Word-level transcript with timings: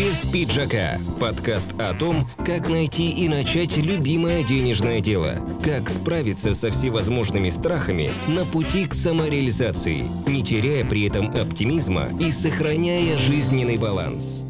Без 0.00 0.24
пиджака. 0.24 0.98
Подкаст 1.20 1.74
о 1.78 1.92
том, 1.92 2.26
как 2.38 2.70
найти 2.70 3.10
и 3.10 3.28
начать 3.28 3.76
любимое 3.76 4.42
денежное 4.42 5.00
дело. 5.00 5.34
Как 5.62 5.90
справиться 5.90 6.54
со 6.54 6.70
всевозможными 6.70 7.50
страхами 7.50 8.10
на 8.26 8.46
пути 8.46 8.86
к 8.86 8.94
самореализации, 8.94 10.04
не 10.26 10.42
теряя 10.42 10.86
при 10.86 11.06
этом 11.06 11.26
оптимизма 11.26 12.08
и 12.18 12.30
сохраняя 12.30 13.18
жизненный 13.18 13.76
баланс. 13.76 14.46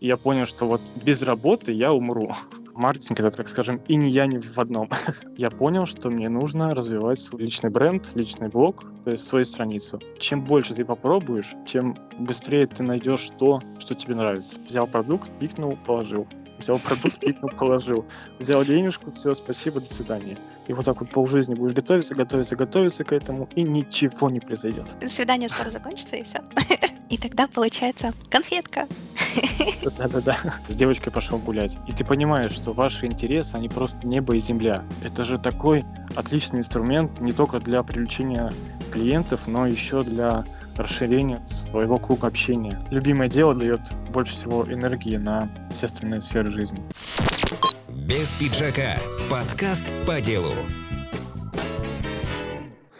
Я 0.00 0.18
понял, 0.18 0.44
что 0.44 0.66
вот 0.66 0.82
без 1.02 1.22
работы 1.22 1.72
я 1.72 1.94
умру 1.94 2.34
маркетинг 2.74 3.20
это, 3.20 3.30
так 3.30 3.48
скажем, 3.48 3.80
и 3.88 3.96
не 3.96 4.10
я, 4.10 4.26
ни 4.26 4.38
в 4.38 4.58
одном. 4.58 4.88
я 5.36 5.50
понял, 5.50 5.86
что 5.86 6.10
мне 6.10 6.28
нужно 6.28 6.74
развивать 6.74 7.20
свой 7.20 7.42
личный 7.42 7.70
бренд, 7.70 8.08
личный 8.14 8.48
блог, 8.48 8.84
то 9.04 9.10
есть 9.10 9.26
свою 9.26 9.44
страницу. 9.44 10.00
Чем 10.18 10.44
больше 10.44 10.74
ты 10.74 10.84
попробуешь, 10.84 11.54
тем 11.66 11.96
быстрее 12.18 12.66
ты 12.66 12.82
найдешь 12.82 13.30
то, 13.38 13.62
что 13.78 13.94
тебе 13.94 14.14
нравится. 14.14 14.60
Взял 14.66 14.86
продукт, 14.86 15.30
пикнул, 15.38 15.78
положил. 15.84 16.26
Взял 16.64 16.78
продукт, 16.78 17.18
пикнул, 17.18 17.50
положил. 17.50 18.06
Взял 18.38 18.64
денежку, 18.64 19.12
все, 19.12 19.34
спасибо, 19.34 19.80
до 19.80 19.86
свидания. 19.92 20.38
И 20.66 20.72
вот 20.72 20.86
так 20.86 20.98
вот 20.98 21.10
полжизни 21.10 21.54
будешь 21.54 21.74
готовиться, 21.74 22.14
готовиться, 22.14 22.56
готовиться 22.56 23.04
к 23.04 23.12
этому, 23.12 23.46
и 23.54 23.62
ничего 23.62 24.30
не 24.30 24.40
произойдет. 24.40 24.86
Свидание 25.06 25.50
скоро 25.50 25.68
закончится, 25.68 26.16
и 26.16 26.22
все. 26.22 26.38
И 27.10 27.18
тогда 27.18 27.46
получается 27.46 28.14
конфетка. 28.30 28.88
Да-да-да. 29.98 30.38
С 30.66 30.74
девочкой 30.74 31.12
пошел 31.12 31.38
гулять. 31.38 31.76
И 31.86 31.92
ты 31.92 32.02
понимаешь, 32.02 32.52
что 32.52 32.72
ваши 32.72 33.04
интересы, 33.04 33.56
они 33.56 33.68
просто 33.68 33.98
небо 34.06 34.34
и 34.34 34.40
земля. 34.40 34.82
Это 35.02 35.22
же 35.22 35.36
такой 35.36 35.84
отличный 36.16 36.60
инструмент 36.60 37.20
не 37.20 37.32
только 37.32 37.60
для 37.60 37.82
привлечения 37.82 38.50
клиентов, 38.90 39.46
но 39.46 39.66
еще 39.66 40.02
для 40.02 40.46
расширения 40.76 41.44
своего 41.46 41.98
круга 41.98 42.28
общения. 42.28 42.80
Любимое 42.90 43.28
дело 43.28 43.54
дает 43.54 43.80
больше 44.10 44.34
всего 44.34 44.64
энергии 44.64 45.16
на 45.16 45.50
все 45.70 45.86
остальные 45.86 46.22
сферы 46.22 46.50
жизни. 46.50 46.82
Без 47.88 48.34
пиджака. 48.34 48.96
Подкаст 49.30 49.84
по 50.06 50.20
делу. 50.20 50.52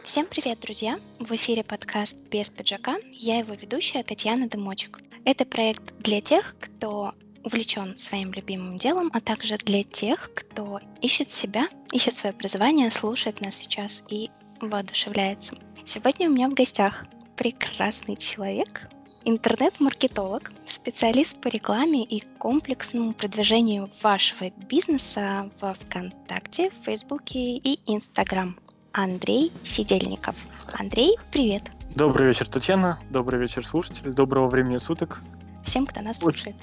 Всем 0.03 0.27
привет, 0.27 0.61
друзья! 0.61 0.99
В 1.19 1.33
эфире 1.33 1.65
подкаст 1.65 2.17
«Без 2.31 2.51
пиджака». 2.51 2.97
Я 3.13 3.39
его 3.39 3.55
ведущая 3.55 4.03
Татьяна 4.03 4.49
Дымочек. 4.49 5.01
Это 5.25 5.47
проект 5.47 5.97
для 5.99 6.21
тех, 6.21 6.55
кто 6.61 7.15
увлечен 7.43 7.97
своим 7.97 8.33
любимым 8.33 8.79
делом, 8.79 9.11
а 9.13 9.21
также 9.21 9.57
для 9.57 9.83
тех, 9.83 10.31
кто 10.35 10.81
ищет 11.01 11.31
себя, 11.33 11.69
ищет 11.93 12.15
свое 12.15 12.35
образование, 12.35 12.91
слушает 12.91 13.41
нас 13.41 13.55
сейчас 13.55 14.05
и 14.09 14.31
воодушевляется. 14.61 15.57
Сегодня 15.85 16.29
у 16.29 16.33
меня 16.33 16.49
в 16.49 16.55
гостях 16.55 17.05
прекрасный 17.37 18.17
человек, 18.17 18.89
интернет-маркетолог, 19.25 20.53
специалист 20.67 21.41
по 21.41 21.49
рекламе 21.49 22.05
и 22.05 22.23
комплексному 22.39 23.13
продвижению 23.13 23.91
вашего 24.03 24.51
бизнеса 24.69 25.51
во 25.61 25.75
ВКонтакте, 25.75 26.71
Фейсбуке 26.85 27.57
и 27.57 27.81
Инстаграм. 27.87 28.57
Андрей 28.93 29.51
Сидельников. 29.65 30.37
Андрей, 30.73 31.17
привет. 31.33 31.63
Добрый 31.97 32.29
вечер, 32.29 32.49
Татьяна. 32.49 33.01
Добрый 33.11 33.41
вечер, 33.41 33.67
слушатели. 33.67 34.11
Доброго 34.11 34.47
времени 34.47 34.77
суток. 34.77 35.21
Всем, 35.65 35.87
кто 35.87 36.01
нас 36.01 36.19
слушает. 36.19 36.57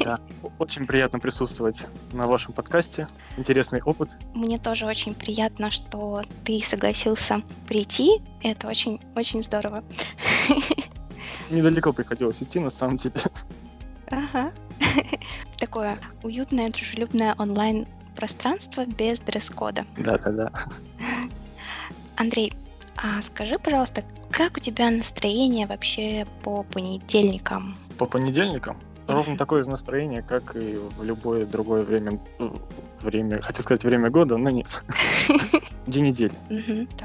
Да, 0.00 0.18
очень 0.58 0.86
приятно 0.86 1.18
присутствовать 1.18 1.86
на 2.12 2.26
вашем 2.26 2.52
подкасте. 2.52 3.08
Интересный 3.36 3.80
опыт. 3.82 4.16
Мне 4.34 4.58
тоже 4.58 4.86
очень 4.86 5.14
приятно, 5.14 5.70
что 5.70 6.22
ты 6.44 6.60
согласился 6.62 7.42
прийти. 7.66 8.22
Это 8.42 8.68
очень-очень 8.68 9.42
здорово. 9.42 9.82
Недалеко 11.50 11.92
приходилось 11.92 12.42
идти, 12.42 12.60
на 12.60 12.70
самом 12.70 12.98
деле. 12.98 13.16
Ага. 14.10 14.52
Такое 15.58 15.98
уютное, 16.22 16.70
дружелюбное 16.70 17.34
онлайн 17.38 17.86
пространство 18.16 18.84
без 18.84 19.20
дресс-кода. 19.20 19.86
Да-да-да. 19.96 20.52
Андрей, 22.16 22.52
а 22.96 23.20
скажи, 23.22 23.58
пожалуйста, 23.58 24.04
как 24.30 24.56
у 24.56 24.60
тебя 24.60 24.90
настроение 24.90 25.66
вообще 25.66 26.26
по 26.42 26.62
понедельникам? 26.62 27.76
По 27.98 28.06
понедельникам? 28.06 28.76
Ровно 29.06 29.36
такое 29.36 29.62
же 29.62 29.68
настроение, 29.68 30.22
как 30.22 30.56
и 30.56 30.78
в 30.96 31.04
любое 31.04 31.44
другое 31.44 31.82
время, 31.82 32.18
время, 33.00 33.40
хотел 33.42 33.62
сказать 33.62 33.84
время 33.84 34.08
года, 34.08 34.38
но 34.38 34.48
нет. 34.48 34.82
День 35.86 36.06
недели. 36.06 36.32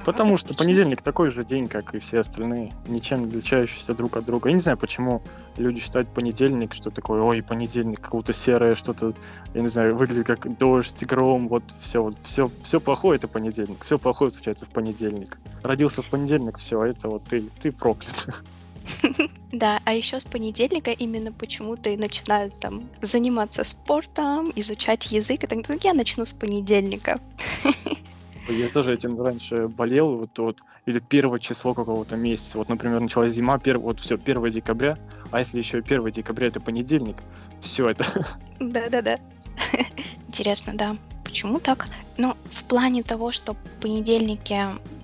Потому 0.05 0.37
что 0.37 0.53
понедельник 0.53 1.01
такой 1.01 1.29
же 1.29 1.43
день, 1.43 1.67
как 1.67 1.93
и 1.93 1.99
все 1.99 2.19
остальные, 2.19 2.73
ничем 2.87 3.23
не 3.23 3.27
отличающийся 3.27 3.93
друг 3.93 4.15
от 4.15 4.23
друга. 4.23 4.47
Я 4.47 4.55
не 4.55 4.61
знаю, 4.61 4.77
почему 4.77 5.21
люди 5.57 5.81
считают 5.81 6.07
понедельник, 6.07 6.73
что 6.73 6.89
такое, 6.89 7.21
ой, 7.21 7.43
понедельник, 7.43 7.99
какое-то 7.99 8.31
серое, 8.31 8.75
что-то, 8.75 9.13
я 9.53 9.61
не 9.61 9.67
знаю, 9.67 9.97
выглядит 9.97 10.25
как 10.25 10.57
дождь, 10.57 11.03
гром, 11.03 11.49
вот 11.49 11.63
все, 11.81 12.01
вот 12.01 12.15
все, 12.23 12.49
все 12.63 12.79
плохое 12.79 13.17
это 13.17 13.27
понедельник, 13.27 13.83
все 13.83 13.99
плохое 13.99 14.31
случается 14.31 14.65
в 14.65 14.69
понедельник. 14.69 15.37
Родился 15.63 16.01
в 16.01 16.05
понедельник, 16.05 16.57
все, 16.57 16.81
это 16.85 17.09
вот 17.09 17.25
ты, 17.25 17.41
ты 17.59 17.73
проклят. 17.73 18.29
Да, 19.51 19.81
а 19.83 19.93
еще 19.93 20.19
с 20.19 20.25
понедельника 20.25 20.91
именно 20.91 21.31
почему-то 21.31 21.89
и 21.89 21.97
начинают 21.97 22.59
там 22.59 22.87
заниматься 23.01 23.63
спортом, 23.63 24.51
изучать 24.55 25.11
язык. 25.11 25.43
И 25.43 25.47
так, 25.47 25.67
ну, 25.67 25.77
я 25.81 25.93
начну 25.93 26.23
с 26.25 26.33
понедельника. 26.33 27.19
Я 28.47 28.69
тоже 28.69 28.93
этим 28.93 29.21
раньше 29.21 29.67
болел, 29.67 30.17
вот, 30.17 30.37
вот 30.39 30.59
или 30.85 30.99
первое 30.99 31.39
число 31.39 31.73
какого-то 31.73 32.15
месяца. 32.15 32.57
Вот, 32.57 32.69
например, 32.69 32.99
началась 32.99 33.31
зима, 33.31 33.59
перв... 33.59 33.81
вот 33.81 33.99
все, 33.99 34.15
1 34.15 34.49
декабря, 34.49 34.97
а 35.31 35.39
если 35.39 35.59
еще 35.59 35.79
1 35.79 36.11
декабря 36.11 36.47
это 36.47 36.59
понедельник, 36.59 37.17
все 37.59 37.89
это. 37.89 38.05
Да-да-да. 38.59 39.19
Интересно, 40.27 40.73
да. 40.75 40.95
Почему 41.23 41.59
так? 41.59 41.87
Ну, 42.17 42.35
в 42.45 42.63
плане 42.63 43.03
того, 43.03 43.31
что 43.31 43.55
понедельники 43.81 44.57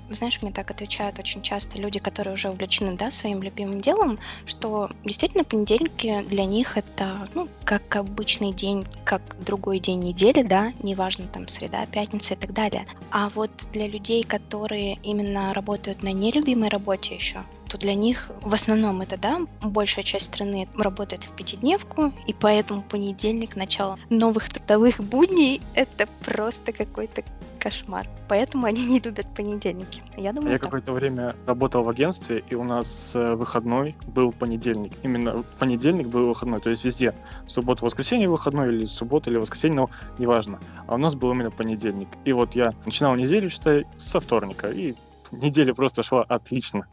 знаешь, 0.10 0.42
мне 0.42 0.52
так 0.52 0.72
отвечают 0.72 1.20
очень 1.20 1.42
часто 1.42 1.78
люди, 1.78 2.00
которые 2.00 2.34
уже 2.34 2.50
увлечены, 2.50 2.94
да, 2.94 3.12
своим 3.12 3.42
любимым 3.42 3.82
делом, 3.82 4.20
что 4.46 4.90
действительно 5.04 5.44
понедельники 5.44 6.24
для 6.30 6.46
них 6.46 6.78
это, 6.78 7.28
ну, 7.34 7.48
как 7.64 7.96
обычный 7.96 8.52
день, 8.52 8.88
как 9.04 9.22
другой 9.40 9.80
день 9.80 10.02
недели, 10.02 10.44
да, 10.44 10.74
неважно, 10.82 11.28
там, 11.28 11.48
среда, 11.48 11.86
пятница 11.88 12.34
и 12.34 12.38
так 12.38 12.54
далее. 12.54 12.88
А 13.12 13.30
вот 13.30 13.52
для 13.72 13.88
людей, 13.88 14.24
которые 14.24 15.00
именно 15.04 15.54
работают 15.54 16.04
на 16.04 16.12
нелюбимой 16.14 16.70
работе 16.70 17.16
еще, 17.16 17.44
то 17.68 17.78
для 17.78 17.94
них 17.94 18.32
в 18.42 18.54
основном 18.54 19.02
это, 19.02 19.18
да, 19.18 19.40
большая 19.62 20.04
часть 20.04 20.26
страны 20.26 20.68
работает 20.78 21.24
в 21.24 21.36
пятидневку, 21.36 22.14
и 22.28 22.34
поэтому 22.34 22.82
понедельник, 22.84 23.56
начало 23.56 23.98
новых 24.10 24.50
трудовых 24.50 25.00
будней, 25.00 25.62
это 25.74 26.08
просто 26.24 26.72
какой-то 26.72 27.24
кошмар. 27.66 28.08
Поэтому 28.28 28.68
они 28.68 28.86
не 28.86 29.00
любят 29.00 29.26
понедельники. 29.36 30.04
Я 30.18 30.34
думаю, 30.34 30.52
Я 30.54 30.60
какое-то 30.60 30.92
время 30.92 31.36
работал 31.48 31.84
в 31.84 31.90
агентстве, 31.90 32.44
и 32.48 32.54
у 32.54 32.64
нас 32.64 33.16
э, 33.16 33.34
выходной 33.34 33.96
был 34.06 34.32
понедельник. 34.32 34.94
Именно 35.02 35.44
понедельник 35.58 36.08
был 36.08 36.28
выходной, 36.28 36.60
то 36.60 36.70
есть 36.70 36.86
везде. 36.86 37.16
Суббота, 37.48 37.84
воскресенье 37.84 38.30
выходной, 38.30 38.70
или 38.70 38.86
суббота, 38.86 39.32
или 39.32 39.40
воскресенье, 39.40 39.78
но 39.78 39.90
неважно. 40.20 40.60
А 40.86 40.94
у 40.94 40.98
нас 40.98 41.16
был 41.16 41.32
именно 41.32 41.50
понедельник. 41.50 42.10
И 42.24 42.34
вот 42.34 42.56
я 42.56 42.74
начинал 42.86 43.16
неделю, 43.16 43.50
считай, 43.50 43.88
со 43.98 44.20
вторника, 44.20 44.68
и 44.68 44.94
неделя 45.32 45.74
просто 45.74 46.04
шла 46.04 46.22
отлично. 46.22 46.86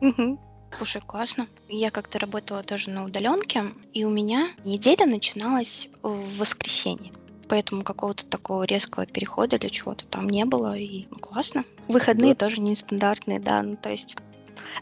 Угу. 0.00 0.38
Слушай, 0.72 1.00
классно. 1.00 1.46
Я 1.68 1.90
как-то 1.90 2.18
работала 2.18 2.62
тоже 2.62 2.90
на 2.90 3.04
удаленке, 3.04 3.64
и 3.94 4.04
у 4.04 4.10
меня 4.10 4.48
неделя 4.64 5.06
начиналась 5.06 5.88
в 6.02 6.38
воскресенье 6.38 7.12
поэтому 7.48 7.82
какого-то 7.82 8.26
такого 8.26 8.64
резкого 8.64 9.06
перехода 9.06 9.56
или 9.56 9.68
чего-то 9.68 10.04
там 10.06 10.28
не 10.28 10.44
было, 10.44 10.76
и 10.76 11.06
ну, 11.10 11.18
классно. 11.18 11.64
Выходные 11.88 12.34
да. 12.34 12.46
тоже 12.46 12.60
нестандартные, 12.60 13.40
да, 13.40 13.62
ну 13.62 13.76
то 13.76 13.90
есть... 13.90 14.16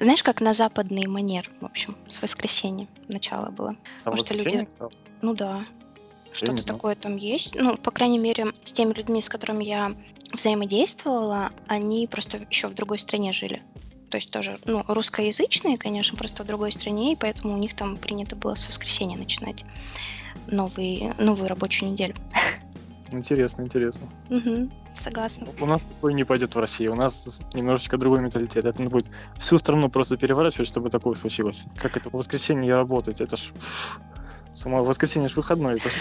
Знаешь, 0.01 0.23
как 0.23 0.41
на 0.41 0.53
западный 0.53 1.07
манер, 1.07 1.51
в 1.61 1.67
общем, 1.67 1.97
с 2.09 2.21
воскресенья 2.21 2.89
начало 3.09 3.51
было. 3.51 3.75
Там 4.03 4.15
Потому 4.15 4.17
что 4.17 4.35
люди... 4.35 4.69
Ну 5.23 5.35
да, 5.35 5.65
что-то 6.33 6.67
такое 6.67 6.97
там 6.97 7.17
есть. 7.17 7.55
Ну, 7.55 7.77
по 7.77 7.91
крайней 7.93 8.19
мере, 8.19 8.47
с 8.65 8.73
теми 8.73 8.93
людьми, 8.93 9.23
с 9.23 9.29
которыми 9.29 9.63
я 9.63 9.95
взаимодействовала, 10.33 11.53
они 11.69 12.09
просто 12.09 12.39
еще 12.51 12.67
в 12.67 12.75
другой 12.75 12.99
стране 12.99 13.33
жили. 13.33 13.63
То 14.15 14.19
есть 14.19 14.31
тоже, 14.31 14.59
ну, 14.65 14.85
русскоязычные, 14.87 15.77
конечно, 15.77 16.17
просто 16.17 16.45
в 16.45 16.47
другой 16.47 16.71
стране, 16.71 17.15
и 17.15 17.17
поэтому 17.17 17.55
у 17.55 17.57
них 17.57 17.75
там 17.75 17.97
принято 17.97 18.37
было 18.37 18.55
с 18.55 18.65
воскресенья 18.69 19.19
начинать 19.19 19.65
новый, 20.47 21.13
новую 21.19 21.49
рабочую 21.49 21.91
неделю. 21.91 22.15
Интересно, 23.11 23.63
интересно. 23.63 24.07
Угу, 24.31 24.71
согласна. 24.97 25.49
У 25.61 25.67
нас 25.67 25.83
такое 25.83 26.13
не 26.13 26.23
пойдет 26.23 26.55
в 26.55 26.59
России. 26.61 26.87
У 26.87 26.95
нас 26.95 27.43
немножечко 27.55 27.99
другой 27.99 28.21
менталитет. 28.21 28.65
Это 28.67 28.85
будет 28.85 29.09
всю 29.37 29.59
страну 29.59 29.89
просто 29.89 30.17
переворачивать, 30.17 30.69
чтобы 30.69 30.91
такое 30.91 31.15
случилось. 31.17 31.65
Как 31.75 31.97
это 31.97 32.09
в 32.09 32.13
воскресенье 32.13 32.73
работать? 32.73 33.21
Это 33.21 33.35
ж 33.35 33.53
с 34.53 34.65
ума, 34.65 34.81
в 34.81 34.87
воскресенье 34.87 35.29
ж 35.29 35.35
выходной. 35.35 35.75
Это 35.75 35.89
ж 35.89 35.93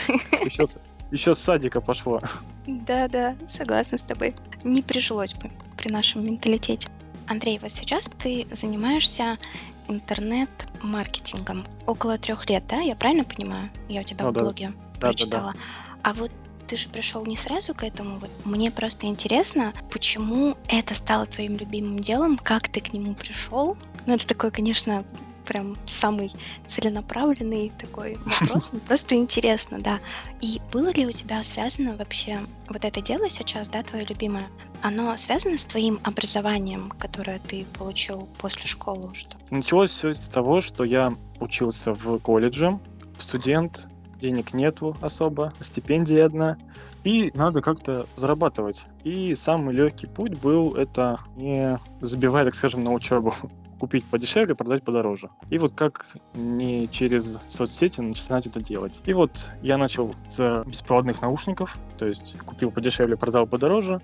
еще, 0.45 0.65
еще 1.09 1.33
с 1.33 1.39
садика 1.39 1.81
пошло. 1.81 2.21
Да, 2.67 3.07
да, 3.07 3.35
согласна 3.49 3.97
с 3.97 4.03
тобой. 4.03 4.35
Не 4.63 4.83
прижилось 4.83 5.33
бы 5.33 5.49
при 5.77 5.89
нашем 5.89 6.23
менталитете. 6.23 6.89
Андрей, 7.33 7.57
вот 7.59 7.71
сейчас 7.71 8.09
ты 8.19 8.47
занимаешься 8.51 9.39
интернет-маркетингом 9.87 11.65
около 11.87 12.19
трех 12.19 12.47
лет, 12.47 12.63
да? 12.67 12.79
Я 12.79 12.95
правильно 12.95 13.23
понимаю? 13.23 13.71
Я 13.89 14.01
у 14.01 14.03
тебя 14.03 14.25
ну, 14.25 14.29
в 14.29 14.33
блоге 14.33 14.69
да. 14.69 14.99
прочитала. 14.99 15.51
Да, 15.51 15.51
да, 15.51 15.57
да. 15.57 15.99
А 16.03 16.13
вот 16.13 16.31
ты 16.67 16.77
же 16.77 16.89
пришел 16.89 17.25
не 17.25 17.35
сразу 17.35 17.73
к 17.73 17.83
этому. 17.83 18.19
Вот 18.19 18.29
мне 18.45 18.69
просто 18.69 19.07
интересно, 19.07 19.73
почему 19.91 20.55
это 20.67 20.93
стало 20.93 21.25
твоим 21.25 21.57
любимым 21.57 21.99
делом, 21.99 22.37
как 22.37 22.69
ты 22.69 22.81
к 22.81 22.93
нему 22.93 23.15
пришел. 23.15 23.77
Ну, 24.05 24.13
это 24.13 24.27
такой, 24.27 24.51
конечно, 24.51 25.03
прям 25.43 25.77
самый 25.85 26.31
целенаправленный 26.67 27.71
такой 27.79 28.17
вопрос. 28.25 28.69
Мне 28.71 28.81
просто 28.87 29.15
интересно, 29.15 29.79
да. 29.79 29.99
И 30.41 30.61
было 30.71 30.91
ли 30.91 31.05
у 31.05 31.11
тебя 31.11 31.43
связано 31.43 31.95
вообще 31.97 32.39
вот 32.69 32.83
это 32.85 33.01
дело 33.01 33.29
сейчас, 33.29 33.69
да, 33.69 33.83
твое 33.83 34.05
любимое, 34.05 34.47
оно 34.81 35.15
связано 35.17 35.57
с 35.57 35.65
твоим 35.65 35.99
образованием, 36.03 36.91
которое 36.99 37.39
ты 37.39 37.65
получил 37.77 38.27
после 38.37 38.65
школы 38.67 39.11
уже? 39.11 39.25
Началось 39.49 39.91
все 39.91 40.13
с 40.13 40.27
того, 40.27 40.61
что 40.61 40.83
я 40.83 41.15
учился 41.39 41.93
в 41.93 42.19
колледже, 42.19 42.79
студент, 43.17 43.87
денег 44.19 44.53
нету 44.53 44.95
особо, 45.01 45.53
стипендия 45.61 46.25
одна, 46.25 46.57
и 47.03 47.31
надо 47.33 47.61
как-то 47.61 48.07
зарабатывать. 48.15 48.85
И 49.03 49.35
самый 49.35 49.75
легкий 49.75 50.07
путь 50.07 50.39
был 50.39 50.75
это 50.75 51.19
не 51.35 51.77
забивать, 52.01 52.45
так 52.45 52.55
скажем, 52.55 52.83
на 52.83 52.93
учебу 52.93 53.33
купить 53.83 54.05
подешевле, 54.05 54.55
продать 54.55 54.81
подороже. 54.81 55.29
И 55.49 55.57
вот 55.57 55.73
как 55.73 56.07
не 56.35 56.87
через 56.87 57.37
соцсети 57.47 57.99
начинать 57.99 58.47
это 58.47 58.63
делать. 58.63 59.01
И 59.03 59.11
вот 59.11 59.51
я 59.61 59.77
начал 59.77 60.15
с 60.29 60.63
беспроводных 60.65 61.21
наушников, 61.21 61.77
то 61.97 62.05
есть 62.05 62.37
купил 62.45 62.71
подешевле, 62.71 63.17
продал 63.17 63.45
подороже, 63.45 63.99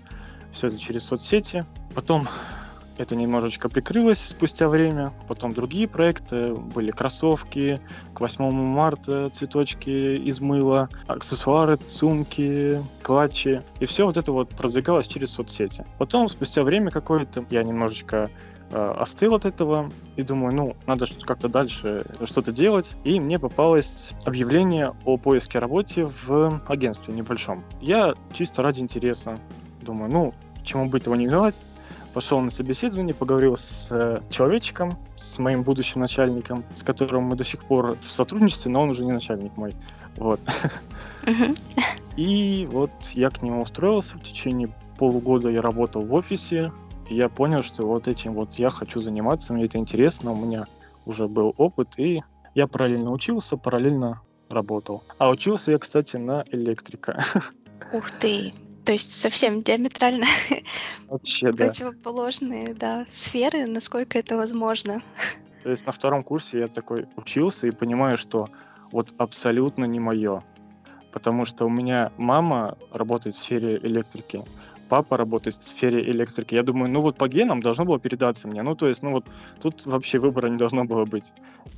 все 0.52 0.68
это 0.68 0.78
через 0.78 1.06
соцсети. 1.06 1.66
Потом 1.96 2.28
это 2.98 3.16
немножечко 3.16 3.70
прикрылось 3.70 4.20
спустя 4.20 4.68
время. 4.68 5.14
Потом 5.30 5.54
другие 5.54 5.88
проекты 5.88 6.56
были 6.56 6.92
кроссовки, 6.92 7.80
к 8.14 8.20
8 8.20 8.52
марта 8.52 9.30
цветочки 9.30 10.18
из 10.18 10.42
мыла, 10.42 10.90
аксессуары, 11.08 11.80
сумки, 11.88 12.84
клатчи. 13.02 13.64
И 13.80 13.86
все 13.86 14.04
вот 14.06 14.18
это 14.18 14.34
вот 14.34 14.50
продвигалось 14.50 15.08
через 15.08 15.32
соцсети. 15.32 15.86
Потом, 15.98 16.28
спустя 16.28 16.64
время 16.64 16.92
какое-то, 16.92 17.46
я 17.50 17.64
немножечко 17.64 18.30
остыл 18.72 19.36
от 19.36 19.46
этого 19.46 19.92
и 20.16 20.24
думаю, 20.24 20.54
ну, 20.54 20.76
надо 20.86 21.06
как-то 21.22 21.48
дальше 21.48 22.06
что-то 22.26 22.52
делать. 22.52 22.92
И 23.04 23.20
мне 23.20 23.40
попалось 23.40 24.12
объявление 24.26 24.94
о 25.06 25.18
поиске 25.18 25.60
работы 25.60 26.06
в 26.06 26.62
агентстве 26.68 27.14
небольшом. 27.14 27.64
Я 27.82 28.16
чисто 28.34 28.62
ради 28.62 28.82
интереса 28.82 29.40
думаю, 29.82 30.12
ну, 30.12 30.34
чему 30.64 30.88
быть 30.88 31.06
его 31.06 31.16
не 31.16 31.28
делать. 31.28 31.60
Пошел 32.14 32.40
на 32.42 32.50
собеседование, 32.50 33.14
поговорил 33.14 33.56
с 33.56 33.88
э, 33.92 34.22
человечком, 34.32 34.98
с 35.16 35.38
моим 35.38 35.62
будущим 35.62 36.02
начальником, 36.02 36.66
с 36.76 36.82
которым 36.82 37.26
мы 37.26 37.36
до 37.36 37.44
сих 37.44 37.64
пор 37.64 37.98
в 38.02 38.12
сотрудничестве, 38.12 38.72
но 38.72 38.82
он 38.82 38.90
уже 38.90 39.06
не 39.06 39.12
начальник 39.12 39.56
мой. 39.58 39.76
Вот. 40.18 40.40
И 42.18 42.68
вот 42.72 42.92
я 43.14 43.30
к 43.30 43.42
нему 43.44 43.62
устроился 43.62 44.18
в 44.18 44.24
течение 44.24 44.74
полугода 44.98 45.50
я 45.50 45.62
работал 45.62 46.04
в 46.04 46.14
офисе, 46.14 46.72
и 47.10 47.16
я 47.16 47.28
понял, 47.28 47.64
что 47.64 47.86
вот 47.86 48.08
этим 48.08 48.34
вот 48.34 48.54
я 48.54 48.70
хочу 48.70 49.02
заниматься, 49.02 49.54
мне 49.54 49.66
это 49.66 49.78
интересно, 49.78 50.32
у 50.32 50.36
меня 50.36 50.68
уже 51.06 51.28
был 51.28 51.54
опыт, 51.58 51.98
и 51.98 52.22
я 52.54 52.68
параллельно 52.68 53.12
учился, 53.12 53.58
параллельно 53.58 54.22
работал. 54.50 55.04
А 55.18 55.30
учился 55.30 55.72
я, 55.72 55.80
кстати, 55.80 56.18
на 56.18 56.46
электрика. 56.52 57.24
Ух 57.94 58.12
ты! 58.12 58.54
То 58.86 58.94
есть 58.94 59.20
совсем 59.20 59.62
диаметрально 59.62 60.26
Вообще, 61.08 61.52
да. 61.52 61.66
противоположные 61.66 62.74
да, 62.74 63.06
сферы, 63.12 63.66
насколько 63.66 64.18
это 64.18 64.36
возможно. 64.36 65.02
То 65.64 65.72
есть 65.72 65.86
на 65.86 65.92
втором 65.92 66.24
курсе 66.24 66.60
я 66.60 66.68
такой 66.68 67.08
учился 67.16 67.68
и 67.68 67.72
понимаю, 67.72 68.18
что 68.18 68.50
вот 68.92 69.14
абсолютно 69.18 69.86
не 69.86 70.00
мое. 70.00 70.44
Потому 71.12 71.46
что 71.46 71.66
у 71.66 71.70
меня 71.70 72.12
мама 72.18 72.78
работает 72.92 73.36
в 73.36 73.40
сфере 73.40 73.78
электрики, 73.78 74.44
папа 74.90 75.16
работает 75.16 75.56
в 75.58 75.64
сфере 75.64 76.02
электрики. 76.02 76.56
Я 76.56 76.64
думаю, 76.64 76.92
ну 76.92 77.02
вот 77.02 77.18
по 77.18 77.28
генам 77.30 77.62
должно 77.62 77.86
было 77.86 78.00
передаться 78.00 78.48
мне. 78.48 78.62
Ну, 78.64 78.76
то 78.76 78.88
есть, 78.88 79.04
ну 79.04 79.12
вот 79.12 79.26
тут 79.62 79.86
вообще 79.86 80.20
выбора 80.20 80.48
не 80.48 80.58
должно 80.58 80.84
было 80.84 81.06
быть. 81.06 81.32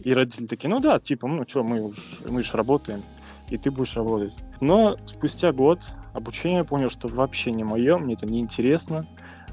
И 0.03 0.13
родители 0.13 0.47
такие, 0.47 0.69
ну 0.69 0.79
да, 0.79 0.99
типа, 0.99 1.27
ну 1.27 1.45
что, 1.47 1.63
мы 1.63 1.81
уж, 1.81 2.19
мы 2.27 2.41
же 2.41 2.53
работаем, 2.53 3.03
и 3.49 3.57
ты 3.57 3.69
будешь 3.69 3.95
работать. 3.95 4.35
Но 4.61 4.97
спустя 5.05 5.51
год 5.51 5.81
обучения 6.13 6.63
понял, 6.63 6.89
что 6.89 7.07
вообще 7.07 7.51
не 7.51 7.63
мое, 7.63 7.97
мне 7.97 8.13
это 8.13 8.25
не 8.25 8.39
интересно, 8.39 9.05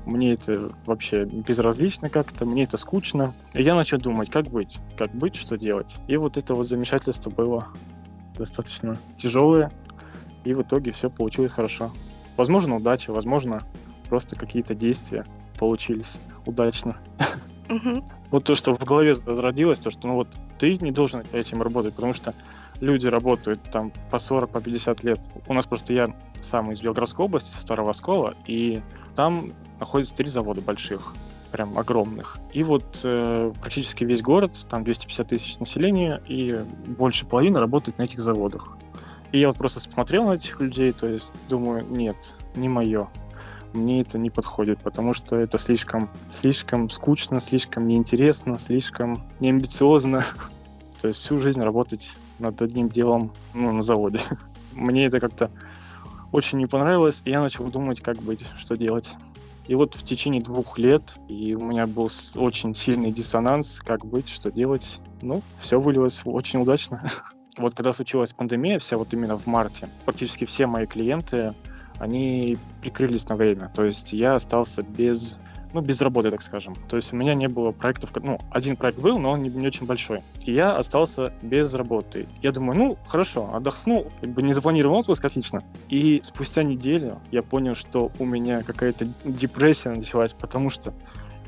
мне 0.07 0.33
это 0.33 0.73
вообще 0.87 1.25
безразлично 1.25 2.09
как-то, 2.09 2.47
мне 2.47 2.65
это 2.65 2.77
скучно. 2.77 3.35
И 3.53 3.63
я 3.63 3.75
начал 3.75 3.99
думать, 3.99 4.31
как 4.31 4.47
быть, 4.47 4.79
как 4.97 5.15
быть, 5.15 5.37
что 5.37 5.59
делать. 5.59 5.97
И 6.07 6.17
вот 6.17 6.37
это 6.37 6.55
вот 6.55 6.67
замешательство 6.67 7.31
было 7.31 7.69
достаточно 8.39 8.97
тяжелое, 9.17 9.73
и 10.45 10.55
в 10.55 10.63
итоге 10.63 10.93
все 10.93 11.11
получилось 11.11 11.53
хорошо. 11.53 11.93
Возможно, 12.39 12.77
удача, 12.77 13.13
возможно, 13.13 13.65
просто 14.09 14.37
какие-то 14.37 14.75
действия 14.75 15.27
получились 15.59 16.21
удачно. 16.47 16.97
Вот 18.31 18.45
то, 18.45 18.55
что 18.55 18.75
в 18.75 18.85
голове 18.85 19.15
зародилось, 19.15 19.79
то, 19.79 19.91
что 19.91 20.07
ну 20.07 20.15
вот 20.15 20.29
ты 20.59 20.79
не 20.79 20.93
должен 20.93 21.25
этим 21.33 21.63
работать, 21.63 21.95
потому 21.95 22.13
что 22.13 22.33
люди 22.81 23.09
работают 23.09 23.61
там 23.71 23.93
по 24.11 24.19
40, 24.19 24.51
по 24.51 24.61
50 24.61 25.03
лет. 25.03 25.21
У 25.47 25.53
нас 25.53 25.67
просто 25.67 25.93
я 25.93 26.15
сам 26.41 26.71
из 26.71 26.81
Белгородской 26.81 27.27
области, 27.27 27.51
со 27.51 27.61
Старого 27.61 27.91
Оскола, 27.91 28.35
и 28.47 28.81
там 29.17 29.53
находится 29.81 30.15
три 30.15 30.29
завода 30.29 30.61
больших, 30.61 31.15
прям 31.51 31.77
огромных. 31.77 32.39
И 32.53 32.63
вот 32.63 33.01
э, 33.03 33.53
практически 33.61 34.05
весь 34.05 34.23
город, 34.23 34.67
там 34.71 34.85
250 34.85 35.29
тысяч 35.29 35.59
населения, 35.59 36.23
и 36.29 36.57
больше 36.87 37.27
половины 37.27 37.59
работает 37.59 37.99
на 37.99 38.05
этих 38.05 38.21
заводах. 38.21 38.78
И 39.33 39.41
я 39.41 39.49
вот 39.49 39.57
просто 39.57 39.81
смотрел 39.81 40.27
на 40.27 40.33
этих 40.35 40.61
людей, 40.61 40.93
то 40.93 41.07
есть 41.07 41.33
думаю, 41.49 41.85
нет, 41.89 42.17
не 42.55 42.69
мое. 42.69 43.09
Мне 43.75 44.01
это 44.01 44.19
не 44.19 44.31
подходит, 44.31 44.81
потому 44.81 45.13
что 45.13 45.37
это 45.37 45.59
слишком, 45.59 46.09
слишком 46.31 46.89
скучно, 46.89 47.41
слишком 47.41 47.87
неинтересно, 47.87 48.59
слишком 48.59 49.23
неамбициозно. 49.41 50.25
то 51.01 51.09
есть 51.09 51.21
всю 51.21 51.37
жизнь 51.37 51.61
работать 51.61 52.11
над 52.39 52.61
одним 52.63 52.89
делом 52.89 53.33
ну, 53.55 53.73
на 53.73 53.83
заводе. 53.83 54.21
Мне 54.73 55.07
это 55.07 55.21
как-то 55.21 55.51
очень 56.33 56.59
не 56.59 56.67
понравилось, 56.67 57.23
и 57.25 57.31
я 57.31 57.41
начал 57.41 57.65
думать, 57.67 58.01
как 58.01 58.17
быть, 58.19 58.45
что 58.57 58.77
делать. 58.77 59.17
И 59.67 59.75
вот 59.75 59.95
в 59.95 60.03
течение 60.03 60.43
двух 60.43 60.79
лет, 60.79 61.17
и 61.29 61.55
у 61.55 61.61
меня 61.61 61.87
был 61.87 62.11
очень 62.37 62.75
сильный 62.75 63.13
диссонанс, 63.13 63.81
как 63.85 64.05
быть, 64.07 64.29
что 64.29 64.51
делать. 64.51 65.01
Ну, 65.21 65.43
все 65.61 65.79
вылилось 65.79 66.23
очень 66.25 66.61
удачно. 66.61 67.11
Вот 67.59 67.75
когда 67.75 67.93
случилась 67.93 68.33
пандемия, 68.33 68.79
вся 68.79 68.97
вот 68.97 69.13
именно 69.13 69.37
в 69.37 69.47
марте, 69.47 69.89
практически 70.05 70.45
все 70.45 70.67
мои 70.67 70.87
клиенты, 70.87 71.55
они 71.99 72.57
прикрылись 72.81 73.29
на 73.29 73.37
время. 73.37 73.71
То 73.75 73.85
есть 73.85 74.13
я 74.13 74.37
остался 74.37 74.83
без 74.83 75.37
ну, 75.73 75.81
без 75.81 76.01
работы, 76.01 76.31
так 76.31 76.43
скажем. 76.43 76.75
То 76.89 76.97
есть 76.97 77.13
у 77.13 77.17
меня 77.17 77.35
не 77.35 77.49
было 77.49 77.73
проектов, 77.73 78.11
ну, 78.23 78.39
один 78.51 78.77
проект 78.77 78.99
был, 78.99 79.19
но 79.19 79.33
он 79.33 79.43
не, 79.43 79.51
не 79.51 79.67
очень 79.67 79.87
большой. 79.87 80.23
И 80.45 80.53
я 80.53 80.75
остался 80.75 81.33
без 81.43 81.75
работы. 81.75 82.27
Я 82.43 82.53
думаю, 82.53 82.79
ну, 82.79 82.99
хорошо, 83.07 83.55
отдохну, 83.55 84.07
как 84.21 84.31
бы 84.31 84.43
не 84.43 84.55
запланировал 84.55 85.01
отпуск, 85.01 85.25
отлично. 85.25 85.63
И 85.89 86.21
спустя 86.25 86.63
неделю 86.63 87.21
я 87.31 87.43
понял, 87.43 87.75
что 87.75 88.11
у 88.19 88.25
меня 88.25 88.63
какая-то 88.63 89.09
депрессия 89.25 89.91
началась, 89.91 90.33
потому 90.33 90.71
что 90.71 90.95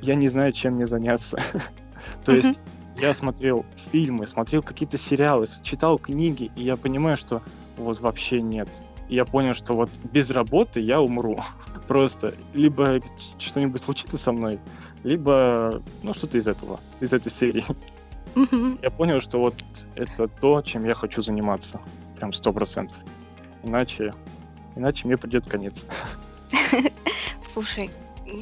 я 0.03 0.15
не 0.15 0.29
знаю, 0.29 0.53
чем 0.53 0.75
мне 0.75 0.87
заняться. 0.87 1.39
То 2.25 2.33
есть 2.33 2.61
я 3.01 3.15
смотрел 3.15 3.65
фильмы, 3.77 4.27
смотрел 4.27 4.63
какие-то 4.63 4.99
сериалы, 4.99 5.47
читал 5.63 5.99
книги, 5.99 6.51
и 6.57 6.63
я 6.63 6.77
понимаю, 6.77 7.17
что 7.17 7.43
вот 7.77 8.01
вообще 8.01 8.41
нет 8.41 8.69
я 9.11 9.25
понял, 9.25 9.55
что 9.55 9.75
вот 9.75 9.91
без 10.13 10.31
работы 10.31 10.81
я 10.81 11.01
умру. 11.01 11.41
Просто 11.89 12.35
либо 12.55 13.01
что-нибудь 13.39 13.83
случится 13.83 14.17
со 14.17 14.33
мной, 14.33 14.61
либо, 15.03 15.83
ну, 16.03 16.13
что-то 16.13 16.39
из 16.39 16.47
этого, 16.47 16.81
из 17.01 17.13
этой 17.13 17.31
серии. 17.31 17.65
Я 18.81 18.91
понял, 18.91 19.21
что 19.21 19.41
вот 19.41 19.57
это 19.97 20.29
то, 20.29 20.63
чем 20.63 20.85
я 20.85 20.95
хочу 20.95 21.21
заниматься. 21.21 21.81
Прям 22.17 22.33
сто 22.33 22.53
процентов. 22.53 22.97
Иначе, 23.65 24.15
иначе 24.77 25.09
мне 25.09 25.17
придет 25.17 25.47
конец. 25.47 25.87
Слушай, 27.43 27.91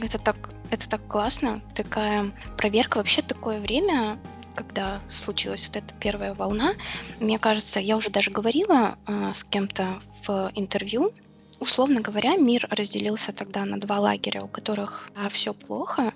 это 0.02 0.18
так, 0.18 0.36
это 0.70 0.86
так 0.88 1.00
классно. 1.06 1.62
Такая 1.74 2.26
проверка. 2.58 2.98
Вообще 2.98 3.22
такое 3.22 3.58
время 3.60 4.18
когда 4.58 5.00
случилась 5.08 5.68
вот 5.68 5.76
эта 5.76 5.94
первая 6.00 6.34
волна, 6.34 6.72
мне 7.20 7.38
кажется, 7.38 7.78
я 7.78 7.96
уже 7.96 8.10
даже 8.10 8.32
говорила 8.32 8.98
э, 9.06 9.32
с 9.32 9.44
кем-то 9.44 9.84
в 10.26 10.50
интервью, 10.56 11.12
условно 11.60 12.00
говоря, 12.00 12.36
мир 12.36 12.66
разделился 12.68 13.32
тогда 13.32 13.64
на 13.64 13.78
два 13.78 14.00
лагеря, 14.00 14.42
у 14.42 14.48
которых 14.48 15.08
а, 15.14 15.28
все 15.28 15.54
плохо, 15.54 16.12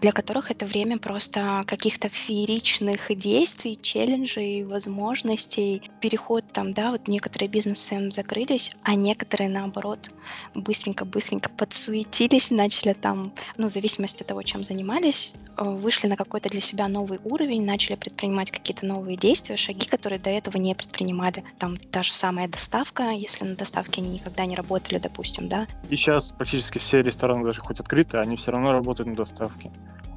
для 0.00 0.12
которых 0.12 0.50
это 0.50 0.66
время 0.66 0.98
просто 0.98 1.64
каких-то 1.66 2.08
фееричных 2.08 3.16
действий, 3.16 3.78
челленджей, 3.80 4.64
возможностей, 4.64 5.82
переход 6.00 6.44
там, 6.52 6.72
да, 6.72 6.90
вот 6.90 7.08
некоторые 7.08 7.48
бизнесы 7.48 8.10
закрылись, 8.10 8.72
а 8.82 8.94
некоторые, 8.94 9.48
наоборот, 9.48 10.10
быстренько-быстренько 10.54 11.50
подсуетились, 11.50 12.50
начали 12.62 12.92
там, 12.92 13.32
ну, 13.56 13.68
в 13.68 13.72
зависимости 13.72 14.22
от 14.22 14.28
того, 14.28 14.42
чем 14.42 14.62
занимались, 14.62 15.34
э, 15.56 15.64
вышли 15.64 16.06
на 16.06 16.16
какой-то 16.16 16.48
для 16.48 16.60
себя 16.60 16.88
новый 16.88 17.20
уровень, 17.24 17.64
начали 17.64 17.96
предпринимать 17.96 18.50
какие-то 18.50 18.86
новые 18.86 19.16
действия, 19.16 19.56
шаги, 19.56 19.86
которые 19.86 20.18
до 20.18 20.30
этого 20.30 20.56
не 20.56 20.74
предпринимали. 20.74 21.44
Там 21.58 21.76
та 21.76 22.02
же 22.02 22.12
самая 22.12 22.48
доставка, 22.48 23.10
если 23.10 23.44
на 23.44 23.54
доставке 23.54 24.00
они 24.00 24.10
никогда 24.10 24.46
не 24.46 24.56
работали, 24.56 24.98
допустим, 24.98 25.48
да. 25.48 25.66
И 25.88 25.96
сейчас 25.96 26.32
практически 26.32 26.78
все 26.78 27.02
рестораны 27.02 27.44
даже 27.44 27.60
хоть 27.60 27.80
открыты, 27.80 28.18
они 28.18 28.36
все 28.36 28.50
равно 28.50 28.72
работают 28.72 29.08
на 29.08 29.16
доставке. 29.16 29.61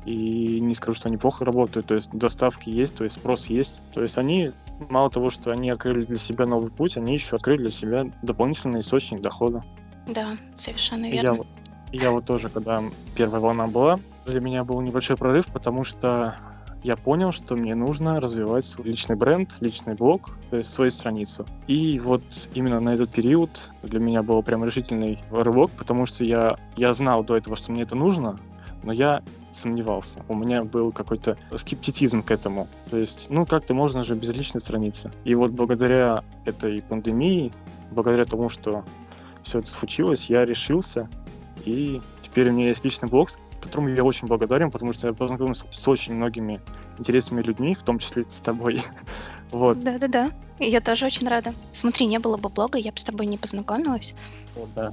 И 0.06 0.60
не 0.60 0.76
скажу, 0.76 0.96
что 0.96 1.08
они 1.08 1.18
плохо 1.18 1.46
работают, 1.46 1.88
то 1.88 1.96
есть 1.96 2.12
доставки 2.12 2.70
есть, 2.70 2.96
то 2.96 3.04
есть 3.04 3.16
спрос 3.16 3.48
есть. 3.48 3.82
То 3.94 4.04
есть 4.04 4.18
они, 4.18 4.52
мало 4.90 5.10
того, 5.10 5.32
что 5.32 5.52
они 5.52 5.72
открыли 5.72 6.06
для 6.06 6.18
себя 6.18 6.46
новый 6.46 6.70
путь, 6.70 6.96
они 6.96 7.14
еще 7.14 7.38
открыли 7.38 7.64
для 7.64 7.72
себя 7.72 8.12
дополнительный 8.22 8.82
источник 8.82 9.22
дохода. 9.22 9.64
Да, 10.08 10.38
совершенно 10.56 11.10
верно. 11.10 11.44
Я, 11.92 12.04
я 12.04 12.12
вот 12.12 12.26
тоже, 12.26 12.50
когда 12.50 12.84
первая 13.16 13.42
волна 13.42 13.66
была, 13.66 14.00
для 14.28 14.40
меня 14.40 14.64
был 14.64 14.80
небольшой 14.82 15.18
прорыв, 15.18 15.48
потому 15.48 15.84
что 15.84 16.36
я 16.86 16.96
понял, 16.96 17.32
что 17.32 17.56
мне 17.56 17.74
нужно 17.74 18.22
развивать 18.22 18.64
свой 18.64 18.88
личный 18.88 19.16
бренд, 19.16 19.56
личный 19.60 19.96
блог, 19.96 20.38
то 20.52 20.58
есть 20.58 20.72
свою 20.72 20.92
страницу. 20.92 21.48
И 21.66 22.00
вот 22.00 22.22
именно 22.54 22.80
на 22.80 22.94
этот 22.94 23.10
период 23.12 23.72
для 23.82 24.00
меня 24.00 24.22
был 24.22 24.44
прям 24.44 24.64
решительный 24.64 25.18
рывок, 25.32 25.72
потому 25.72 26.06
что 26.06 26.24
я, 26.24 26.58
я 26.78 26.94
знал 26.94 27.24
до 27.24 27.38
этого, 27.38 27.56
что 27.56 27.72
мне 27.72 27.82
это 27.82 27.96
нужно, 27.96 28.40
но 28.86 28.94
я 28.94 29.24
сомневался. 29.52 30.24
У 30.28 30.36
меня 30.36 30.64
был 30.64 30.92
какой-то 30.92 31.38
скептицизм 31.56 32.24
к 32.24 32.32
этому. 32.32 32.68
То 32.90 32.98
есть, 32.98 33.28
ну, 33.30 33.46
как-то 33.46 33.74
можно 33.74 34.04
же 34.04 34.16
без 34.16 34.30
личной 34.30 34.62
страницы. 34.62 35.12
И 35.24 35.36
вот 35.36 35.52
благодаря 35.52 36.24
этой 36.46 36.82
пандемии, 36.82 37.52
благодаря 37.92 38.26
тому, 38.26 38.50
что 38.50 38.86
все 39.44 39.60
это 39.60 39.70
случилось, 39.70 40.30
я 40.30 40.46
решился, 40.46 41.10
и 41.66 42.02
теперь 42.22 42.50
у 42.50 42.54
меня 42.54 42.68
есть 42.70 42.84
личный 42.84 43.10
блог, 43.10 43.30
которому 43.62 43.90
я 43.90 44.04
очень 44.04 44.28
благодарен, 44.28 44.72
потому 44.72 44.94
что 44.94 45.08
я 45.08 45.14
познакомился 45.14 45.66
с 45.72 45.88
очень 45.88 46.14
многими 46.14 46.62
интересными 47.00 47.42
людьми, 47.42 47.74
в 47.74 47.84
том 47.84 48.00
числе 48.00 48.24
с 48.24 48.40
тобой. 48.40 48.82
вот. 49.52 49.80
Да-да-да. 49.80 50.32
Я 50.60 50.80
тоже 50.80 51.08
очень 51.08 51.28
рада. 51.28 51.54
Смотри, 51.74 52.06
не 52.06 52.20
было 52.20 52.38
бы 52.38 52.50
блога, 52.50 52.78
я 52.78 52.92
бы 52.92 52.98
с 52.98 53.04
тобой 53.04 53.26
не 53.26 53.38
познакомилась. 53.38 54.14
О, 54.56 54.68
да. 54.76 54.92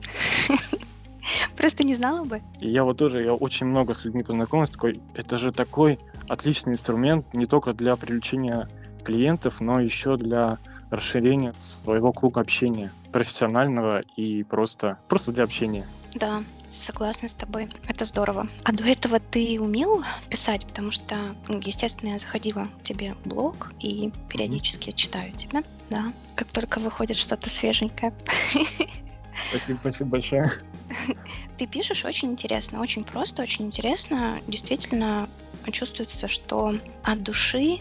Просто 1.56 1.84
не 1.84 1.94
знала 1.94 2.24
бы. 2.24 2.42
И 2.60 2.68
я 2.70 2.84
вот 2.84 2.98
тоже, 2.98 3.22
я 3.22 3.34
очень 3.34 3.66
много 3.66 3.94
с 3.94 4.04
людьми 4.04 4.22
познакомился, 4.22 4.72
такой, 4.72 5.00
это 5.14 5.38
же 5.38 5.52
такой 5.52 5.98
отличный 6.28 6.72
инструмент 6.72 7.32
не 7.34 7.46
только 7.46 7.72
для 7.72 7.96
привлечения 7.96 8.68
клиентов, 9.04 9.60
но 9.60 9.80
еще 9.80 10.16
для 10.16 10.58
расширения 10.90 11.54
своего 11.58 12.12
круга 12.12 12.40
общения, 12.40 12.92
профессионального 13.12 14.00
и 14.16 14.42
просто, 14.44 14.98
просто 15.08 15.32
для 15.32 15.44
общения. 15.44 15.86
Да, 16.14 16.42
согласна 16.68 17.28
с 17.28 17.32
тобой. 17.32 17.70
Это 17.88 18.04
здорово. 18.04 18.46
А 18.64 18.72
до 18.72 18.84
этого 18.84 19.18
ты 19.18 19.58
умел 19.58 20.04
писать? 20.28 20.66
Потому 20.66 20.90
что, 20.90 21.16
ну, 21.48 21.58
естественно, 21.64 22.10
я 22.10 22.18
заходила 22.18 22.68
к 22.78 22.82
тебе 22.82 23.14
в 23.24 23.28
блог 23.28 23.72
и 23.80 24.12
периодически 24.28 24.90
mm-hmm. 24.90 24.96
читаю 24.96 25.32
тебя. 25.32 25.62
Да, 25.88 26.12
как 26.36 26.48
только 26.48 26.78
выходит 26.78 27.16
что-то 27.16 27.48
свеженькое. 27.48 28.12
Спасибо, 29.50 29.78
спасибо 29.80 30.10
большое. 30.10 30.50
Ты 31.58 31.66
пишешь 31.66 32.04
очень 32.04 32.32
интересно, 32.32 32.80
очень 32.80 33.04
просто, 33.04 33.42
очень 33.42 33.66
интересно. 33.66 34.40
Действительно 34.46 35.28
чувствуется, 35.70 36.28
что 36.28 36.74
от 37.04 37.22
души 37.22 37.80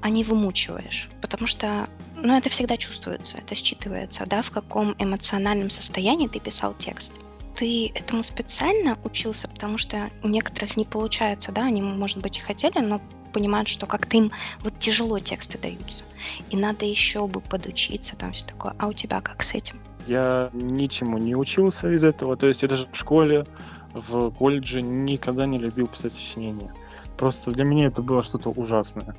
а 0.00 0.10
не 0.10 0.24
вымучиваешь. 0.24 1.10
Потому 1.20 1.46
что, 1.46 1.88
ну, 2.16 2.36
это 2.36 2.48
всегда 2.48 2.76
чувствуется, 2.76 3.38
это 3.38 3.54
считывается, 3.54 4.26
да, 4.26 4.42
в 4.42 4.50
каком 4.50 4.94
эмоциональном 4.98 5.70
состоянии 5.70 6.28
ты 6.28 6.40
писал 6.40 6.74
текст. 6.74 7.12
Ты 7.56 7.90
этому 7.94 8.22
специально 8.22 8.96
учился, 9.04 9.48
потому 9.48 9.78
что 9.78 10.10
у 10.22 10.28
некоторых 10.28 10.76
не 10.76 10.84
получается, 10.84 11.50
да, 11.50 11.64
они, 11.64 11.82
может 11.82 12.18
быть, 12.18 12.38
и 12.38 12.40
хотели, 12.40 12.78
но 12.78 13.00
понимают, 13.32 13.68
что 13.68 13.86
как-то 13.86 14.16
им 14.16 14.32
вот 14.60 14.78
тяжело 14.78 15.18
тексты 15.18 15.58
даются. 15.58 16.04
И 16.50 16.56
надо 16.56 16.84
еще 16.84 17.26
бы 17.26 17.40
подучиться, 17.40 18.16
там 18.16 18.32
все 18.32 18.46
такое. 18.46 18.74
А 18.78 18.86
у 18.86 18.92
тебя 18.92 19.20
как 19.20 19.42
с 19.42 19.54
этим? 19.54 19.80
Я 20.08 20.50
ничему 20.52 21.18
не 21.18 21.34
учился 21.36 21.92
из 21.92 22.04
этого. 22.04 22.36
То 22.36 22.46
есть 22.46 22.62
я 22.62 22.68
даже 22.68 22.86
в 22.90 22.96
школе, 22.96 23.46
в 23.92 24.30
колледже 24.30 24.82
никогда 24.82 25.46
не 25.46 25.58
любил 25.58 25.86
писать 25.86 26.12
сочинения. 26.12 26.72
Просто 27.16 27.50
для 27.50 27.64
меня 27.64 27.86
это 27.86 28.02
было 28.02 28.22
что-то 28.22 28.50
ужасное 28.50 29.14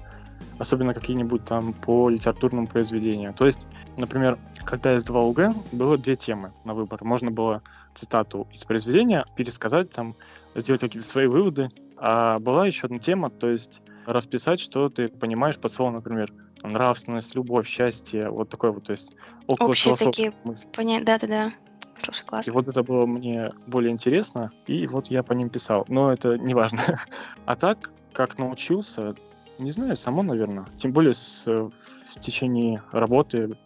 особенно 0.60 0.94
какие-нибудь 0.94 1.46
там 1.46 1.74
по 1.74 2.10
литературному 2.10 2.68
произведению. 2.68 3.34
То 3.34 3.46
есть, 3.46 3.66
например, 3.98 4.38
когда 4.66 4.92
я 4.92 5.00
сдавал 5.00 5.30
УГ, 5.30 5.56
было 5.72 5.98
две 5.98 6.16
темы 6.16 6.52
на 6.66 6.74
выбор. 6.74 7.04
Можно 7.04 7.32
было 7.32 7.64
цитату 7.96 8.48
из 8.54 8.66
произведения 8.66 9.26
пересказать, 9.36 9.90
там, 9.90 10.16
сделать 10.56 10.82
какие-то 10.82 11.08
свои 11.08 11.28
выводы. 11.28 11.70
А 11.98 12.40
была 12.40 12.68
еще 12.68 12.86
одна 12.86 13.00
тема, 13.00 13.30
то 13.30 13.50
есть 13.50 13.82
расписать, 14.10 14.60
что 14.60 14.90
ты 14.90 15.08
понимаешь 15.08 15.58
под 15.58 15.72
словом, 15.72 15.96
например, 15.96 16.32
нравственность, 16.64 17.36
любовь, 17.36 17.68
счастье, 17.68 18.30
вот 18.30 18.50
такое 18.50 18.72
вот, 18.72 18.86
то 18.86 18.92
есть 18.92 19.16
около 19.48 19.70
Общие 19.70 19.96
такие 19.96 20.34
понятия, 20.74 21.06
да-да-да. 21.06 21.54
Слушай, 21.98 22.26
классно. 22.26 22.52
И 22.52 22.54
вот 22.54 22.68
это 22.68 22.82
было 22.84 23.06
мне 23.06 23.52
более 23.68 23.92
интересно, 23.92 24.52
и 24.68 24.88
вот 24.88 25.08
я 25.08 25.22
по 25.22 25.34
ним 25.34 25.50
писал. 25.50 25.86
Но 25.90 26.12
это 26.12 26.38
не 26.38 26.54
важно. 26.54 26.80
а 27.46 27.56
так, 27.56 27.92
как 28.14 28.38
научился, 28.38 29.16
не 29.58 29.72
знаю, 29.72 29.96
само, 29.96 30.24
наверное. 30.24 30.66
Тем 30.78 30.94
более 30.94 31.14
с, 31.14 31.46
в 31.46 32.20
течение 32.20 32.82
работы 32.92 33.58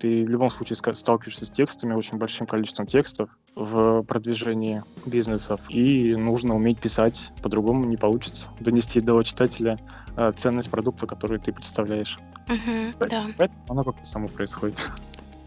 ты 0.00 0.24
в 0.24 0.28
любом 0.28 0.50
случае 0.50 0.76
сталкиваешься 0.94 1.46
с 1.46 1.50
текстами, 1.50 1.92
очень 1.92 2.16
большим 2.16 2.46
количеством 2.46 2.86
текстов 2.86 3.38
в 3.54 4.02
продвижении 4.02 4.82
бизнесов. 5.04 5.60
И 5.68 6.16
нужно 6.16 6.56
уметь 6.56 6.78
писать, 6.78 7.30
по-другому 7.42 7.84
не 7.84 7.96
получится. 7.96 8.48
Донести 8.60 9.00
до 9.00 9.22
читателя 9.22 9.78
э, 10.16 10.32
ценность 10.36 10.70
продукта, 10.70 11.06
который 11.06 11.38
ты 11.38 11.52
представляешь. 11.52 12.18
Угу, 12.48 13.08
да. 13.08 13.26
Оно 13.68 13.84
как-то 13.84 14.04
само 14.04 14.28
происходит. 14.28 14.90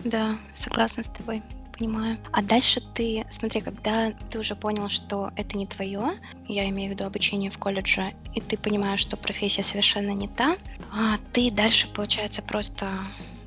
Да, 0.05 0.35
согласна 0.53 1.01
с 1.01 1.07
тобой 1.07 1.41
понимаю. 1.77 2.17
А 2.33 2.41
дальше 2.41 2.81
ты, 2.93 3.25
смотри, 3.29 3.61
когда 3.61 4.11
ты 4.29 4.37
уже 4.37 4.53
понял, 4.53 4.89
что 4.89 5.31
это 5.37 5.57
не 5.57 5.65
твое, 5.65 6.19
я 6.49 6.67
имею 6.69 6.91
в 6.91 6.93
виду 6.93 7.05
обучение 7.05 7.49
в 7.49 7.57
колледже, 7.57 8.13
и 8.35 8.41
ты 8.41 8.57
понимаешь, 8.57 8.99
что 8.99 9.15
профессия 9.15 9.63
совершенно 9.63 10.11
не 10.11 10.27
та, 10.27 10.57
а 10.91 11.17
ты 11.31 11.49
дальше, 11.51 11.87
получается, 11.93 12.41
просто 12.41 12.89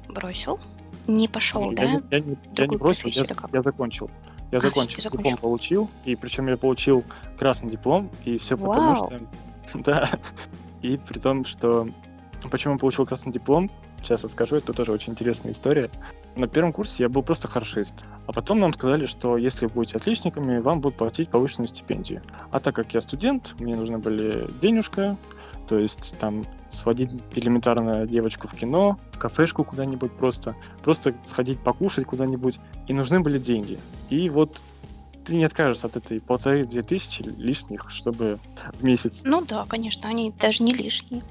бросил, 0.08 0.58
не 1.06 1.28
пошел, 1.28 1.70
я, 1.70 1.76
да? 1.76 1.82
Я, 1.84 2.02
я, 2.10 2.20
не, 2.20 2.36
я 2.56 2.66
не 2.66 2.76
бросил, 2.76 3.08
я, 3.10 3.24
я 3.52 3.62
закончил. 3.62 4.10
Я 4.52 4.58
а, 4.58 4.60
закончил, 4.60 5.02
закончил, 5.02 5.30
диплом 5.30 5.36
получил, 5.38 5.90
и 6.04 6.14
причем 6.14 6.48
я 6.48 6.56
получил 6.56 7.04
красный 7.38 7.70
диплом, 7.70 8.10
и 8.24 8.38
все 8.38 8.56
Вау. 8.56 8.72
потому 8.72 8.94
что... 8.96 9.20
Да, 9.74 10.08
и 10.82 10.96
при 10.96 11.18
том, 11.18 11.44
что... 11.44 11.88
Почему 12.50 12.74
я 12.74 12.78
получил 12.78 13.06
красный 13.06 13.32
диплом? 13.32 13.70
Сейчас 14.02 14.22
расскажу, 14.22 14.56
это 14.56 14.72
тоже 14.72 14.92
очень 14.92 15.14
интересная 15.14 15.50
история. 15.50 15.90
На 16.36 16.46
первом 16.46 16.72
курсе 16.72 17.02
я 17.02 17.08
был 17.08 17.22
просто 17.22 17.48
хорошист. 17.48 17.94
А 18.26 18.32
потом 18.32 18.58
нам 18.58 18.72
сказали, 18.72 19.06
что 19.06 19.36
если 19.36 19.66
вы 19.66 19.72
будете 19.72 19.96
отличниками, 19.96 20.58
вам 20.58 20.80
будут 20.80 20.98
платить 20.98 21.28
повышенную 21.28 21.66
стипендию. 21.66 22.22
А 22.52 22.60
так 22.60 22.76
как 22.76 22.94
я 22.94 23.00
студент, 23.00 23.56
мне 23.58 23.74
нужны 23.74 23.98
были 23.98 24.46
денежка, 24.62 25.16
то 25.66 25.78
есть 25.78 26.16
там 26.18 26.46
сводить 26.68 27.10
элементарно 27.34 28.06
девочку 28.06 28.48
в 28.48 28.54
кино, 28.54 28.98
в 29.12 29.18
кафешку 29.18 29.64
куда-нибудь 29.64 30.12
просто, 30.12 30.54
просто 30.82 31.14
сходить 31.24 31.60
покушать 31.60 32.06
куда-нибудь. 32.06 32.58
И 32.86 32.92
нужны 32.92 33.20
были 33.20 33.38
деньги. 33.38 33.78
И 34.10 34.28
вот 34.28 34.62
ты 35.24 35.36
не 35.36 35.44
откажешься 35.44 35.88
от 35.88 35.96
этой 35.96 36.20
полторы-две 36.20 36.82
тысячи 36.82 37.22
лишних, 37.22 37.90
чтобы 37.90 38.38
в 38.78 38.84
месяц. 38.84 39.22
Ну 39.24 39.44
да, 39.44 39.66
конечно, 39.68 40.08
они 40.08 40.32
даже 40.38 40.62
не 40.62 40.72
лишние. 40.72 41.22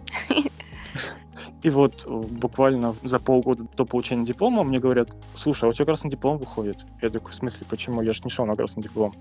И 1.64 1.70
вот 1.70 2.06
э, 2.06 2.10
буквально 2.10 2.96
за 3.04 3.20
полгода 3.20 3.66
до 3.76 3.86
получения 3.86 4.24
диплома 4.24 4.64
мне 4.64 4.80
говорят, 4.80 5.16
слушай, 5.34 5.66
а 5.66 5.70
у 5.70 5.74
тебя 5.74 5.86
красный 5.86 6.12
диплом 6.12 6.38
выходит. 6.38 6.86
Я 7.02 7.10
такой, 7.10 7.32
в 7.32 7.36
смысле, 7.36 7.66
почему? 7.68 8.02
Я 8.04 8.14
же 8.14 8.22
не 8.24 8.30
шел 8.30 8.46
на 8.46 8.56
красный 8.56 8.84
диплом. 8.84 9.16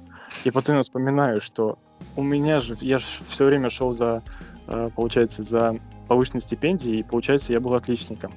И 0.45 0.51
потом 0.51 0.77
я 0.77 0.83
вспоминаю, 0.83 1.41
что 1.41 1.79
у 2.17 2.23
меня 2.23 2.61
же, 2.61 2.77
я 2.83 2.99
же 2.99 3.07
все 3.07 3.47
время 3.47 3.71
шел 3.71 3.93
за, 3.93 4.23
получается, 4.67 5.43
за 5.43 5.79
повышенной 6.09 6.41
стипендией, 6.41 7.01
и, 7.01 7.03
получается, 7.03 7.53
я 7.53 7.61
был 7.61 7.75
отличником. 7.75 8.33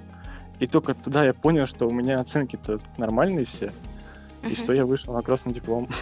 И 0.60 0.66
только 0.66 0.94
тогда 0.94 1.26
я 1.26 1.34
понял, 1.34 1.68
что 1.68 1.88
у 1.88 1.92
меня 1.92 2.20
оценки-то 2.20 2.78
нормальные 2.98 3.46
все, 3.46 3.72
и 4.44 4.56
что 4.56 4.74
я 4.74 4.86
вышел 4.86 5.14
на 5.14 5.22
красный 5.22 5.54
диплом. 5.54 5.90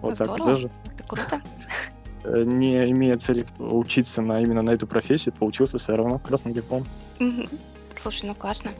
Вот 0.00 0.16
так 0.16 0.38
даже. 0.46 0.70
Это 0.84 1.02
круто. 1.02 1.42
Э, 2.22 2.44
не 2.44 2.88
имея 2.90 3.16
цели 3.16 3.44
учиться 3.58 4.22
на, 4.22 4.40
именно 4.40 4.62
на 4.62 4.70
эту 4.70 4.86
профессию, 4.86 5.34
получился 5.34 5.78
все 5.78 5.96
равно 5.96 6.20
красный 6.20 6.52
диплом. 6.52 6.86
Слушай, 8.00 8.26
ну 8.26 8.34
классно. 8.34 8.70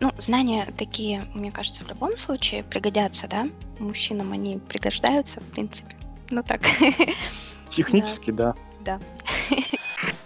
Ну, 0.00 0.10
знания 0.18 0.66
такие, 0.76 1.26
мне 1.32 1.52
кажется, 1.52 1.84
в 1.84 1.88
любом 1.88 2.18
случае 2.18 2.64
пригодятся, 2.64 3.28
да? 3.28 3.46
Мужчинам 3.78 4.32
они 4.32 4.58
пригождаются, 4.58 5.40
в 5.40 5.44
принципе. 5.44 5.94
Ну 6.30 6.42
так. 6.42 6.62
Технически, 7.68 8.32
да. 8.32 8.56
Да. 8.84 8.98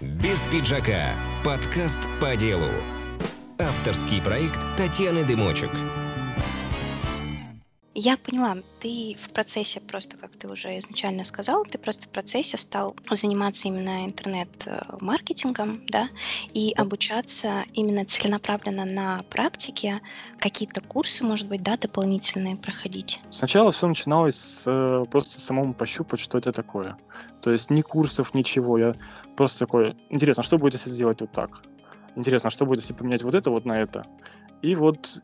Без 0.00 0.47
пиджака. 0.47 1.11
Подкаст 1.45 1.99
по 2.21 2.37
делу. 2.37 2.69
Авторский 3.59 4.23
проект 4.23 4.61
Татьяны 4.76 5.25
Дымочек. 5.25 5.71
Я 7.97 8.17
поняла, 8.17 8.59
ты 8.78 9.17
в 9.21 9.31
процессе 9.31 9.81
просто, 9.81 10.17
как 10.17 10.37
ты 10.37 10.49
уже 10.49 10.78
изначально 10.78 11.25
сказал, 11.25 11.64
ты 11.64 11.78
просто 11.78 12.07
в 12.07 12.11
процессе 12.11 12.57
стал 12.59 12.95
заниматься 13.11 13.67
именно 13.67 14.07
интернет-маркетингом, 14.07 15.85
да, 15.88 16.09
и 16.55 16.73
обучаться 16.76 17.64
именно 17.75 18.05
целенаправленно 18.05 18.85
на 18.85 19.25
практике, 19.31 20.00
какие-то 20.38 20.81
курсы, 20.81 21.25
может 21.25 21.49
быть, 21.49 21.64
да, 21.64 21.76
дополнительные 21.76 22.55
проходить. 22.55 23.21
Сначала 23.33 23.73
все 23.73 23.88
начиналось 23.88 24.37
с 24.37 24.62
э, 24.69 25.05
просто 25.11 25.40
самому 25.40 25.75
пощупать, 25.75 26.21
что 26.21 26.38
это 26.38 26.52
такое. 26.52 26.97
То 27.43 27.50
есть 27.50 27.69
ни 27.69 27.81
курсов, 27.81 28.33
ничего. 28.33 28.78
Я 28.78 28.95
просто 29.38 29.61
такой, 29.61 29.97
интересно, 30.11 30.42
что 30.42 30.59
будет, 30.59 30.75
если 30.75 30.90
сделать 30.90 31.21
вот 31.21 31.30
так? 31.30 31.62
Интересно, 32.16 32.50
что 32.50 32.66
будет, 32.66 32.80
если 32.80 32.92
поменять 32.92 33.23
вот 33.23 33.37
это 33.37 33.50
вот 33.52 33.64
на 33.64 33.80
это? 33.80 34.04
И 34.62 34.75
вот 34.75 35.21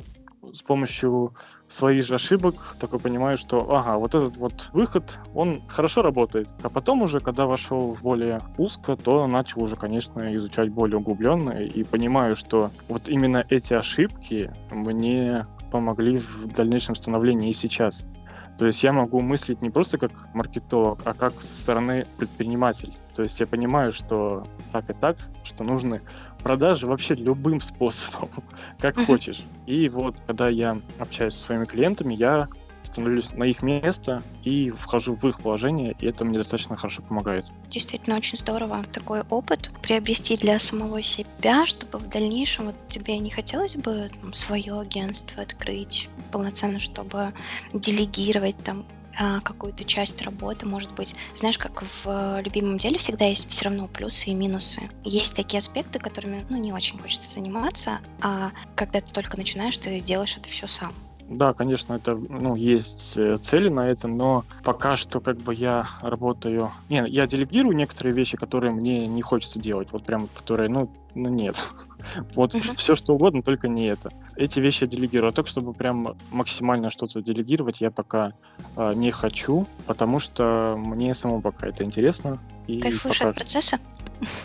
с 0.53 0.63
помощью 0.63 1.35
своих 1.67 2.05
же 2.05 2.15
ошибок 2.15 2.77
такой 2.79 3.01
понимаю, 3.01 3.37
что 3.37 3.75
ага, 3.75 3.99
вот 3.99 4.15
этот 4.15 4.37
вот 4.37 4.69
выход, 4.73 5.19
он 5.35 5.63
хорошо 5.67 6.03
работает. 6.03 6.55
А 6.63 6.69
потом 6.69 7.03
уже, 7.03 7.19
когда 7.19 7.47
вошел 7.47 7.93
в 7.93 8.03
более 8.03 8.41
узко, 8.57 8.95
то 8.95 9.27
начал 9.27 9.65
уже, 9.65 9.75
конечно, 9.75 10.33
изучать 10.37 10.69
более 10.69 10.99
углубленно 10.99 11.51
и 11.51 11.83
понимаю, 11.83 12.37
что 12.37 12.71
вот 12.89 13.09
именно 13.09 13.45
эти 13.49 13.75
ошибки 13.75 14.53
мне 14.71 15.45
помогли 15.73 16.19
в 16.19 16.47
дальнейшем 16.55 16.95
становлении 16.95 17.51
и 17.51 17.55
сейчас. 17.55 18.07
То 18.59 18.67
есть 18.67 18.85
я 18.85 18.93
могу 18.93 19.21
мыслить 19.21 19.63
не 19.63 19.71
просто 19.71 19.99
как 19.99 20.13
маркетолог, 20.33 21.01
а 21.05 21.15
как 21.15 21.41
со 21.41 21.57
стороны 21.57 22.07
предприниматель. 22.19 22.93
То 23.15 23.23
есть 23.23 23.41
я 23.41 23.47
понимаю, 23.47 23.91
что 23.93 24.47
так 24.73 24.89
и 24.91 24.93
так, 24.93 25.17
что 25.43 25.65
нужны 25.65 26.01
продажи 26.43 26.87
вообще 26.87 27.15
любым 27.15 27.61
способом, 27.61 28.29
как 28.79 28.99
хочешь. 29.07 29.43
И 29.67 29.89
вот, 29.89 30.17
когда 30.27 30.49
я 30.49 30.81
общаюсь 30.99 31.35
со 31.35 31.47
своими 31.47 31.65
клиентами, 31.65 32.15
я 32.15 32.49
становлюсь 32.87 33.31
на 33.33 33.45
их 33.45 33.63
место 33.63 34.23
и 34.43 34.71
вхожу 34.71 35.15
в 35.15 35.25
их 35.25 35.41
положение, 35.41 35.95
и 36.01 36.07
это 36.07 36.25
мне 36.25 36.39
достаточно 36.39 36.77
хорошо 36.77 37.03
помогает. 37.03 37.47
Действительно, 37.71 38.17
очень 38.17 38.39
здорово 38.39 38.83
такой 38.93 39.23
опыт 39.31 39.71
приобрести 39.83 40.37
для 40.37 40.59
самого 40.59 41.03
себя, 41.03 41.67
чтобы 41.67 41.99
в 41.99 42.09
дальнейшем 42.09 42.67
вот 42.67 42.77
тебе 42.89 43.19
не 43.19 43.31
хотелось 43.31 43.77
бы 43.77 44.11
там, 44.21 44.33
свое 44.33 44.81
агентство 44.81 45.43
открыть 45.43 46.09
полноценно, 46.33 46.79
чтобы 46.79 47.33
делегировать 47.73 48.57
там 48.65 48.85
а, 49.17 49.41
какую-то 49.41 49.85
часть 49.85 50.21
работы, 50.23 50.67
может 50.67 50.93
быть. 50.93 51.15
Знаешь, 51.37 51.59
как 51.59 51.83
в 51.83 52.41
любимом 52.41 52.79
деле 52.79 52.99
всегда 52.99 53.27
есть 53.27 53.49
все 53.49 53.67
равно 53.67 53.87
плюсы 53.87 54.31
и 54.31 54.35
минусы. 54.35 54.91
Есть 55.05 55.35
такие 55.35 55.59
аспекты, 55.59 55.99
которыми 55.99 56.45
ну, 56.49 56.57
не 56.57 56.73
очень 56.73 56.99
хочется 56.99 57.33
заниматься, 57.33 58.01
а 58.21 58.51
когда 58.75 59.01
ты 59.01 59.13
только 59.13 59.37
начинаешь, 59.37 59.77
ты 59.79 60.01
делаешь 60.01 60.37
это 60.37 60.49
все 60.49 60.67
сам. 60.67 60.95
Да, 61.29 61.55
конечно, 61.55 61.95
это, 61.95 62.15
ну, 62.15 62.55
есть 62.55 63.17
э, 63.17 63.37
цели 63.39 63.69
на 63.69 63.89
это, 63.89 64.09
но 64.09 64.45
пока 64.63 64.97
что 64.97 65.21
как 65.21 65.39
бы 65.39 65.55
я 65.55 65.87
работаю... 66.03 66.71
Не, 66.91 67.09
я 67.09 67.27
делегирую 67.27 67.75
некоторые 67.75 68.15
вещи, 68.15 68.37
которые 68.37 68.73
мне 68.73 69.07
не 69.07 69.23
хочется 69.23 69.59
делать, 69.59 69.89
вот 69.93 70.05
прям, 70.05 70.29
которые, 70.37 70.69
ну, 70.69 70.91
ну 71.15 71.31
нет. 71.31 71.57
Вот 72.35 72.55
uh-huh. 72.55 72.77
все 72.77 72.97
что 72.97 73.15
угодно, 73.15 73.43
только 73.43 73.67
не 73.67 73.87
это. 73.87 74.13
Эти 74.37 74.61
вещи 74.61 74.85
я 74.85 74.89
делегирую. 74.89 75.31
А 75.31 75.33
так, 75.33 75.47
чтобы 75.47 75.73
прям 75.73 76.15
максимально 76.31 76.91
что-то 76.91 77.23
делегировать, 77.23 77.81
я 77.81 77.91
пока 77.91 78.35
э, 78.77 78.93
не 78.95 79.11
хочу, 79.11 79.67
потому 79.87 80.19
что 80.19 80.75
мне 80.77 81.15
самому 81.15 81.41
пока 81.41 81.69
это 81.69 81.83
интересно. 81.83 82.39
И 82.67 82.81
Кайфуешь 82.81 83.19
пока... 83.21 83.31
от 83.31 83.37
процесса? 83.37 83.79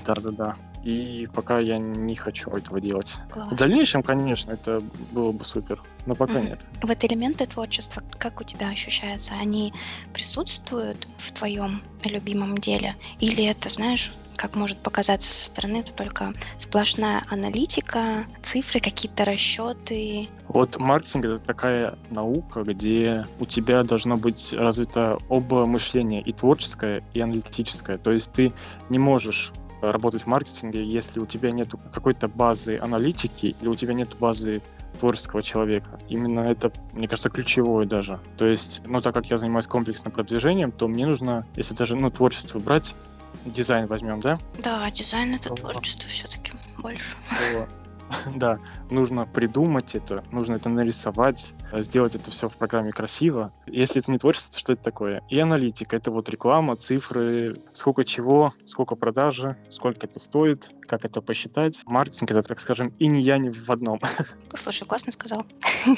Да-да-да. 0.06 0.56
И 0.84 1.28
пока 1.34 1.60
я 1.60 1.78
не 1.78 2.16
хочу 2.16 2.50
этого 2.52 2.80
делать. 2.80 3.18
Класс. 3.30 3.52
В 3.52 3.58
дальнейшем, 3.58 4.02
конечно, 4.02 4.54
это 4.54 4.82
было 5.12 5.32
бы 5.32 5.44
супер, 5.44 5.82
но 6.10 6.16
пока 6.16 6.34
mm-hmm. 6.34 6.50
нет. 6.50 6.66
Вот 6.82 7.04
элементы 7.06 7.46
творчества, 7.46 8.02
как 8.18 8.42
у 8.42 8.44
тебя 8.44 8.70
ощущаются? 8.70 9.36
Они 9.40 9.72
присутствуют 10.12 11.08
в 11.18 11.32
твоем 11.32 11.84
любимом 12.04 12.58
деле? 12.58 12.96
Или 13.20 13.46
это, 13.46 13.70
знаешь, 13.70 14.12
как 14.36 14.56
может 14.56 14.80
показаться 14.80 15.32
со 15.32 15.46
стороны, 15.46 15.78
это 15.82 15.94
только 15.94 16.34
сплошная 16.58 17.22
аналитика, 17.30 18.26
цифры, 18.42 18.80
какие-то 18.80 19.24
расчеты. 19.24 20.30
Вот 20.48 20.78
маркетинг 20.80 21.26
это 21.26 21.38
такая 21.38 22.00
наука, 22.10 22.64
где 22.64 23.28
у 23.40 23.46
тебя 23.46 23.84
должно 23.84 24.18
быть 24.18 24.52
развито 24.54 25.20
оба 25.30 25.68
мышления, 25.68 26.22
и 26.22 26.34
творческое, 26.34 27.04
и 27.14 27.20
аналитическое. 27.20 28.00
То 28.00 28.12
есть 28.12 28.32
ты 28.32 28.52
не 28.90 28.98
можешь 28.98 29.52
работать 29.82 30.24
в 30.24 30.28
маркетинге, 30.28 30.84
если 30.84 31.20
у 31.20 31.28
тебя 31.28 31.52
нет 31.52 31.70
какой-то 31.94 32.28
базы 32.28 32.80
аналитики 32.80 33.56
или 33.62 33.68
у 33.68 33.76
тебя 33.76 33.94
нет 33.94 34.10
базы 34.20 34.62
творческого 35.00 35.42
человека. 35.42 36.00
Именно 36.10 36.42
это, 36.42 36.72
мне 36.94 37.08
кажется, 37.08 37.30
ключевое 37.30 37.86
даже. 37.86 38.20
То 38.38 38.46
есть, 38.46 38.82
ну, 38.86 39.02
так 39.02 39.14
как 39.14 39.26
я 39.28 39.38
занимаюсь 39.38 39.68
комплексным 39.68 40.12
продвижением, 40.12 40.72
то 40.72 40.88
мне 40.88 41.06
нужно, 41.06 41.46
если 41.56 41.74
даже, 41.74 41.96
ну, 41.96 42.10
творчество 42.10 42.60
брать, 42.60 42.94
дизайн 43.46 43.88
возьмем, 43.88 44.20
да? 44.20 44.40
Да, 44.64 44.90
дизайн 44.92 45.36
это 45.36 45.50
творчество 45.50 46.08
все-таки 46.10 46.52
больше. 46.78 47.16
Да, 48.36 48.60
нужно 48.90 49.26
придумать 49.26 49.96
это, 49.96 50.24
нужно 50.32 50.56
это 50.56 50.70
нарисовать, 50.70 51.54
сделать 51.74 52.16
это 52.16 52.32
все 52.32 52.50
в 52.50 52.58
программе 52.58 52.92
красиво. 52.92 53.52
Если 53.68 54.02
это 54.02 54.12
не 54.12 54.18
творчество, 54.18 54.54
то 54.54 54.60
что 54.60 54.74
это 54.74 54.84
такое? 54.84 55.24
И 55.30 55.40
аналитика, 55.40 55.96
это 55.96 56.12
вот 56.12 56.30
реклама, 56.30 56.76
цифры, 56.76 57.62
сколько 57.74 58.04
чего, 58.04 58.54
сколько 58.66 58.96
продажи, 58.96 59.58
сколько 59.70 60.08
это 60.08 60.20
стоит, 60.20 60.72
как 60.88 61.06
это 61.06 61.22
посчитать. 61.22 61.80
Маркетинг 61.86 62.32
это, 62.32 62.42
так 62.42 62.60
скажем, 62.60 62.94
и 63.00 63.08
не 63.08 63.22
я, 63.22 63.38
не 63.38 63.50
в 63.50 63.70
одном. 63.70 64.00
Слушай, 64.54 64.86
классно 64.86 65.12
сказал. 65.12 65.46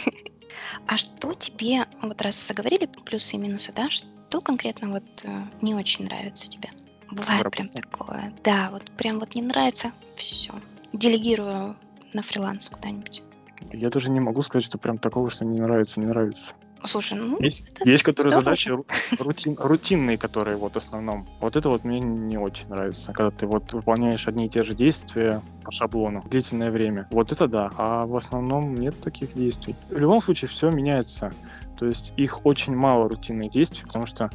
А 0.88 0.98
что 0.98 1.34
тебе, 1.34 1.86
вот 2.02 2.22
раз 2.22 2.48
заговорили 2.48 2.86
плюсы 2.86 3.36
и 3.36 3.40
минусы, 3.40 3.72
да, 3.74 3.90
что 3.90 4.42
конкретно 4.42 4.90
вот 4.90 5.04
э, 5.24 5.42
не 5.62 5.76
очень 5.76 6.06
нравится 6.06 6.50
тебе? 6.50 6.70
Бывает 7.10 7.50
прям 7.52 7.70
такое. 7.70 8.34
Да, 8.44 8.70
вот 8.72 8.90
прям 8.98 9.20
вот 9.20 9.36
не 9.36 9.42
нравится, 9.42 9.92
все. 10.16 10.54
Делегирую 10.94 11.76
на 12.14 12.22
фриланс 12.22 12.70
куда-нибудь. 12.70 13.24
Я 13.72 13.90
даже 13.90 14.12
не 14.12 14.20
могу 14.20 14.42
сказать, 14.42 14.64
что 14.64 14.78
прям 14.78 14.98
такого, 14.98 15.30
что 15.30 15.46
не 15.46 15.60
нравится, 15.60 16.00
не 16.00 16.08
нравится. 16.08 16.54
Слушай, 16.84 17.20
ну... 17.20 17.40
Есть, 17.40 17.64
есть 17.86 18.04
которые 18.04 18.32
здорово. 18.32 18.56
задачи 18.56 18.72
рутин, 19.20 19.56
рутинные, 19.60 20.18
которые 20.18 20.58
вот 20.58 20.74
в 20.74 20.78
основном. 20.78 21.28
Вот 21.40 21.56
это 21.56 21.70
вот 21.70 21.84
мне 21.84 22.00
не 22.00 22.38
очень 22.38 22.68
нравится. 22.70 23.14
Когда 23.14 23.30
ты 23.30 23.46
вот 23.46 23.72
выполняешь 23.74 24.28
одни 24.28 24.48
и 24.48 24.50
те 24.50 24.64
же 24.64 24.74
действия 24.74 25.42
по 25.64 25.72
шаблону 25.72 26.26
длительное 26.30 26.72
время. 26.72 27.08
Вот 27.12 27.32
это 27.32 27.48
да. 27.48 27.72
А 27.78 28.06
в 28.06 28.16
основном 28.16 28.74
нет 28.76 29.00
таких 29.00 29.34
действий. 29.36 29.76
В 29.90 29.98
любом 29.98 30.22
случае 30.22 30.50
все 30.50 30.72
меняется. 30.72 31.32
То 31.78 31.86
есть 31.86 32.14
их 32.18 32.46
очень 32.46 32.76
мало 32.76 33.08
рутинных 33.08 33.52
действий, 33.52 33.84
потому 33.86 34.08
что 34.08 34.32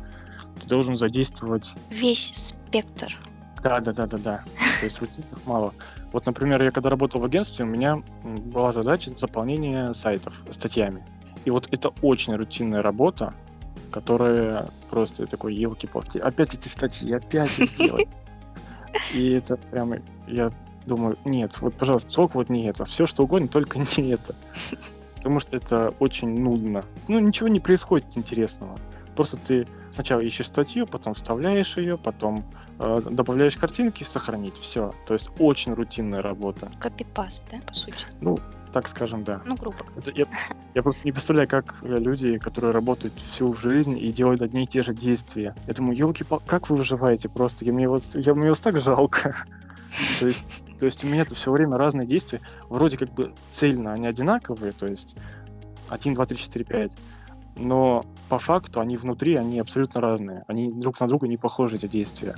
ты 0.60 0.68
должен 0.68 0.96
задействовать... 0.96 1.74
Весь 1.90 2.32
спектр. 2.32 3.16
Да, 3.62 3.80
да, 3.80 3.92
да, 3.92 4.06
да, 4.06 4.18
да. 4.18 4.44
То 4.78 4.84
есть 4.84 5.00
рутинных 5.00 5.44
мало. 5.46 5.74
Вот, 6.16 6.24
например, 6.24 6.62
я 6.62 6.70
когда 6.70 6.88
работал 6.88 7.20
в 7.20 7.26
агентстве, 7.26 7.66
у 7.66 7.68
меня 7.68 8.02
была 8.24 8.72
задача 8.72 9.10
заполнения 9.10 9.92
сайтов 9.92 10.32
статьями. 10.48 11.04
И 11.44 11.50
вот 11.50 11.68
это 11.72 11.90
очень 12.00 12.34
рутинная 12.34 12.80
работа, 12.80 13.34
которая 13.90 14.70
просто 14.88 15.26
такой, 15.26 15.54
елки-палки, 15.54 16.16
опять 16.16 16.54
эти 16.54 16.68
статьи, 16.68 17.12
опять 17.12 17.58
их 17.58 17.76
делать. 17.76 18.08
И 19.12 19.32
это 19.32 19.58
прямо, 19.58 19.98
я 20.26 20.48
думаю, 20.86 21.18
нет, 21.26 21.60
вот, 21.60 21.74
пожалуйста, 21.74 22.10
только 22.10 22.38
вот 22.38 22.48
не 22.48 22.64
это. 22.66 22.86
Все, 22.86 23.04
что 23.04 23.24
угодно, 23.24 23.48
только 23.48 23.78
не 23.78 24.08
это. 24.08 24.34
Потому 25.16 25.38
что 25.38 25.54
это 25.54 25.94
очень 25.98 26.30
нудно. 26.30 26.86
Ну, 27.08 27.18
ничего 27.18 27.48
не 27.48 27.60
происходит 27.60 28.16
интересного. 28.16 28.78
Просто 29.14 29.36
ты 29.36 29.68
сначала 29.90 30.20
ищешь 30.20 30.46
статью, 30.46 30.86
потом 30.86 31.14
вставляешь 31.14 31.76
ее, 31.76 31.98
потом 31.98 32.44
э, 32.78 33.00
добавляешь 33.10 33.56
картинки, 33.56 34.04
сохранить. 34.04 34.56
Все. 34.56 34.94
То 35.06 35.14
есть 35.14 35.30
очень 35.38 35.74
рутинная 35.74 36.22
работа. 36.22 36.70
Копипаст, 36.80 37.44
да, 37.50 37.58
по 37.66 37.74
сути? 37.74 38.06
Ну, 38.20 38.38
так 38.72 38.88
скажем, 38.88 39.24
да. 39.24 39.40
Ну, 39.46 39.56
грубо 39.56 39.78
Это, 39.96 40.10
я, 40.10 40.26
я 40.74 40.82
просто 40.82 41.06
не 41.06 41.12
представляю, 41.12 41.48
как 41.48 41.76
люди, 41.82 42.38
которые 42.38 42.72
работают 42.72 43.14
всю 43.18 43.52
жизнь 43.52 43.96
и 43.98 44.12
делают 44.12 44.42
одни 44.42 44.64
и 44.64 44.66
те 44.66 44.82
же 44.82 44.92
действия. 44.92 45.54
Я 45.66 45.74
думаю, 45.74 45.96
елки 45.96 46.24
как 46.46 46.68
вы 46.68 46.76
выживаете 46.76 47.28
просто? 47.28 47.64
Я, 47.64 47.72
мне, 47.72 47.88
вас, 47.88 48.14
я, 48.14 48.34
мне 48.34 48.50
вас 48.50 48.60
так 48.60 48.78
жалко. 48.78 49.34
То 50.20 50.26
есть, 50.26 50.44
то 50.78 50.84
есть 50.84 51.04
у 51.04 51.06
меня 51.06 51.22
это 51.22 51.34
все 51.34 51.50
время 51.50 51.78
разные 51.78 52.06
действия. 52.06 52.42
Вроде 52.68 52.98
как 52.98 53.14
бы 53.14 53.32
цельно 53.50 53.94
они 53.94 54.06
одинаковые, 54.06 54.72
то 54.72 54.86
есть 54.86 55.16
1, 55.88 56.12
2, 56.12 56.26
3, 56.26 56.36
4, 56.36 56.64
5 56.66 56.92
но 57.56 58.04
по 58.28 58.38
факту 58.38 58.80
они 58.80 58.96
внутри, 58.96 59.36
они 59.36 59.58
абсолютно 59.58 60.00
разные. 60.00 60.44
Они 60.46 60.70
друг 60.70 61.00
на 61.00 61.08
друга 61.08 61.26
не 61.28 61.36
похожи, 61.36 61.76
эти 61.76 61.86
действия. 61.86 62.34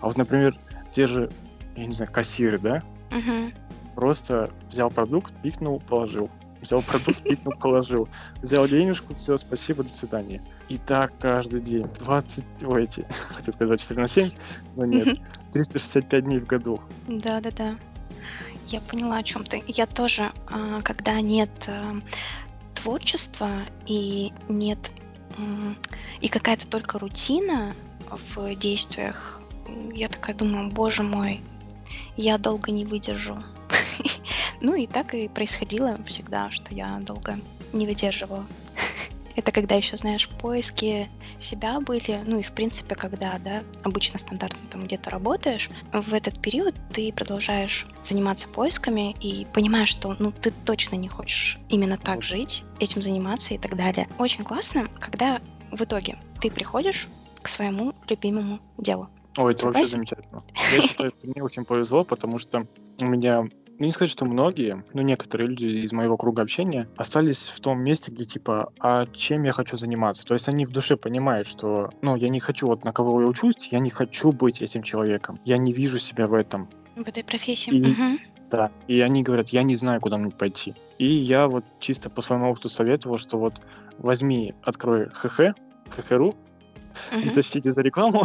А 0.00 0.06
вот, 0.06 0.16
например, 0.16 0.56
те 0.92 1.06
же, 1.06 1.30
я 1.76 1.86
не 1.86 1.92
знаю, 1.92 2.12
кассиры, 2.12 2.58
да? 2.58 2.82
Угу. 3.10 3.52
Просто 3.94 4.50
взял 4.68 4.90
продукт, 4.90 5.32
пикнул, 5.42 5.80
положил. 5.80 6.30
Взял 6.60 6.82
продукт, 6.82 7.22
пикнул, 7.22 7.54
положил. 7.54 8.08
Взял 8.42 8.66
денежку, 8.68 9.14
все, 9.14 9.36
спасибо, 9.38 9.82
до 9.82 9.90
свидания. 9.90 10.42
И 10.68 10.78
так 10.78 11.12
каждый 11.18 11.60
день. 11.60 11.86
20, 11.98 12.44
ой, 12.64 12.84
эти, 12.84 13.06
хотел 13.28 13.54
сказать 13.54 13.68
24 13.68 14.00
на 14.00 14.08
7, 14.08 14.30
но 14.76 14.84
нет. 14.84 15.18
365 15.52 16.24
дней 16.24 16.38
в 16.38 16.46
году. 16.46 16.80
Да-да-да. 17.08 17.76
Я 18.68 18.80
поняла, 18.82 19.16
о 19.16 19.22
чем 19.22 19.44
ты. 19.44 19.64
Я 19.66 19.86
тоже, 19.86 20.30
а, 20.48 20.80
когда 20.82 21.20
нет 21.20 21.50
творчества 22.82 23.50
и 23.86 24.32
нет 24.48 24.92
и 26.20 26.28
какая-то 26.28 26.66
только 26.66 26.98
рутина 26.98 27.74
в 28.10 28.54
действиях, 28.56 29.40
я 29.92 30.08
такая 30.08 30.34
думаю, 30.34 30.70
боже 30.70 31.02
мой, 31.02 31.40
я 32.16 32.38
долго 32.38 32.70
не 32.70 32.84
выдержу. 32.84 33.42
Ну 34.62 34.74
и 34.74 34.86
так 34.86 35.14
и 35.14 35.26
происходило 35.28 35.98
всегда, 36.04 36.50
что 36.50 36.74
я 36.74 36.98
долго 36.98 37.40
не 37.72 37.86
выдерживала. 37.86 38.46
Это 39.36 39.52
когда 39.52 39.74
еще, 39.74 39.96
знаешь, 39.96 40.28
поиски 40.28 41.08
себя 41.38 41.80
были, 41.80 42.20
ну 42.26 42.38
и 42.40 42.42
в 42.42 42.52
принципе, 42.52 42.94
когда, 42.94 43.38
да, 43.38 43.62
обычно 43.84 44.18
стандартно 44.18 44.68
там 44.70 44.84
где-то 44.84 45.10
работаешь, 45.10 45.70
в 45.92 46.12
этот 46.12 46.40
период 46.40 46.74
ты 46.92 47.12
продолжаешь 47.12 47.86
заниматься 48.02 48.48
поисками 48.48 49.16
и 49.20 49.46
понимаешь, 49.52 49.88
что, 49.88 50.16
ну, 50.18 50.32
ты 50.32 50.52
точно 50.64 50.96
не 50.96 51.08
хочешь 51.08 51.58
именно 51.68 51.96
так 51.96 52.22
жить, 52.22 52.64
этим 52.80 53.02
заниматься 53.02 53.54
и 53.54 53.58
так 53.58 53.76
далее. 53.76 54.08
Очень 54.18 54.44
классно, 54.44 54.88
когда 54.98 55.40
в 55.70 55.82
итоге 55.82 56.18
ты 56.40 56.50
приходишь 56.50 57.08
к 57.42 57.48
своему 57.48 57.94
любимому 58.08 58.60
делу. 58.78 59.08
Ой, 59.36 59.52
это 59.52 59.66
вообще 59.66 59.84
замечательно. 59.84 60.42
Я 60.72 60.82
считаю, 60.82 61.12
что 61.12 61.26
мне 61.26 61.42
очень 61.42 61.64
повезло, 61.64 62.04
потому 62.04 62.38
что 62.38 62.66
у 62.98 63.04
меня 63.04 63.48
ну, 63.80 63.86
не 63.86 63.92
сказать, 63.92 64.10
что 64.10 64.26
многие, 64.26 64.84
но 64.92 65.00
некоторые 65.00 65.48
люди 65.48 65.64
из 65.64 65.92
моего 65.92 66.18
круга 66.18 66.42
общения 66.42 66.86
остались 66.96 67.48
в 67.48 67.60
том 67.60 67.80
месте, 67.80 68.12
где 68.12 68.24
типа, 68.24 68.70
а 68.78 69.06
чем 69.06 69.44
я 69.44 69.52
хочу 69.52 69.78
заниматься? 69.78 70.22
То 70.26 70.34
есть 70.34 70.48
они 70.50 70.66
в 70.66 70.70
душе 70.70 70.98
понимают, 70.98 71.46
что, 71.46 71.88
ну, 72.02 72.14
я 72.14 72.28
не 72.28 72.40
хочу, 72.40 72.66
вот 72.66 72.84
на 72.84 72.92
кого 72.92 73.22
я 73.22 73.26
учусь, 73.26 73.68
я 73.72 73.78
не 73.78 73.88
хочу 73.88 74.32
быть 74.32 74.60
этим 74.60 74.82
человеком. 74.82 75.40
Я 75.46 75.56
не 75.56 75.72
вижу 75.72 75.98
себя 75.98 76.26
в 76.26 76.34
этом. 76.34 76.68
В 76.94 77.08
этой 77.08 77.24
профессии. 77.24 77.72
И, 77.74 77.92
угу. 77.92 78.20
Да, 78.50 78.70
и 78.86 79.00
они 79.00 79.22
говорят, 79.22 79.48
я 79.48 79.62
не 79.62 79.76
знаю, 79.76 79.98
куда 80.02 80.18
мне 80.18 80.30
пойти. 80.30 80.74
И 80.98 81.06
я 81.06 81.48
вот 81.48 81.64
чисто 81.78 82.10
по 82.10 82.20
своему 82.20 82.50
опыту 82.50 82.68
советовал, 82.68 83.16
что 83.16 83.38
вот 83.38 83.62
возьми, 83.96 84.54
открой 84.62 85.08
ХХ, 85.08 85.54
ХХРУ, 85.88 86.28
угу. 86.28 86.36
не 87.14 87.24
сочтите 87.30 87.72
за 87.72 87.80
рекламу, 87.80 88.24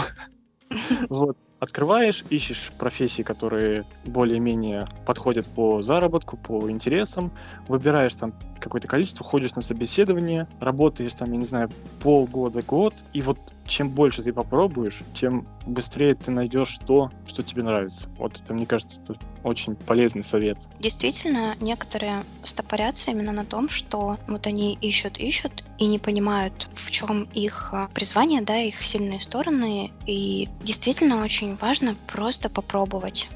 вот, 1.08 1.38
открываешь, 1.66 2.24
ищешь 2.30 2.72
профессии, 2.78 3.22
которые 3.22 3.86
более-менее 4.06 4.88
подходят 5.06 5.46
по 5.46 5.84
заработку, 5.84 6.38
по 6.38 6.70
интересам, 6.72 7.32
выбираешь 7.68 8.16
там 8.16 8.34
какое-то 8.60 8.88
количество, 8.88 9.26
ходишь 9.26 9.54
на 9.56 9.62
собеседование, 9.62 10.48
работаешь 10.60 11.14
там, 11.14 11.32
я 11.32 11.38
не 11.38 11.46
знаю, 11.46 11.70
полгода, 12.02 12.62
год, 12.62 12.94
и 13.14 13.22
вот 13.22 13.38
чем 13.66 13.90
больше 13.90 14.24
ты 14.24 14.32
попробуешь, 14.32 15.02
тем 15.14 15.46
быстрее 15.66 16.16
ты 16.16 16.32
найдешь 16.32 16.78
то, 16.86 17.12
что 17.28 17.44
тебе 17.44 17.64
нравится. 17.64 18.10
Вот 18.18 18.40
это, 18.42 18.54
мне 18.54 18.66
кажется, 18.66 19.02
это 19.02 19.16
очень 19.46 19.76
полезный 19.76 20.24
совет. 20.24 20.58
Действительно, 20.80 21.56
некоторые 21.62 22.24
стопорятся 22.44 23.12
именно 23.12 23.32
на 23.32 23.46
том, 23.46 23.70
что 23.70 24.18
вот 24.28 24.48
они 24.48 24.78
ищут, 24.82 25.18
ищут 25.18 25.64
и 25.78 25.86
не 25.86 26.00
понимают, 26.00 26.68
в 26.74 26.90
чем 26.92 27.24
их 27.34 27.70
а, 27.72 27.88
призвание, 27.94 28.42
да, 28.42 28.58
их 28.58 28.84
сильные 28.84 29.22
стороны. 29.22 29.92
И 30.08 30.50
действительно 30.64 31.24
очень 31.24 31.56
важно 31.56 31.96
просто 32.08 32.50
попробовать 32.50 33.30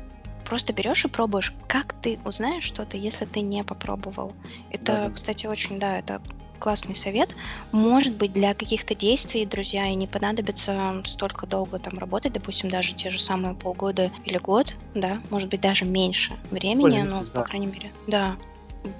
просто 0.46 0.74
берешь 0.74 1.06
и 1.06 1.08
пробуешь. 1.08 1.54
Как 1.68 1.94
ты 2.02 2.18
узнаешь 2.26 2.64
что-то, 2.64 2.98
если 2.98 3.26
ты 3.26 3.42
не 3.42 3.64
попробовал? 3.64 4.34
Это, 4.72 4.86
да. 4.86 5.12
кстати, 5.12 5.46
очень, 5.46 5.80
да, 5.80 6.00
это 6.00 6.24
классный 6.60 6.96
совет. 6.96 7.36
Может 7.72 8.16
быть, 8.16 8.34
для 8.34 8.54
каких-то 8.54 8.96
действий, 8.96 9.46
друзья, 9.46 9.88
и 9.88 9.96
не 9.96 10.08
понадобится 10.08 11.02
столько 11.06 11.48
долго 11.48 11.80
там 11.80 11.98
работать, 11.98 12.34
допустим, 12.34 12.70
даже 12.70 12.94
те 12.94 13.10
же 13.10 13.20
самые 13.20 13.56
полгода 13.56 14.12
или 14.26 14.38
год, 14.38 14.76
да, 14.94 15.20
может 15.30 15.50
быть, 15.50 15.62
даже 15.62 15.86
меньше 15.86 16.34
времени, 16.52 17.02
но, 17.02 17.22
да. 17.34 17.40
по 17.40 17.46
крайней 17.46 17.68
мере, 17.68 17.92
да. 18.08 18.36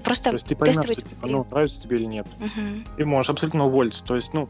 Просто 0.04 0.30
То 0.30 0.36
есть 0.36 0.46
ты 0.46 0.56
поймешь, 0.56 0.84
что, 0.84 0.94
типа, 0.94 1.26
ну, 1.26 1.46
нравится 1.50 1.80
тебе 1.80 1.96
или 1.96 2.04
нет. 2.04 2.26
Угу. 2.38 2.96
Ты 2.96 3.04
можешь 3.06 3.30
абсолютно 3.30 3.66
уволиться. 3.66 4.04
То 4.04 4.16
есть, 4.16 4.34
ну, 4.34 4.48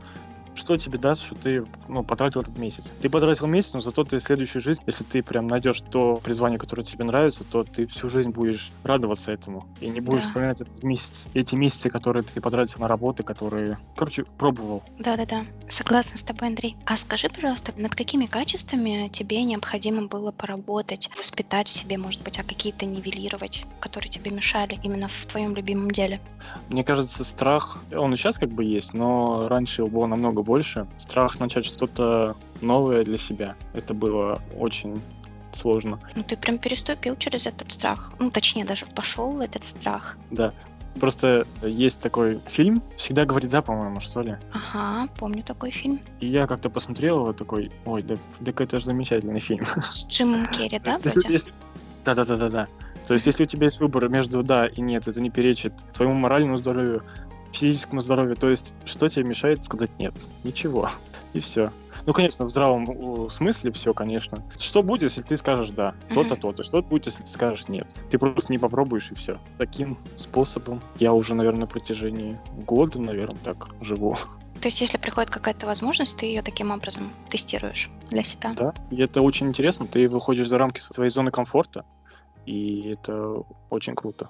что 0.55 0.77
тебе 0.77 0.99
даст, 0.99 1.23
что 1.23 1.35
ты 1.35 1.65
ну, 1.89 2.03
потратил 2.03 2.41
этот 2.41 2.59
месяц. 2.59 2.93
Ты 3.01 3.09
потратил 3.09 3.47
месяц, 3.47 3.73
но 3.73 3.81
зато 3.81 4.05
ты 4.05 4.21
следующую 4.21 4.63
жизнь, 4.63 4.83
если 4.87 5.05
ты 5.05 5.23
прям 5.23 5.47
найдешь 5.47 5.81
то 5.81 6.17
призвание, 6.23 6.59
которое 6.59 6.83
тебе 6.83 7.05
нравится, 7.05 7.45
то 7.45 7.65
ты 7.65 7.87
всю 7.87 8.09
жизнь 8.09 8.31
будешь 8.31 8.73
радоваться 8.85 9.33
этому. 9.33 9.67
И 9.81 9.89
не 9.89 10.01
будешь 10.01 10.23
да. 10.23 10.27
вспоминать 10.29 10.61
этот 10.61 10.83
месяц, 10.83 11.29
эти 11.35 11.55
месяцы, 11.55 11.91
которые 11.91 12.23
ты 12.23 12.41
потратил 12.41 12.81
на 12.81 12.89
работы, 12.89 13.23
которые, 13.23 13.79
короче, 13.97 14.25
пробовал. 14.39 14.83
Да-да-да, 14.99 15.45
согласна 15.69 16.17
с 16.17 16.23
тобой, 16.23 16.49
Андрей. 16.49 16.77
А 16.85 16.97
скажи, 16.97 17.29
пожалуйста, 17.29 17.73
над 17.77 17.95
какими 17.95 18.27
качествами 18.27 19.09
тебе 19.09 19.43
необходимо 19.45 20.07
было 20.07 20.33
поработать, 20.33 21.11
воспитать 21.17 21.69
в 21.69 21.71
себе, 21.71 21.99
может 21.99 22.23
быть, 22.23 22.39
а 22.39 22.43
какие-то 22.43 22.87
нивелировать, 22.87 23.65
которые 23.81 24.11
тебе 24.11 24.31
мешали 24.31 24.79
именно 24.83 25.09
в 25.09 25.27
твоем 25.27 25.55
любимом 25.55 25.91
деле? 25.91 26.21
Мне 26.69 26.85
кажется, 26.85 27.25
страх, 27.25 27.79
он 27.93 28.13
и 28.13 28.17
сейчас 28.17 28.39
как 28.39 28.51
бы 28.51 28.65
есть, 28.65 28.95
но 28.95 29.49
раньше 29.49 29.83
его 29.83 29.89
было 29.89 30.07
намного 30.07 30.39
намного 30.40 30.42
больше. 30.42 30.87
Страх 30.98 31.40
начать 31.40 31.64
что-то 31.64 32.37
новое 32.61 33.05
для 33.05 33.18
себя. 33.18 33.55
Это 33.74 33.94
было 33.94 34.40
очень 34.59 35.00
сложно. 35.53 35.98
Ну, 36.16 36.22
ты 36.22 36.37
прям 36.37 36.59
переступил 36.59 37.16
через 37.16 37.46
этот 37.46 37.72
страх. 37.72 38.12
Ну, 38.20 38.31
точнее, 38.31 38.64
даже 38.64 38.87
пошел 38.87 39.33
в 39.33 39.40
этот 39.40 39.64
страх. 39.64 40.16
Да. 40.31 40.53
Просто 41.00 41.46
есть 41.62 42.00
такой 42.00 42.40
фильм, 42.48 42.83
всегда 42.96 43.24
говорит 43.24 43.50
да, 43.50 43.62
по-моему, 43.62 44.00
что 44.00 44.22
ли. 44.22 44.37
Ага, 44.53 45.09
помню 45.18 45.42
такой 45.42 45.70
фильм. 45.70 46.00
И 46.20 46.26
я 46.26 46.46
как-то 46.46 46.68
посмотрел 46.68 47.20
его 47.20 47.33
такой, 47.33 47.70
ой, 47.85 48.03
да, 48.03 48.16
да 48.40 48.53
это 48.59 48.79
же 48.81 48.85
замечательный 48.85 49.40
фильм. 49.40 49.64
С 49.90 50.05
Джимом 50.09 50.46
Керри, 50.53 50.81
да, 50.85 50.98
вроде? 50.98 51.38
Да-да-да-да-да. 52.05 52.66
То 53.07 53.14
есть, 53.14 53.26
если 53.26 53.44
у 53.44 53.46
тебя 53.46 53.66
есть 53.66 53.81
выбор 53.81 54.09
между 54.09 54.42
да 54.42 54.66
и 54.66 54.81
нет, 54.81 55.09
это 55.09 55.20
не 55.20 55.31
перечит 55.31 55.72
твоему 55.92 56.14
моральному 56.14 56.57
здоровью, 56.57 57.03
физическому 57.53 58.01
здоровью. 58.01 58.37
То 58.37 58.51
есть, 58.51 58.75
что 58.85 59.09
тебе 59.09 59.25
мешает 59.25 59.65
сказать 59.65 59.99
нет? 59.99 60.15
Ничего. 60.45 60.89
И 61.33 61.41
все. 61.41 61.71
Ну, 62.07 62.13
конечно, 62.13 62.45
в 62.45 62.51
здравом 62.51 63.29
смысле 63.29 63.71
все, 63.73 63.93
конечно. 63.93 64.43
Что 64.59 64.83
будет, 64.83 65.03
если 65.03 65.23
ты 65.23 65.37
скажешь 65.37 65.71
да, 65.71 65.95
то-то, 66.15 66.37
то-то. 66.37 66.63
Что 66.63 66.83
будет, 66.83 67.07
если 67.07 67.23
ты 67.23 67.31
скажешь 67.31 67.69
нет? 67.69 67.87
Ты 68.11 68.19
просто 68.19 68.53
не 68.53 68.59
попробуешь 68.59 69.11
и 69.11 69.15
все. 69.15 69.39
Таким 69.59 69.99
способом 70.17 70.81
я 70.99 71.13
уже, 71.13 71.35
наверное, 71.35 71.61
на 71.61 71.67
протяжении 71.67 72.39
года, 72.67 73.01
наверное, 73.01 73.39
так 73.45 73.69
живу. 73.81 74.17
То 74.61 74.69
есть, 74.69 74.81
если 74.81 74.99
приходит 74.99 75.31
какая-то 75.31 75.67
возможность, 75.67 76.19
ты 76.19 76.27
ее 76.27 76.43
таким 76.43 76.71
образом 76.71 77.11
тестируешь 77.29 77.91
для 78.11 78.23
себя? 78.23 78.53
Да, 78.55 78.75
и 78.91 79.01
это 79.01 79.23
очень 79.23 79.49
интересно. 79.49 79.87
Ты 79.87 80.09
выходишь 80.09 80.49
за 80.49 80.59
рамки 80.59 80.81
своей 80.81 81.11
зоны 81.11 81.31
комфорта, 81.31 81.85
и 82.45 82.91
это 82.91 83.43
очень 83.71 83.95
круто. 83.95 84.29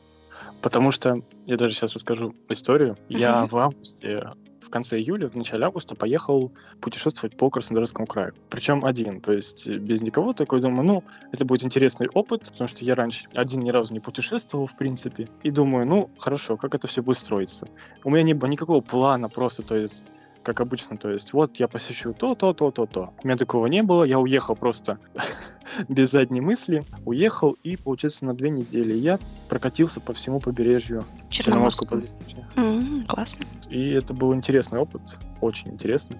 Потому 0.62 0.90
что, 0.90 1.23
я 1.46 1.57
даже 1.57 1.75
сейчас 1.75 1.94
расскажу 1.94 2.35
историю. 2.49 2.96
Я 3.09 3.46
в 3.46 3.57
августе, 3.57 4.33
в 4.61 4.68
конце 4.68 4.99
июля, 4.99 5.29
в 5.29 5.37
начале 5.37 5.64
августа 5.64 5.94
поехал 5.94 6.53
путешествовать 6.81 7.37
по 7.37 7.51
Краснодарскому 7.51 8.07
краю. 8.07 8.35
Причем 8.51 8.85
один, 8.85 9.20
то 9.20 9.33
есть 9.33 9.66
без 9.68 10.03
никого. 10.03 10.33
Такой 10.33 10.61
думаю, 10.61 10.87
ну, 10.87 11.05
это 11.33 11.44
будет 11.44 11.64
интересный 11.64 12.09
опыт, 12.12 12.51
потому 12.51 12.68
что 12.68 12.85
я 12.85 12.94
раньше 12.94 13.27
один 13.35 13.61
ни 13.61 13.70
разу 13.70 13.94
не 13.94 14.01
путешествовал, 14.01 14.66
в 14.66 14.77
принципе. 14.77 15.29
И 15.42 15.51
думаю, 15.51 15.87
ну, 15.87 16.11
хорошо, 16.18 16.57
как 16.57 16.75
это 16.75 16.87
все 16.87 17.03
будет 17.03 17.18
строиться. 17.18 17.66
У 18.05 18.11
меня 18.11 18.23
не 18.23 18.35
было 18.35 18.49
никакого 18.49 18.81
плана 18.81 19.29
просто, 19.29 19.62
то 19.62 19.77
есть 19.77 20.12
как 20.42 20.61
обычно, 20.61 20.96
то 20.96 21.11
есть 21.11 21.33
вот 21.33 21.59
я 21.59 21.68
посещу 21.68 22.14
то, 22.14 22.35
то, 22.35 22.53
то, 22.53 22.70
то, 22.70 22.87
то. 22.87 23.12
У 23.22 23.26
меня 23.26 23.37
такого 23.37 23.66
не 23.66 23.83
было, 23.83 24.05
я 24.05 24.18
уехал 24.18 24.57
просто 24.57 24.98
без 25.88 26.11
задней 26.11 26.40
мысли, 26.40 26.85
уехал 27.05 27.53
и, 27.62 27.76
получается, 27.76 28.24
на 28.24 28.35
две 28.35 28.50
недели 28.50 28.94
я 28.94 29.18
прокатился 29.48 30.00
по 30.00 30.12
всему 30.12 30.40
побережью 30.40 31.05
Черноморского 31.29 32.00
побережья. 32.00 32.48
Mm, 32.57 33.07
классно. 33.07 33.44
И 33.68 33.90
это 33.90 34.14
был 34.14 34.35
интересный 34.35 34.79
опыт, 34.79 35.03
очень 35.40 35.72
интересный. 35.72 36.18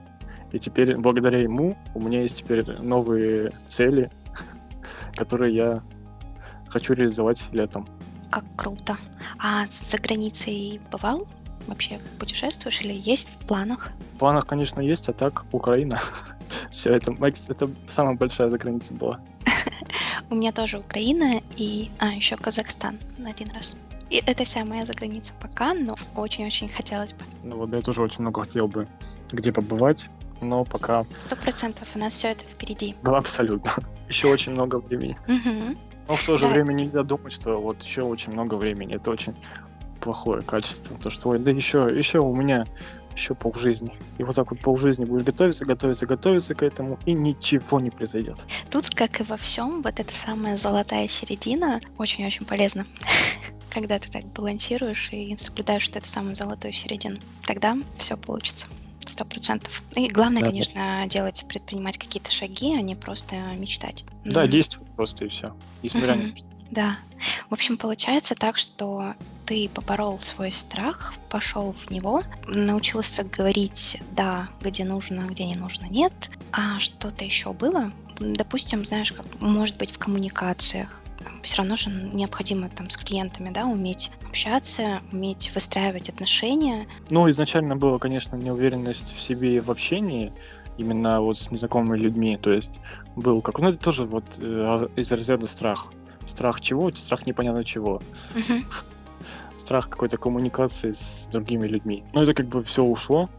И 0.52 0.59
теперь, 0.59 0.96
благодаря 0.96 1.38
ему, 1.38 1.76
у 1.94 2.00
меня 2.00 2.22
есть 2.22 2.38
теперь 2.38 2.64
новые 2.80 3.52
цели, 3.68 4.11
которые 5.14 5.54
я 5.54 5.83
хочу 6.68 6.94
реализовать 6.94 7.42
летом. 7.52 7.88
Как 8.30 8.44
круто. 8.56 8.96
А 9.38 9.66
за 9.66 9.98
границей 9.98 10.80
бывал? 10.92 11.26
Вообще 11.70 11.98
путешествуешь 12.18 12.83
или 12.83 12.92
есть 12.92 13.28
в 13.28 13.46
планах? 13.46 13.90
В 14.14 14.18
планах, 14.18 14.46
конечно, 14.46 14.80
есть, 14.80 15.09
а 15.09 15.12
так 15.12 15.46
Украина. 15.52 16.00
Все, 16.70 16.90
это, 16.90 17.16
это 17.48 17.70
самая 17.88 18.16
большая 18.16 18.50
заграница 18.50 18.92
была. 18.92 19.20
У 20.30 20.35
меня 20.35 20.52
тоже 20.52 20.78
Украина 20.78 21.40
и... 21.56 21.90
А, 21.98 22.09
еще 22.09 22.37
Казахстан 22.37 22.98
один 23.24 23.50
раз. 23.50 23.76
И 24.11 24.22
это 24.26 24.44
вся 24.44 24.64
моя 24.64 24.85
заграница 24.85 25.33
пока, 25.40 25.72
но 25.72 25.96
очень-очень 26.14 26.68
хотелось 26.68 27.12
бы. 27.12 27.24
Ну 27.44 27.56
вот 27.56 27.72
я 27.72 27.80
тоже 27.80 28.02
очень 28.02 28.22
много 28.22 28.42
хотел 28.42 28.68
бы 28.68 28.87
где 29.30 29.52
побывать, 29.52 30.09
но 30.40 30.64
пока... 30.64 31.06
Сто 31.18 31.37
процентов 31.37 31.88
у 31.94 31.98
нас 31.98 32.14
все 32.14 32.28
это 32.28 32.44
впереди. 32.44 32.96
Да, 33.02 33.18
абсолютно. 33.18 33.70
Еще 34.09 34.26
очень 34.26 34.52
много 34.52 34.76
времени. 34.76 35.16
Но 36.09 36.16
в 36.16 36.26
то 36.26 36.37
же 36.37 36.48
время 36.48 36.72
нельзя 36.72 37.04
думать, 37.04 37.33
что 37.33 37.61
вот 37.61 37.85
еще 37.85 38.02
очень 38.02 38.33
много 38.33 38.56
времени. 38.56 38.96
Это 38.96 39.12
очень 39.12 39.37
плохое 40.01 40.43
качество. 40.43 40.97
То, 40.99 41.11
что, 41.11 41.31
ой, 41.31 41.39
да 41.39 41.51
еще, 41.51 41.91
еще 41.95 42.21
у 42.21 42.35
меня 42.35 42.67
еще 43.15 43.35
полжизни. 43.35 43.93
И 44.19 44.23
вот 44.23 44.37
так 44.37 44.51
вот 44.51 44.61
полжизни 44.61 45.05
будешь 45.05 45.25
готовиться, 45.25 45.65
готовиться, 45.65 46.07
готовиться 46.07 46.55
к 46.55 46.63
этому, 46.63 46.99
и 47.07 47.13
ничего 47.13 47.81
не 47.81 47.91
произойдет. 47.91 48.39
Тут, 48.71 48.91
как 48.91 49.21
и 49.21 49.25
во 49.25 49.37
всем, 49.37 49.83
вот 49.83 49.99
эта 49.99 50.15
самая 50.15 50.57
золотая 50.57 51.09
середина 51.09 51.81
очень-очень 51.99 52.47
полезна. 52.47 52.87
Когда 53.71 53.99
ты 53.99 54.11
так 54.11 54.25
балансируешь 54.27 55.11
и 55.13 55.37
соблюдаешь 55.39 55.87
вот 55.89 55.97
эту 55.97 56.09
самую 56.09 56.37
золотую 56.37 56.73
середину, 56.73 57.19
тогда 57.47 57.77
все 57.99 58.17
получится 58.17 58.67
сто 59.07 59.25
процентов. 59.25 59.83
И 59.95 60.09
главное, 60.09 60.41
да, 60.41 60.49
конечно, 60.49 61.05
делать, 61.09 61.45
предпринимать 61.49 61.99
какие-то 61.99 62.31
шаги, 62.31 62.77
а 62.77 62.81
не 62.81 62.95
просто 62.95 63.37
мечтать. 63.57 64.05
Да, 64.25 64.43
Но... 64.43 64.47
действовать 64.47 64.91
просто 64.95 65.25
и 65.25 65.29
все. 65.29 65.55
Несмотря 65.83 66.15
ни 66.15 66.35
Да. 66.71 66.99
В 67.49 67.55
общем, 67.55 67.77
получается 67.77 68.35
так, 68.35 68.57
что 68.57 69.15
ты 69.51 69.69
поборол 69.69 70.21
свой 70.21 70.53
страх, 70.53 71.13
пошел 71.29 71.73
в 71.73 71.91
него, 71.91 72.23
научился 72.47 73.25
говорить 73.25 74.01
«да», 74.13 74.49
где 74.61 74.85
нужно, 74.85 75.23
где 75.23 75.45
не 75.45 75.57
нужно 75.57 75.87
«нет». 75.87 76.13
А 76.53 76.79
что-то 76.79 77.25
еще 77.25 77.53
было? 77.53 77.91
Допустим, 78.21 78.85
знаешь, 78.85 79.11
как 79.11 79.27
может 79.41 79.77
быть 79.77 79.91
в 79.91 79.99
коммуникациях, 79.99 81.01
все 81.43 81.57
равно 81.57 81.75
же 81.75 81.91
необходимо 81.91 82.69
там 82.69 82.89
с 82.91 82.97
клиентами, 82.97 83.51
да, 83.51 83.67
уметь 83.67 84.13
общаться, 84.29 85.01
уметь 85.11 85.51
выстраивать 85.53 86.09
отношения. 86.09 86.87
Ну, 87.11 87.29
изначально 87.29 87.75
была, 87.75 87.99
конечно, 87.99 88.37
неуверенность 88.37 89.13
в 89.13 89.21
себе 89.21 89.57
и 89.57 89.61
в 89.61 89.69
общении, 89.69 90.33
именно 90.79 91.21
вот 91.21 91.37
с 91.37 91.51
незнакомыми 91.51 91.99
людьми. 91.99 92.39
То 92.41 92.53
есть 92.53 92.81
был 93.17 93.43
как, 93.43 93.59
ну 93.59 93.67
это 93.71 93.79
тоже 93.79 94.05
вот 94.05 94.25
э, 94.39 94.89
из 94.95 95.11
разряда 95.11 95.49
страх. 95.49 95.93
Страх 96.29 96.61
чего? 96.61 96.95
Страх 96.95 97.27
непонятно 97.27 97.65
чего. 97.65 98.01
Uh-huh. 98.37 98.65
Страх 99.70 99.88
какой-то 99.88 100.16
коммуникации 100.16 100.90
с 100.90 101.28
другими 101.30 101.64
людьми. 101.64 102.02
Но 102.12 102.24
это 102.24 102.35
как 102.35 102.46
бы 102.46 102.61
все 102.64 102.83
ушло 102.83 103.30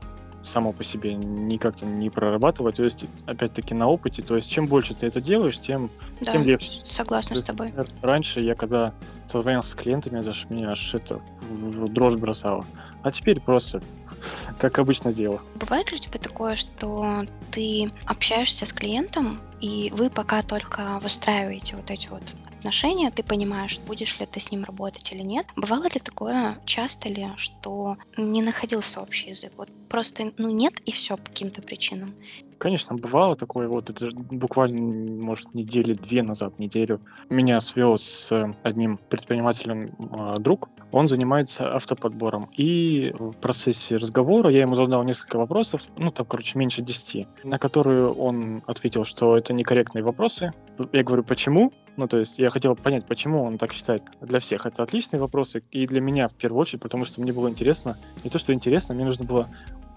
само 0.41 0.71
по 0.71 0.81
себе 0.81 1.13
никак-то 1.13 1.85
не 1.85 2.09
прорабатывать. 2.09 2.77
То 2.77 2.85
есть, 2.85 3.05
опять-таки, 3.25 3.75
на 3.75 3.89
опыте. 3.89 4.21
То 4.21 4.37
есть, 4.37 4.49
чем 4.49 4.65
больше 4.65 4.93
ты 4.93 5.07
это 5.07 5.19
делаешь, 5.19 5.59
тем, 5.59 5.89
да, 6.21 6.31
тем 6.31 6.43
легче. 6.45 6.79
Согласна 6.85 7.35
с 7.35 7.41
тобой. 7.41 7.73
Раньше 8.01 8.39
я, 8.39 8.55
когда 8.55 8.93
созвонился 9.27 9.71
с 9.71 9.75
клиентами, 9.75 10.21
ж 10.21 10.45
меня 10.49 10.71
аж 10.71 10.95
это 10.95 11.19
в 11.49 11.89
дрожь 11.89 12.15
бросало. 12.15 12.63
А 13.03 13.11
теперь 13.11 13.41
просто 13.41 13.81
как 14.57 14.79
обычно 14.79 15.11
дело. 15.11 15.41
Бывает 15.55 15.91
ли 15.91 15.97
у 15.97 15.99
тебя 15.99 16.17
такое, 16.17 16.55
что 16.55 17.25
ты 17.51 17.91
общаешься 18.05 18.65
с 18.65 18.71
клиентом, 18.71 19.41
и 19.59 19.91
вы 19.93 20.09
пока 20.09 20.43
только 20.43 20.97
выстраиваете 21.01 21.75
вот 21.75 21.91
эти 21.91 22.07
вот 22.07 22.23
отношения, 22.61 23.09
ты 23.09 23.23
понимаешь, 23.23 23.79
будешь 23.87 24.19
ли 24.19 24.25
ты 24.27 24.39
с 24.39 24.51
ним 24.51 24.63
работать 24.63 25.11
или 25.11 25.23
нет. 25.23 25.47
Бывало 25.55 25.85
ли 25.85 25.99
такое, 25.99 26.57
часто 26.65 27.09
ли, 27.09 27.27
что 27.35 27.97
не 28.17 28.43
находился 28.43 29.01
общий 29.01 29.29
язык? 29.29 29.51
Вот 29.57 29.69
просто, 29.89 30.31
ну, 30.37 30.49
нет, 30.51 30.73
и 30.85 30.91
все 30.91 31.17
по 31.17 31.23
каким-то 31.23 31.63
причинам. 31.63 32.13
Конечно, 32.61 32.95
бывало 32.95 33.35
такое, 33.35 33.67
вот 33.67 33.89
это 33.89 34.09
буквально, 34.15 34.79
может, 34.79 35.55
недели 35.55 35.93
две 35.93 36.21
назад, 36.21 36.59
неделю, 36.59 37.01
меня 37.27 37.59
свел 37.59 37.97
с 37.97 38.31
одним 38.61 38.99
предпринимателем 39.09 39.95
э, 39.97 40.35
друг, 40.37 40.69
он 40.91 41.07
занимается 41.07 41.73
автоподбором, 41.73 42.51
и 42.55 43.15
в 43.17 43.33
процессе 43.37 43.97
разговора 43.97 44.51
я 44.51 44.61
ему 44.61 44.75
задал 44.75 45.03
несколько 45.03 45.39
вопросов, 45.39 45.81
ну, 45.97 46.11
там, 46.11 46.27
короче, 46.27 46.59
меньше 46.59 46.83
десяти, 46.83 47.27
на 47.43 47.57
которые 47.57 48.11
он 48.11 48.61
ответил, 48.67 49.05
что 49.05 49.35
это 49.35 49.53
некорректные 49.53 50.03
вопросы. 50.03 50.53
Я 50.93 51.03
говорю, 51.03 51.23
почему? 51.23 51.73
Ну, 51.97 52.07
то 52.07 52.17
есть 52.17 52.37
я 52.37 52.51
хотел 52.51 52.75
понять, 52.75 53.07
почему 53.07 53.43
он 53.43 53.57
так 53.57 53.73
считает. 53.73 54.03
Для 54.21 54.39
всех 54.39 54.67
это 54.67 54.83
отличные 54.83 55.19
вопросы, 55.19 55.63
и 55.71 55.87
для 55.87 55.99
меня 55.99 56.27
в 56.27 56.35
первую 56.35 56.61
очередь, 56.61 56.83
потому 56.83 57.05
что 57.05 57.21
мне 57.21 57.33
было 57.33 57.49
интересно. 57.49 57.97
Не 58.23 58.29
то, 58.29 58.37
что 58.37 58.53
интересно, 58.53 58.93
мне 58.93 59.03
нужно 59.03 59.25
было 59.25 59.47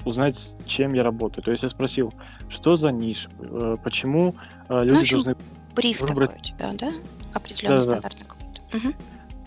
узнать, 0.05 0.57
чем 0.67 0.95
я 0.95 1.03
работаю. 1.03 1.45
То 1.45 1.51
есть 1.51 1.63
я 1.63 1.69
спросил, 1.69 2.13
что 2.49 2.77
за 2.77 2.91
ниш, 2.91 3.29
э, 3.41 3.77
почему 3.83 4.35
э, 4.69 4.85
люди 4.85 5.01
ну, 5.01 5.11
должны 5.11 5.37
бриф 5.75 6.01
выбрать... 6.01 6.31
такой 6.31 6.41
у 6.41 6.45
тебя, 6.45 6.73
да? 6.73 6.93
Определенный 7.33 7.77
да, 7.77 7.83
стандартный 7.83 8.23
да. 8.23 8.29
какой-то. 8.29 8.77
Угу. 8.77 8.95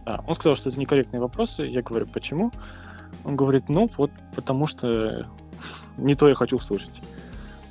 Да, 0.05 0.23
он 0.27 0.35
сказал, 0.35 0.55
что 0.55 0.69
это 0.69 0.79
некорректные 0.79 1.19
вопросы. 1.19 1.63
Я 1.63 1.81
говорю, 1.81 2.07
почему? 2.07 2.51
Он 3.23 3.35
говорит, 3.35 3.69
ну 3.69 3.89
вот 3.97 4.11
потому 4.35 4.67
что 4.67 5.27
не 5.97 6.15
то 6.15 6.29
я 6.29 6.35
хочу 6.35 6.57
услышать. 6.57 7.01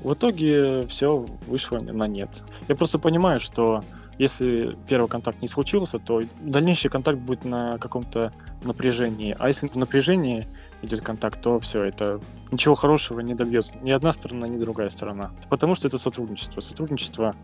В 0.02 0.12
итоге 0.12 0.86
все 0.86 1.26
вышло 1.46 1.78
на 1.78 2.06
нет. 2.06 2.42
Я 2.68 2.76
просто 2.76 2.98
понимаю, 2.98 3.40
что 3.40 3.82
если 4.18 4.76
первый 4.88 5.08
контакт 5.08 5.42
не 5.42 5.48
случился, 5.48 5.98
то 5.98 6.22
дальнейший 6.40 6.90
контакт 6.90 7.18
будет 7.18 7.44
на 7.44 7.76
каком-то 7.78 8.32
напряжении. 8.62 9.36
А 9.38 9.48
если 9.48 9.68
в 9.68 9.76
напряжении 9.76 10.46
идет 10.86 11.02
контакт, 11.02 11.40
то 11.40 11.58
все, 11.60 11.82
это 11.82 12.20
ничего 12.50 12.74
хорошего 12.74 13.20
не 13.20 13.34
добьется 13.34 13.76
ни 13.82 13.90
одна 13.90 14.12
сторона, 14.12 14.48
ни 14.48 14.58
другая 14.58 14.88
сторона. 14.88 15.30
Потому 15.48 15.74
что 15.74 15.88
это 15.88 15.98
сотрудничество. 15.98 16.60
Сотрудничество 16.60 17.34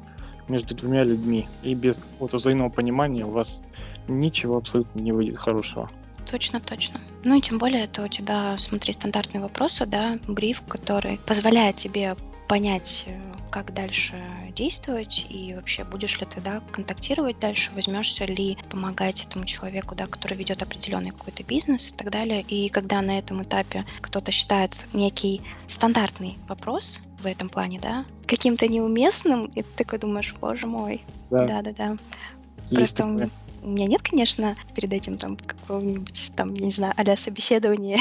между 0.48 0.74
двумя 0.74 1.04
людьми. 1.04 1.48
И 1.62 1.74
без 1.74 1.96
какого-то 1.96 2.38
взаимного 2.38 2.68
понимания 2.68 3.24
у 3.24 3.30
вас 3.30 3.62
ничего 4.08 4.56
абсолютно 4.56 5.00
не 5.00 5.12
выйдет 5.12 5.36
хорошего. 5.36 5.90
Точно, 6.30 6.60
точно. 6.60 7.00
Ну 7.24 7.36
и 7.36 7.40
тем 7.40 7.58
более 7.58 7.84
это 7.84 8.04
у 8.04 8.08
тебя, 8.08 8.56
смотри, 8.58 8.92
стандартные 8.92 9.42
вопросы, 9.42 9.86
да, 9.86 10.18
бриф, 10.26 10.62
который 10.68 11.18
позволяет 11.26 11.76
тебе 11.76 12.16
понять, 12.52 13.04
э, 13.06 13.18
как 13.48 13.72
дальше 13.72 14.14
действовать 14.54 15.24
и 15.26 15.54
вообще 15.54 15.84
будешь 15.84 16.20
ли 16.20 16.26
ты 16.26 16.42
да, 16.42 16.60
контактировать 16.70 17.40
дальше, 17.40 17.70
возьмешься 17.74 18.26
ли 18.26 18.58
помогать 18.68 19.24
этому 19.24 19.46
человеку, 19.46 19.94
да, 19.94 20.06
который 20.06 20.36
ведет 20.36 20.62
определенный 20.62 21.12
какой-то 21.12 21.44
бизнес 21.44 21.88
и 21.88 21.96
так 21.96 22.10
далее. 22.10 22.42
И 22.42 22.68
когда 22.68 23.00
на 23.00 23.18
этом 23.18 23.42
этапе 23.42 23.86
кто-то 24.02 24.30
считает 24.32 24.86
некий 24.92 25.40
стандартный 25.66 26.36
вопрос 26.46 27.00
в 27.18 27.26
этом 27.26 27.48
плане, 27.48 27.80
да, 27.80 28.04
каким-то 28.26 28.68
неуместным, 28.68 29.46
и 29.46 29.62
ты 29.62 29.84
такой 29.84 29.98
думаешь, 29.98 30.34
боже 30.38 30.66
мой, 30.66 31.02
да-да-да. 31.30 31.96
Просто 32.68 33.04
такое. 33.04 33.30
У 33.62 33.68
меня 33.68 33.86
нет, 33.86 34.02
конечно, 34.02 34.56
перед 34.74 34.92
этим 34.92 35.18
там 35.18 35.36
какого-нибудь, 35.36 36.32
там, 36.34 36.52
я 36.54 36.66
не 36.66 36.72
знаю, 36.72 36.94
а 36.96 37.16
собеседования 37.16 38.00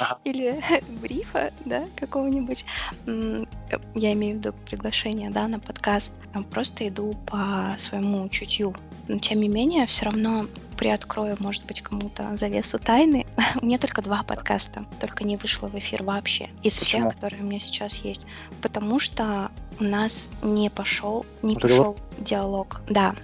ага. 0.00 0.18
или 0.24 0.60
брифа, 1.02 1.52
да, 1.66 1.84
какого-нибудь. 1.96 2.64
Я 3.06 4.12
имею 4.12 4.36
в 4.36 4.38
виду 4.38 4.54
приглашение, 4.64 5.30
да, 5.30 5.48
на 5.48 5.58
подкаст. 5.58 6.12
Просто 6.50 6.88
иду 6.88 7.14
по 7.26 7.74
своему 7.78 8.26
чутью. 8.30 8.74
Но, 9.08 9.18
тем 9.18 9.40
не 9.40 9.48
менее, 9.48 9.86
все 9.86 10.06
равно 10.06 10.46
приоткрою, 10.76 11.36
может 11.40 11.64
быть, 11.66 11.82
кому-то 11.82 12.36
завесу 12.36 12.78
тайны. 12.78 13.26
у 13.60 13.66
меня 13.66 13.78
только 13.78 14.02
два 14.02 14.22
подкаста, 14.22 14.86
только 15.00 15.24
не 15.24 15.36
вышло 15.36 15.68
в 15.68 15.78
эфир 15.78 16.02
вообще 16.02 16.48
из 16.62 16.78
Почему? 16.78 17.02
всех, 17.02 17.14
которые 17.14 17.42
у 17.42 17.46
меня 17.46 17.60
сейчас 17.60 17.96
есть. 17.96 18.24
Потому 18.62 18.98
что 18.98 19.50
у 19.78 19.84
нас 19.84 20.30
не 20.42 20.70
пошел, 20.70 21.26
не 21.42 21.56
пошел 21.56 21.96
диалог. 22.18 22.80
Да, 22.88 23.14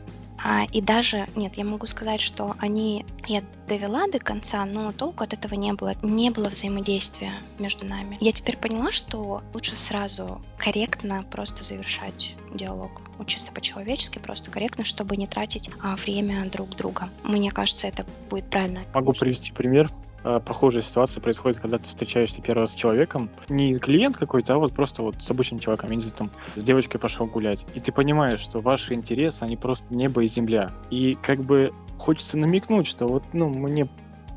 а, 0.42 0.64
и 0.72 0.80
даже, 0.80 1.26
нет, 1.36 1.54
я 1.56 1.64
могу 1.64 1.86
сказать, 1.86 2.20
что 2.20 2.56
они, 2.58 3.06
я 3.28 3.42
довела 3.68 4.06
до 4.08 4.18
конца, 4.18 4.64
но 4.64 4.92
толку 4.92 5.22
от 5.24 5.32
этого 5.32 5.54
не 5.54 5.72
было. 5.72 5.94
Не 6.02 6.30
было 6.30 6.48
взаимодействия 6.48 7.32
между 7.58 7.86
нами. 7.86 8.18
Я 8.20 8.32
теперь 8.32 8.56
поняла, 8.56 8.90
что 8.90 9.42
лучше 9.54 9.76
сразу 9.76 10.42
корректно 10.58 11.24
просто 11.30 11.62
завершать 11.62 12.34
диалог. 12.52 13.00
Ну, 13.18 13.24
чисто 13.24 13.52
по-человечески, 13.52 14.18
просто 14.18 14.50
корректно, 14.50 14.84
чтобы 14.84 15.16
не 15.16 15.26
тратить 15.26 15.70
а, 15.80 15.96
время 15.96 16.48
друг 16.50 16.70
друга. 16.70 17.08
Мне 17.22 17.50
кажется, 17.50 17.86
это 17.86 18.04
будет 18.28 18.50
правильно. 18.50 18.82
Могу 18.94 19.12
привести 19.12 19.52
пример. 19.52 19.90
Э, 20.24 20.40
похожая 20.44 20.82
ситуация 20.82 21.20
происходит, 21.20 21.60
когда 21.60 21.78
ты 21.78 21.84
встречаешься 21.84 22.42
первый 22.42 22.60
раз 22.60 22.72
с 22.72 22.74
человеком. 22.74 23.30
Не 23.48 23.74
клиент 23.74 24.16
какой-то, 24.16 24.54
а 24.54 24.58
вот 24.58 24.72
просто 24.72 25.02
вот 25.02 25.22
с 25.22 25.30
обычным 25.30 25.60
человеком. 25.60 25.90
Я 25.90 25.96
не 25.96 26.02
знаю, 26.02 26.16
там, 26.16 26.30
с 26.54 26.62
девочкой 26.62 27.00
пошел 27.00 27.26
гулять. 27.26 27.66
И 27.74 27.80
ты 27.80 27.92
понимаешь, 27.92 28.40
что 28.40 28.60
ваши 28.60 28.94
интересы, 28.94 29.42
они 29.42 29.56
просто 29.56 29.84
небо 29.92 30.22
и 30.22 30.28
земля. 30.28 30.70
И 30.90 31.16
как 31.22 31.40
бы 31.40 31.72
хочется 31.98 32.38
намекнуть, 32.38 32.86
что 32.86 33.06
вот, 33.06 33.24
ну, 33.32 33.48
мне 33.48 33.88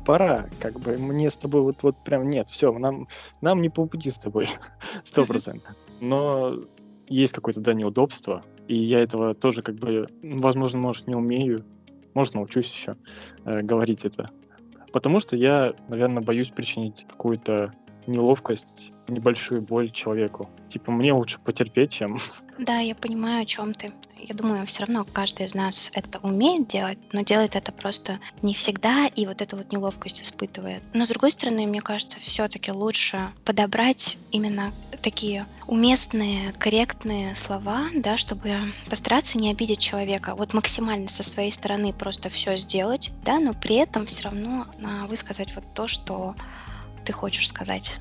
пора, 0.04 0.46
как 0.60 0.78
бы 0.78 0.96
мне 0.96 1.30
с 1.30 1.36
тобой 1.36 1.62
вот, 1.62 1.82
вот 1.82 1.96
прям 2.04 2.28
нет, 2.28 2.48
все, 2.48 2.72
нам, 2.72 3.08
нам 3.40 3.60
не 3.60 3.68
по 3.68 3.86
пути 3.86 4.10
с 4.10 4.18
тобой, 4.18 4.48
сто 5.04 5.26
процентов. 5.26 5.74
Но 6.00 6.54
есть 7.08 7.32
какое-то, 7.32 7.60
да, 7.60 7.74
неудобство, 7.74 8.44
и 8.68 8.76
я 8.76 9.00
этого 9.00 9.34
тоже 9.34 9.62
как 9.62 9.74
бы, 9.74 10.06
возможно, 10.22 10.78
может, 10.78 11.08
не 11.08 11.16
умею, 11.16 11.64
может, 12.14 12.34
научусь 12.34 12.72
еще 12.72 12.96
э, 13.44 13.62
говорить 13.62 14.04
это 14.04 14.30
Потому 14.96 15.20
что 15.20 15.36
я, 15.36 15.74
наверное, 15.90 16.22
боюсь 16.22 16.48
причинить 16.48 17.04
какую-то 17.06 17.70
неловкость, 18.06 18.94
небольшую 19.08 19.60
боль 19.60 19.90
человеку. 19.90 20.48
Типа, 20.70 20.90
мне 20.90 21.12
лучше 21.12 21.38
потерпеть, 21.38 21.92
чем... 21.92 22.16
Да, 22.58 22.78
я 22.78 22.94
понимаю, 22.94 23.42
о 23.42 23.44
чем 23.44 23.74
ты. 23.74 23.92
Я 24.18 24.34
думаю, 24.34 24.66
все 24.66 24.84
равно 24.84 25.04
каждый 25.04 25.46
из 25.46 25.54
нас 25.54 25.90
это 25.94 26.18
умеет 26.20 26.68
делать, 26.68 26.98
но 27.12 27.22
делает 27.22 27.54
это 27.54 27.70
просто 27.70 28.18
не 28.42 28.54
всегда 28.54 29.06
и 29.06 29.26
вот 29.26 29.42
эту 29.42 29.56
вот 29.56 29.72
неловкость 29.72 30.22
испытывает. 30.22 30.82
Но 30.94 31.04
с 31.04 31.08
другой 31.08 31.32
стороны, 31.32 31.66
мне 31.66 31.80
кажется, 31.80 32.18
все-таки 32.18 32.72
лучше 32.72 33.18
подобрать 33.44 34.16
именно 34.32 34.72
такие 35.02 35.46
уместные, 35.66 36.52
корректные 36.52 37.36
слова, 37.36 37.86
да, 37.94 38.16
чтобы 38.16 38.52
постараться 38.88 39.38
не 39.38 39.50
обидеть 39.50 39.80
человека. 39.80 40.34
Вот 40.34 40.54
максимально 40.54 41.08
со 41.08 41.22
своей 41.22 41.52
стороны 41.52 41.92
просто 41.92 42.28
все 42.28 42.56
сделать, 42.56 43.12
да, 43.24 43.38
но 43.38 43.54
при 43.54 43.76
этом 43.76 44.06
все 44.06 44.24
равно 44.24 44.66
а, 44.82 45.06
высказать 45.06 45.54
вот 45.54 45.64
то, 45.74 45.86
что 45.86 46.34
ты 47.04 47.12
хочешь 47.12 47.48
сказать. 47.48 47.96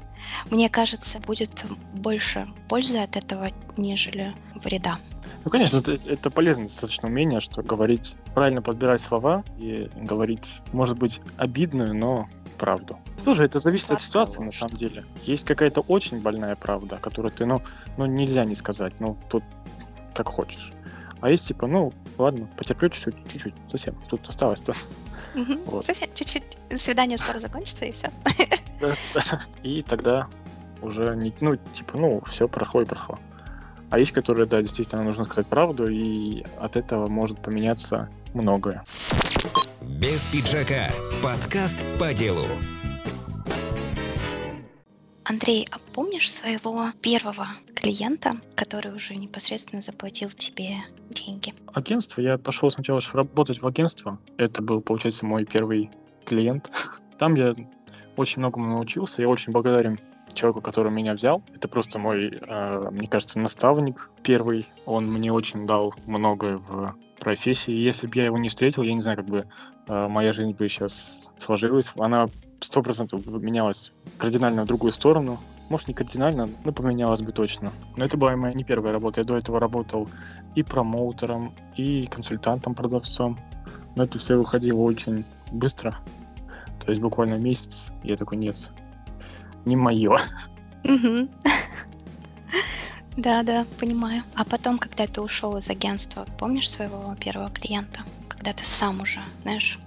Мне 0.50 0.70
кажется, 0.70 1.20
будет 1.20 1.66
больше 1.94 2.48
пользы 2.68 2.98
от 2.98 3.16
этого, 3.16 3.52
нежели 3.78 4.34
вреда. 4.56 5.00
Ну, 5.44 5.52
конечно, 5.52 5.78
это, 5.78 5.94
это 6.08 6.30
полезное 6.30 6.66
достаточно 6.66 7.08
умение, 7.08 7.40
что 7.40 7.62
говорить, 7.62 8.16
правильно 8.34 8.62
подбирать 8.62 9.02
слова 9.02 9.44
и 9.58 9.90
говорить, 9.96 10.62
может 10.72 10.98
быть, 10.98 11.22
обидную, 11.38 11.94
но 11.94 12.28
правду. 12.58 12.98
Тоже 13.24 13.46
это 13.46 13.60
зависит 13.60 13.92
от 13.92 14.02
ситуации, 14.02 14.42
на 14.42 14.52
самом 14.52 14.78
деле. 14.78 15.06
Есть 15.24 15.46
какая-то 15.46 15.82
очень 15.82 16.22
больная 16.22 16.56
правда, 16.56 16.98
которую 16.98 17.32
ты, 17.32 17.46
ну, 17.46 17.62
ну, 17.98 18.06
нельзя 18.06 18.46
не 18.46 18.56
сказать, 18.56 18.94
ну, 19.00 19.18
тут 19.30 19.44
как 20.14 20.30
хочешь. 20.30 20.74
А 21.22 21.30
есть 21.30 21.48
типа, 21.48 21.68
ну, 21.68 21.94
ладно, 22.18 22.48
потерплю 22.58 22.90
чуть-чуть, 22.90 23.16
чуть-чуть, 23.28 23.54
совсем. 23.72 23.96
Тут 24.10 24.28
осталось-то. 24.28 24.74
Угу. 25.36 25.60
Вот. 25.66 25.86
Совсем 25.86 26.10
чуть-чуть. 26.14 26.58
Свидание 26.80 27.18
скоро 27.18 27.40
закончится, 27.40 27.86
и 27.86 27.92
все. 27.92 28.10
И 29.64 29.82
тогда 29.82 30.28
уже 30.82 31.16
не, 31.16 31.34
ну, 31.42 31.56
типа, 31.56 31.98
ну, 31.98 32.22
все 32.26 32.48
прошло 32.48 32.82
и 32.82 32.86
прошло. 32.86 33.20
А 33.90 34.00
есть, 34.00 34.12
которые, 34.12 34.46
да, 34.46 34.62
действительно 34.62 35.04
нужно 35.04 35.24
сказать 35.26 35.48
правду, 35.48 35.88
и 35.88 36.44
от 36.60 36.76
этого 36.76 37.08
может 37.08 37.40
поменяться 37.42 38.10
многое. 38.34 38.84
Без 39.82 40.28
пиджака. 40.28 40.90
Подкаст 41.24 41.78
по 42.00 42.14
делу. 42.14 42.46
Андрей, 45.24 45.66
а 45.72 45.80
помнишь 45.94 46.32
своего 46.32 46.92
первого 47.02 47.48
клиента, 47.74 48.34
который 48.56 48.94
уже 48.94 49.16
непосредственно 49.16 49.82
заплатил 49.82 50.30
тебе 50.30 50.76
деньги? 51.10 51.54
Агентство. 51.74 52.22
Я 52.22 52.38
пошел 52.38 52.70
сначала 52.70 53.00
работать 53.14 53.62
в 53.62 53.66
агентство. 53.66 54.20
Это 54.38 54.62
был, 54.62 54.82
получается, 54.82 55.26
мой 55.26 55.46
первый 55.46 55.90
клиент. 56.26 56.70
Там 57.18 57.34
я 57.36 57.56
очень 58.18 58.40
многому 58.40 58.68
научился. 58.68 59.22
Я 59.22 59.30
очень 59.30 59.52
благодарен 59.52 60.00
человеку, 60.34 60.62
который 60.62 60.92
меня 60.92 61.14
взял. 61.14 61.42
Это 61.54 61.68
просто 61.68 62.00
мой, 62.00 62.40
э, 62.48 62.90
мне 62.92 63.08
кажется, 63.08 63.40
наставник 63.40 64.10
первый. 64.24 64.68
Он 64.86 65.12
мне 65.12 65.32
очень 65.32 65.66
дал 65.66 65.94
многое 66.06 66.58
в 66.58 66.96
профессии. 67.20 67.74
Если 67.74 68.08
бы 68.08 68.14
я 68.16 68.26
его 68.26 68.38
не 68.38 68.50
встретил, 68.50 68.84
я 68.84 68.94
не 68.94 69.02
знаю, 69.02 69.18
как 69.18 69.28
бы 69.28 69.48
э, 69.88 70.08
моя 70.08 70.34
жизнь 70.34 70.54
бы 70.54 70.68
сейчас 70.68 71.32
сложилась. 71.38 71.92
Она 71.98 72.30
сто 72.60 72.82
процентов 72.82 73.26
менялась 73.26 73.94
кардинально 74.18 74.64
в 74.64 74.68
другую 74.68 74.92
сторону. 74.92 75.40
Может, 75.70 75.88
не 75.88 75.94
кардинально, 75.94 76.48
но 76.64 76.72
поменялась 76.72 77.22
бы 77.22 77.32
точно. 77.32 77.72
Но 77.96 78.06
это 78.06 78.18
была 78.18 78.36
моя 78.36 78.54
не 78.54 78.64
первая 78.64 78.94
работа. 78.94 79.22
Я 79.22 79.26
до 79.26 79.38
этого 79.38 79.60
работал 79.60 80.08
и 80.54 80.64
промоутером, 80.64 81.54
и 81.76 82.06
консультантом-продавцом. 82.08 83.40
Но 83.96 84.04
это 84.04 84.20
все 84.20 84.36
выходило 84.36 84.82
очень 84.82 85.26
быстро. 85.52 85.98
То 86.80 86.90
есть 86.90 87.02
буквально 87.02 87.36
месяц 87.36 87.90
я 88.04 88.16
такой, 88.16 88.38
нет, 88.38 88.72
не 89.66 89.76
мое. 89.76 90.18
Да, 93.18 93.44
да, 93.44 93.66
понимаю. 93.80 94.24
А 94.36 94.44
потом, 94.44 94.78
когда 94.78 95.08
ты 95.08 95.22
ушел 95.22 95.56
из 95.58 95.70
агентства, 95.70 96.26
помнишь 96.38 96.70
своего 96.70 97.16
первого 97.16 97.50
клиента? 97.50 98.02
Когда 98.28 98.52
ты 98.52 98.66
сам 98.66 99.00
уже, 99.00 99.22
знаешь, 99.44 99.80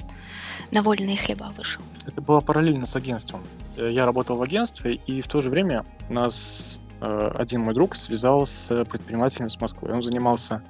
на 0.71 0.83
вольные 0.83 1.19
хлеба 1.19 1.53
вышел? 1.55 1.83
Это 2.07 2.23
было 2.23 2.41
параллельно 2.41 2.87
с 2.87 2.97
агентством. 2.97 3.43
Э, 3.77 3.91
я 3.93 4.07
работал 4.07 4.37
в 4.37 4.43
агентстве, 4.43 4.95
и 4.95 5.21
в 5.21 5.29
то 5.29 5.43
же 5.43 5.51
время 5.51 5.85
нас 6.09 6.81
э, 7.03 7.31
один 7.35 7.61
мой 7.61 7.75
друг 7.75 7.97
связал 7.97 8.47
с 8.47 8.85
предпринимателем 8.87 9.51
с 9.51 9.61
Москвы. 9.61 9.93
Он 9.93 10.03
занимался 10.03 10.63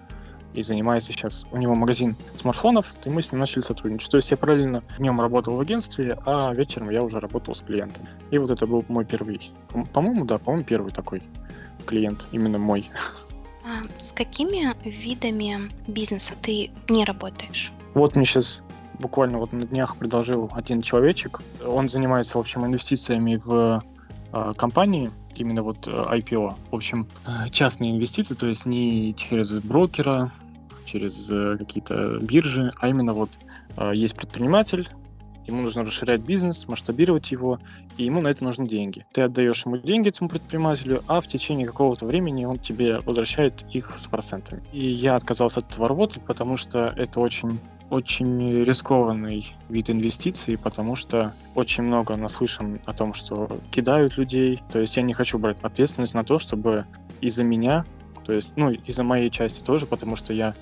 и 0.55 0.63
занимается 0.63 1.13
сейчас. 1.13 1.47
У 1.51 1.57
него 1.57 1.75
магазин 1.75 2.17
смартфонов, 2.37 2.95
и 3.05 3.11
мы 3.11 3.23
с 3.23 3.33
ним 3.33 3.41
начали 3.41 3.63
сотрудничать. 3.63 4.11
То 4.11 4.17
есть 4.17 4.31
я 4.31 4.37
параллельно 4.37 4.83
днем 4.99 5.21
работал 5.21 5.57
в 5.57 5.61
агентстве, 5.61 6.19
а 6.27 6.53
вечером 6.55 6.91
я 6.91 7.03
уже 7.03 7.21
работал 7.21 7.55
с 7.55 7.63
клиентом. 7.63 8.07
И 8.31 8.39
вот 8.39 8.51
это 8.51 8.67
был 8.67 8.85
мой 8.89 9.05
первый, 9.05 9.41
по-моему, 9.93 10.25
да, 10.25 10.39
по-моему, 10.39 10.65
первый 10.65 10.93
такой 10.93 11.23
клиент, 11.87 12.27
именно 12.33 12.59
мой. 12.59 12.91
А 13.65 13.83
с 14.01 14.13
какими 14.13 14.75
видами 14.89 15.71
бизнеса 15.87 16.35
ты 16.41 16.71
не 16.89 17.05
работаешь? 17.05 17.73
Вот 17.95 18.17
мне 18.17 18.25
сейчас 18.25 18.63
буквально 18.99 19.39
вот 19.39 19.53
на 19.53 19.67
днях 19.67 19.97
предложил 19.97 20.51
один 20.55 20.83
человечек. 20.83 21.41
Он 21.65 21.89
занимается, 21.89 22.39
в 22.39 22.41
общем, 22.41 22.67
инвестициями 22.67 23.41
в 23.45 23.83
э, 24.33 24.53
компании, 24.57 25.11
именно 25.37 25.62
вот 25.62 25.87
э, 25.87 25.91
IPO. 25.91 26.55
В 26.71 26.75
общем, 26.75 27.07
э, 27.27 27.49
частные 27.51 27.93
инвестиции, 27.93 28.35
то 28.35 28.47
есть 28.47 28.67
не 28.67 29.14
через 29.14 29.59
брокера, 29.61 30.33
через 30.85 31.31
э, 31.31 31.57
какие-то 31.59 32.19
биржи, 32.21 32.71
а 32.79 32.88
именно 32.88 33.12
вот 33.12 33.31
есть 33.93 34.17
предприниматель, 34.17 34.88
ему 35.47 35.62
нужно 35.62 35.85
расширять 35.85 36.21
бизнес, 36.23 36.67
масштабировать 36.67 37.31
его, 37.31 37.61
и 37.97 38.05
ему 38.05 38.21
на 38.21 38.29
это 38.29 38.43
нужны 38.43 38.69
деньги. 38.69 39.07
Ты 39.12 39.23
отдаешь 39.23 39.64
ему 39.64 39.77
деньги 39.77 40.09
этому 40.09 40.29
предпринимателю, 40.29 41.03
а 41.07 41.21
в 41.21 41.29
течение 41.29 41.64
какого-то 41.64 42.05
времени 42.05 42.45
он 42.45 42.59
тебе 42.59 42.99
возвращает 43.01 43.64
их 43.73 43.97
с 43.99 44.07
процентами. 44.07 44.64
И 44.73 44.88
я 44.88 45.14
отказался 45.14 45.61
от 45.61 45.71
этого 45.71 45.88
работать, 45.88 46.25
потому 46.25 46.57
что 46.57 46.93
это 46.97 47.21
очень 47.21 47.61
очень 47.90 48.64
рискованный 48.64 49.55
вид 49.68 49.90
инвестиций, 49.90 50.59
потому 50.59 50.94
что 50.94 51.35
очень 51.55 51.85
много 51.85 52.16
наслышан 52.16 52.81
о 52.85 52.92
том, 52.92 53.14
что 53.14 53.48
кидают 53.70 54.18
людей. 54.18 54.61
То 54.70 54.81
есть 54.81 54.96
я 54.96 55.03
не 55.03 55.14
хочу 55.14 55.38
брать 55.38 55.57
ответственность 55.62 56.14
на 56.14 56.24
то, 56.24 56.38
чтобы 56.38 56.87
из-за 57.20 57.44
меня, 57.44 57.85
то 58.24 58.33
есть, 58.33 58.53
ну, 58.57 58.70
из-за 58.70 59.05
моей 59.05 59.31
части 59.31 59.64
тоже, 59.64 59.87
потому 59.87 60.16
что 60.16 60.35
я 60.35 60.55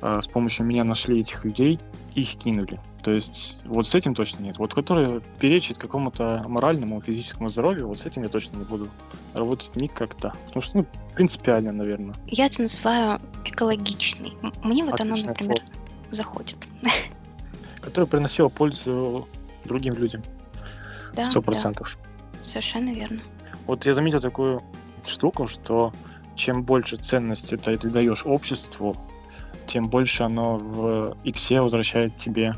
э, 0.00 0.20
с 0.22 0.28
помощью 0.28 0.64
меня 0.64 0.82
нашли 0.84 1.20
этих 1.20 1.44
людей, 1.44 1.78
их 2.14 2.36
кинули. 2.36 2.80
То 3.02 3.10
есть 3.10 3.58
вот 3.64 3.86
с 3.86 3.94
этим 3.94 4.14
точно 4.14 4.44
нет. 4.44 4.58
Вот 4.58 4.72
который 4.74 5.20
перечит 5.40 5.76
какому-то 5.76 6.44
моральному, 6.46 7.00
физическому 7.00 7.48
здоровью, 7.48 7.88
вот 7.88 7.98
с 7.98 8.06
этим 8.06 8.22
я 8.22 8.28
точно 8.28 8.58
не 8.58 8.64
буду 8.64 8.88
работать 9.34 9.74
никогда. 9.74 10.32
Потому 10.46 10.62
что, 10.62 10.78
ну, 10.78 10.86
принципиально, 11.14 11.72
наверное. 11.72 12.14
Я 12.28 12.46
это 12.46 12.62
называю 12.62 13.20
экологичный. 13.44 14.32
Мне 14.62 14.84
вот 14.84 14.94
Отличное 14.94 15.22
оно, 15.22 15.28
например, 15.28 15.56
слово. 15.66 15.81
Заходит. 16.12 16.56
Который 17.80 18.06
приносил 18.06 18.50
пользу 18.50 19.28
другим 19.64 19.94
людям. 19.94 20.22
Сто 21.28 21.42
процентов. 21.42 21.98
Да. 22.00 22.44
Совершенно 22.44 22.90
верно. 22.90 23.20
Вот 23.66 23.86
я 23.86 23.92
заметил 23.94 24.20
такую 24.20 24.62
штуку, 25.06 25.46
что 25.46 25.92
чем 26.36 26.62
больше 26.62 26.96
ценности 26.96 27.56
ты, 27.56 27.76
ты 27.76 27.90
даешь 27.90 28.24
обществу, 28.24 28.96
тем 29.66 29.88
больше 29.88 30.22
оно 30.24 30.56
в 30.56 31.16
иксе 31.24 31.60
возвращает 31.60 32.16
тебе 32.16 32.54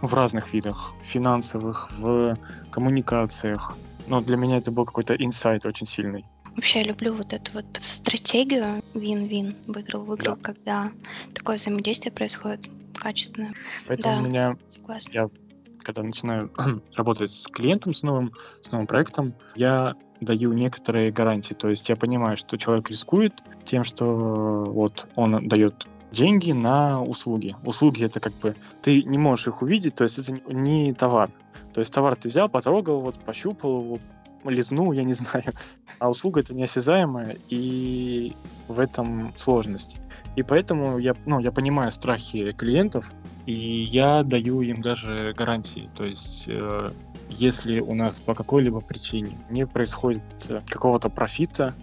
в 0.00 0.14
разных 0.14 0.52
видах, 0.52 0.94
финансовых, 1.02 1.90
в 1.98 2.36
коммуникациях. 2.70 3.76
Но 4.06 4.20
для 4.20 4.36
меня 4.36 4.56
это 4.56 4.70
был 4.70 4.84
какой-то 4.84 5.14
инсайт 5.14 5.66
очень 5.66 5.86
сильный. 5.86 6.24
Вообще 6.56 6.80
я 6.80 6.86
люблю 6.86 7.14
вот 7.14 7.32
эту 7.32 7.52
вот 7.52 7.66
стратегию 7.80 8.82
вин-вин, 8.94 9.56
выиграл-выиграл, 9.66 10.36
да. 10.36 10.42
когда 10.42 10.90
такое 11.34 11.56
взаимодействие 11.56 12.12
происходит 12.12 12.68
качественное. 12.98 13.54
Поэтому 13.86 14.14
да, 14.14 14.20
у 14.20 14.28
меня, 14.28 14.56
согласна. 14.68 15.10
я 15.12 15.30
когда 15.78 16.02
начинаю 16.02 16.50
работать 16.96 17.30
с 17.30 17.46
клиентом, 17.46 17.94
с 17.94 18.02
новым, 18.02 18.32
с 18.60 18.70
новым 18.70 18.86
проектом, 18.86 19.34
я 19.54 19.94
даю 20.20 20.52
некоторые 20.52 21.10
гарантии. 21.10 21.54
То 21.54 21.68
есть 21.68 21.88
я 21.88 21.96
понимаю, 21.96 22.36
что 22.36 22.58
человек 22.58 22.90
рискует 22.90 23.32
тем, 23.64 23.84
что 23.84 24.66
вот 24.66 25.08
он 25.16 25.48
дает 25.48 25.86
деньги 26.12 26.52
на 26.52 27.02
услуги. 27.02 27.56
Услуги 27.64 28.04
это 28.04 28.20
как 28.20 28.34
бы 28.34 28.56
ты 28.82 29.02
не 29.02 29.18
можешь 29.18 29.48
их 29.48 29.62
увидеть, 29.62 29.94
то 29.94 30.04
есть 30.04 30.18
это 30.18 30.32
не 30.52 30.92
товар. 30.92 31.30
То 31.72 31.80
есть 31.80 31.92
товар 31.92 32.16
ты 32.16 32.28
взял, 32.28 32.48
потрогал, 32.48 33.00
вот 33.00 33.18
пощупал 33.20 33.82
его, 33.82 33.98
лизнул, 34.44 34.92
я 34.92 35.04
не 35.04 35.12
знаю. 35.14 35.54
А 35.98 36.08
услуга 36.08 36.40
это 36.40 36.54
неосязаемая, 36.54 37.36
и 37.48 38.34
в 38.68 38.80
этом 38.80 39.32
сложность. 39.36 39.98
И 40.36 40.42
поэтому 40.42 40.98
я, 40.98 41.16
ну, 41.26 41.40
я 41.40 41.50
понимаю 41.50 41.90
страхи 41.90 42.52
клиентов, 42.52 43.12
и 43.46 43.52
я 43.52 44.22
даю 44.22 44.60
им 44.60 44.82
даже 44.82 45.34
гарантии. 45.36 45.90
То 45.96 46.04
есть, 46.04 46.44
э, 46.46 46.90
если 47.28 47.80
у 47.80 47.94
нас 47.94 48.20
по 48.20 48.34
какой-либо 48.34 48.80
причине 48.80 49.36
не 49.50 49.66
происходит 49.66 50.22
э, 50.48 50.60
какого-то 50.68 51.08
профита, 51.08 51.74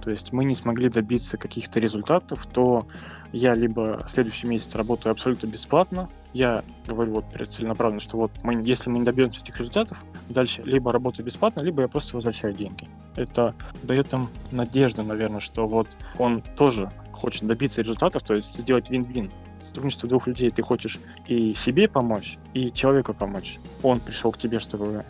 то 0.00 0.10
есть 0.10 0.32
мы 0.32 0.44
не 0.44 0.54
смогли 0.54 0.88
добиться 0.88 1.36
каких-то 1.36 1.80
результатов, 1.80 2.46
то 2.46 2.86
я 3.32 3.54
либо 3.54 4.06
следующий 4.08 4.46
месяц 4.46 4.74
работаю 4.74 5.12
абсолютно 5.12 5.46
бесплатно, 5.48 6.08
я 6.32 6.62
говорю 6.86 7.12
вот 7.14 7.24
целенаправленно, 7.50 8.00
что 8.00 8.16
вот 8.16 8.30
мы, 8.42 8.62
если 8.62 8.90
мы 8.90 8.98
не 8.98 9.04
добьемся 9.04 9.42
этих 9.42 9.58
результатов, 9.58 10.04
дальше 10.28 10.62
либо 10.62 10.92
работаю 10.92 11.24
бесплатно, 11.24 11.60
либо 11.60 11.82
я 11.82 11.88
просто 11.88 12.16
возвращаю 12.16 12.54
деньги. 12.54 12.88
Это 13.16 13.54
дает 13.82 14.12
им 14.12 14.28
надежду, 14.50 15.02
наверное, 15.02 15.40
что 15.40 15.66
вот 15.66 15.88
он 16.18 16.42
тоже 16.56 16.90
хочет 17.12 17.46
добиться 17.46 17.82
результатов, 17.82 18.22
то 18.22 18.34
есть 18.34 18.60
сделать 18.60 18.90
вин-вин. 18.90 19.30
Сотрудничество 19.60 20.08
двух 20.08 20.28
людей 20.28 20.50
ты 20.50 20.62
хочешь 20.62 21.00
и 21.26 21.52
себе 21.54 21.88
помочь, 21.88 22.38
и 22.54 22.70
человеку 22.70 23.12
помочь. 23.12 23.58
Он 23.82 23.98
пришел 23.98 24.30
к 24.30 24.38
тебе, 24.38 24.60
чтобы 24.60 25.04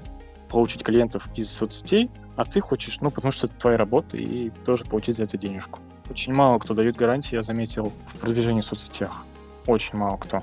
получить 0.48 0.82
клиентов 0.82 1.28
из 1.36 1.50
соцсетей, 1.50 2.10
А 2.36 2.44
ты 2.44 2.60
хочешь, 2.60 3.00
ну, 3.00 3.10
потому 3.10 3.32
что 3.32 3.46
это 3.46 3.56
твоя 3.56 3.76
работа, 3.76 4.16
и 4.16 4.50
тоже 4.64 4.84
получить 4.84 5.16
за 5.16 5.24
это 5.24 5.36
денежку. 5.36 5.80
Очень 6.08 6.32
мало 6.32 6.58
кто 6.60 6.72
дает 6.72 6.96
гарантии, 6.96 7.34
я 7.34 7.42
заметил, 7.42 7.92
в 8.06 8.16
продвижении 8.16 8.60
в 8.60 8.64
соцсетях. 8.64 9.24
Очень 9.66 9.98
мало 9.98 10.16
кто. 10.16 10.42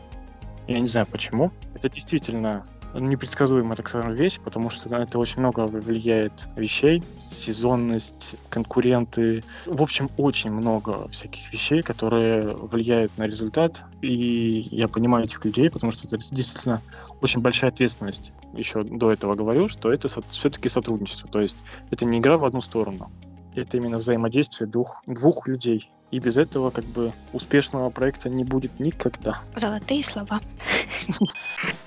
Я 0.68 0.80
не 0.80 0.88
знаю 0.88 1.08
почему. 1.12 1.52
Это 1.74 1.90
действительно 1.90 2.66
непредсказуемая, 3.00 3.76
так 3.76 3.90
скажем, 3.90 4.14
вещь, 4.14 4.40
потому 4.40 4.70
что 4.70 4.96
это 4.96 5.20
очень 5.20 5.40
много 5.40 5.62
влияет 5.68 6.32
вещей, 6.56 7.04
сезонность, 7.20 8.36
конкуренты. 8.50 9.44
В 9.66 9.82
общем, 9.82 10.10
очень 10.18 10.52
много 10.52 11.08
всяких 11.10 11.52
вещей, 11.52 11.82
которые 11.82 12.56
влияют 12.56 13.18
на 13.18 13.24
результат. 13.24 13.84
И 14.02 14.68
я 14.72 14.88
понимаю 14.88 15.26
этих 15.26 15.44
людей, 15.44 15.70
потому 15.70 15.92
что 15.92 16.08
это 16.08 16.18
действительно 16.18 16.82
очень 17.22 17.42
большая 17.42 17.72
ответственность. 17.72 18.32
Еще 18.54 18.84
до 18.84 19.12
этого 19.12 19.36
говорю, 19.36 19.68
что 19.68 19.92
это 19.92 20.08
все-таки 20.30 20.70
сотрудничество. 20.70 21.30
То 21.30 21.42
есть 21.42 21.58
это 21.92 22.06
не 22.06 22.20
игра 22.20 22.38
в 22.38 22.46
одну 22.46 22.62
сторону. 22.62 23.12
Это 23.56 23.78
именно 23.78 23.98
взаимодействие 23.98 24.70
двух, 24.70 25.04
двух 25.06 25.48
людей. 25.48 25.92
И 26.12 26.20
без 26.20 26.38
этого 26.38 26.70
как 26.70 26.86
бы 26.86 27.12
успешного 27.34 27.90
проекта 27.90 28.30
не 28.30 28.44
будет 28.44 28.80
никогда. 28.80 29.42
Золотые 29.56 30.04
слова. 30.04 30.40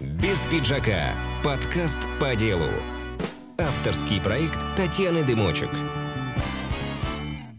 Без 0.00 0.38
пиджака. 0.46 1.12
Подкаст 1.44 1.98
по 2.20 2.34
делу. 2.34 2.68
Авторский 3.58 4.20
проект 4.20 4.60
Татьяны 4.76 5.24
Дымочек. 5.24 5.70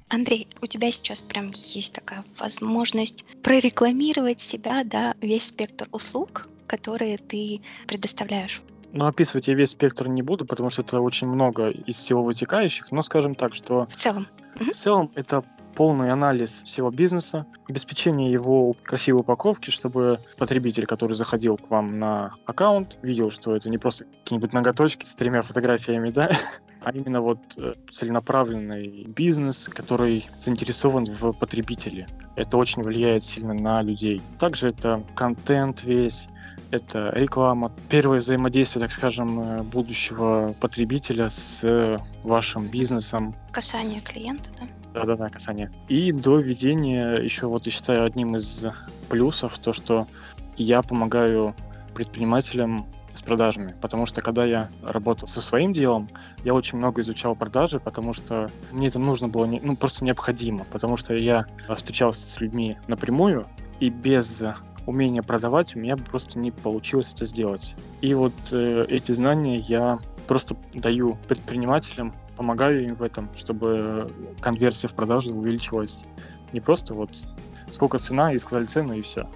Андрей, 0.09 0.47
у 0.61 0.65
тебя 0.65 0.91
сейчас 0.91 1.21
прям 1.21 1.51
есть 1.51 1.93
такая 1.93 2.23
возможность 2.39 3.25
прорекламировать 3.43 4.41
себя, 4.41 4.83
да, 4.83 5.13
весь 5.21 5.47
спектр 5.47 5.87
услуг, 5.91 6.47
которые 6.67 7.17
ты 7.17 7.61
предоставляешь. 7.87 8.61
Ну, 8.91 9.05
описывать 9.05 9.47
я 9.47 9.53
весь 9.53 9.69
спектр 9.69 10.07
не 10.07 10.23
буду, 10.23 10.45
потому 10.45 10.71
что 10.71 10.81
это 10.81 10.99
очень 10.99 11.27
много 11.27 11.69
из 11.69 11.97
всего 11.97 12.23
вытекающих, 12.23 12.91
но 12.91 13.03
скажем 13.03 13.35
так, 13.35 13.53
что... 13.53 13.85
В 13.85 13.95
целом. 13.95 14.27
В 14.59 14.71
целом 14.71 15.11
это 15.13 15.43
полный 15.79 16.11
анализ 16.11 16.63
всего 16.65 16.91
бизнеса, 16.91 17.45
обеспечение 17.69 18.29
его 18.29 18.73
красивой 18.83 19.21
упаковки, 19.21 19.69
чтобы 19.69 20.19
потребитель, 20.37 20.85
который 20.85 21.13
заходил 21.13 21.55
к 21.55 21.69
вам 21.69 21.99
на 21.99 22.35
аккаунт, 22.45 22.97
видел, 23.01 23.31
что 23.31 23.55
это 23.55 23.69
не 23.69 23.77
просто 23.77 24.03
какие-нибудь 24.03 24.51
ноготочки 24.51 25.05
с 25.05 25.15
тремя 25.15 25.41
фотографиями, 25.41 26.09
да, 26.09 26.31
а 26.81 26.91
именно 26.91 27.21
вот 27.21 27.39
э, 27.55 27.75
целенаправленный 27.93 29.05
бизнес, 29.05 29.69
который 29.69 30.27
заинтересован 30.37 31.05
в 31.05 31.31
потребителе. 31.31 32.09
Это 32.35 32.57
очень 32.57 32.83
влияет 32.83 33.23
сильно 33.23 33.53
на 33.53 33.81
людей. 33.81 34.21
Также 34.37 34.71
это 34.71 35.01
контент 35.15 35.85
весь, 35.85 36.27
это 36.71 37.13
реклама, 37.15 37.71
первое 37.87 38.19
взаимодействие, 38.19 38.85
так 38.85 38.91
скажем, 38.91 39.39
э, 39.39 39.63
будущего 39.63 40.53
потребителя 40.59 41.29
с 41.29 41.63
э, 41.63 41.99
вашим 42.25 42.67
бизнесом. 42.67 43.33
Касание 43.53 44.01
клиента, 44.01 44.49
да? 44.59 44.67
Да-да-да, 44.93 45.29
касание. 45.29 45.69
И 45.87 46.11
до 46.11 46.39
введения 46.39 47.15
еще 47.15 47.47
вот 47.47 47.65
я 47.65 47.71
считаю 47.71 48.05
одним 48.05 48.35
из 48.35 48.65
плюсов 49.09 49.57
то, 49.59 49.73
что 49.73 50.07
я 50.57 50.81
помогаю 50.81 51.55
предпринимателям 51.93 52.85
с 53.13 53.21
продажами, 53.21 53.75
потому 53.81 54.05
что 54.05 54.21
когда 54.21 54.45
я 54.45 54.69
работал 54.81 55.27
со 55.27 55.41
своим 55.41 55.73
делом, 55.73 56.09
я 56.43 56.53
очень 56.53 56.77
много 56.77 57.01
изучал 57.01 57.35
продажи, 57.35 57.79
потому 57.79 58.13
что 58.13 58.49
мне 58.71 58.87
это 58.87 58.99
нужно 58.99 59.27
было, 59.27 59.45
ну 59.45 59.75
просто 59.75 60.05
необходимо, 60.05 60.63
потому 60.71 60.95
что 60.95 61.13
я 61.15 61.45
встречался 61.75 62.27
с 62.27 62.39
людьми 62.39 62.77
напрямую, 62.87 63.47
и 63.79 63.89
без 63.89 64.43
умения 64.85 65.21
продавать 65.21 65.75
у 65.75 65.79
меня 65.79 65.97
просто 65.97 66.39
не 66.39 66.51
получилось 66.51 67.13
это 67.13 67.25
сделать. 67.25 67.75
И 68.01 68.13
вот 68.13 68.33
э, 68.51 68.85
эти 68.89 69.11
знания 69.11 69.57
я 69.57 69.99
просто 70.27 70.55
даю 70.73 71.17
предпринимателям 71.27 72.13
помогаю 72.39 72.85
им 72.85 72.95
в 72.95 73.03
этом, 73.03 73.29
чтобы 73.35 74.13
конверсия 74.39 74.87
в 74.87 74.93
продажу 74.93 75.33
увеличилась. 75.33 76.05
Не 76.53 76.61
просто 76.61 76.93
вот 76.93 77.09
сколько 77.69 77.97
цена, 77.97 78.31
и 78.31 78.39
сказали 78.39 78.63
цену, 78.63 78.93
и 78.93 79.01
все. 79.01 79.27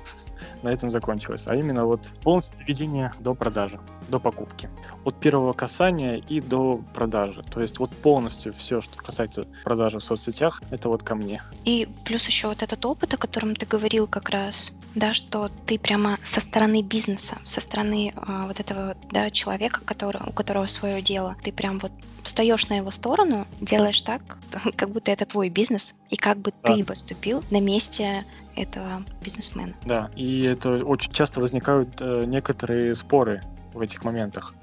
На 0.61 0.69
этом 0.69 0.89
закончилось. 0.89 1.43
А 1.45 1.53
именно 1.53 1.85
вот 1.85 2.13
полностью 2.23 2.57
доведение 2.59 3.11
до 3.19 3.33
продажи, 3.33 3.77
до 4.07 4.19
покупки. 4.19 4.69
От 5.03 5.15
первого 5.19 5.51
касания 5.51 6.23
и 6.29 6.39
до 6.39 6.81
продажи. 6.93 7.43
То 7.51 7.59
есть 7.59 7.77
вот 7.77 7.91
полностью 7.91 8.53
все, 8.53 8.79
что 8.79 8.97
касается 8.97 9.45
продажи 9.65 9.99
в 9.99 10.03
соцсетях, 10.03 10.61
это 10.71 10.87
вот 10.87 11.03
ко 11.03 11.15
мне. 11.15 11.41
И 11.65 11.89
плюс 12.05 12.25
еще 12.27 12.47
вот 12.47 12.63
этот 12.63 12.85
опыт, 12.85 13.13
о 13.13 13.17
котором 13.17 13.53
ты 13.53 13.65
говорил 13.65 14.07
как 14.07 14.29
раз, 14.29 14.71
да, 14.95 15.13
что 15.13 15.49
ты 15.65 15.77
прямо 15.77 16.17
со 16.23 16.39
стороны 16.39 16.81
бизнеса, 16.81 17.35
со 17.43 17.59
стороны 17.59 18.13
э, 18.15 18.43
вот 18.47 18.61
этого 18.61 18.95
да, 19.11 19.29
человека, 19.29 19.81
который, 19.83 20.21
у 20.25 20.31
которого 20.31 20.67
свое 20.67 21.01
дело, 21.01 21.35
ты 21.43 21.51
прям 21.51 21.79
вот 21.79 21.91
встаешь 22.23 22.69
на 22.69 22.75
его 22.75 22.91
сторону, 22.91 23.45
делаешь 23.61 24.01
так, 24.01 24.21
как 24.75 24.89
будто 24.89 25.11
это 25.11 25.25
твой 25.25 25.49
бизнес, 25.49 25.95
и 26.09 26.15
как 26.15 26.37
бы 26.37 26.51
да. 26.63 26.75
ты 26.75 26.83
поступил 26.83 27.43
на 27.51 27.61
месте 27.61 28.25
этого 28.55 29.03
бизнесмена. 29.23 29.73
Да, 29.85 30.09
и 30.15 30.43
это 30.43 30.85
очень 30.85 31.11
часто 31.11 31.39
возникают 31.39 32.01
э, 32.01 32.25
некоторые 32.25 32.95
споры 32.95 33.43
в 33.73 33.81
этих 33.81 34.03
моментах. 34.03 34.53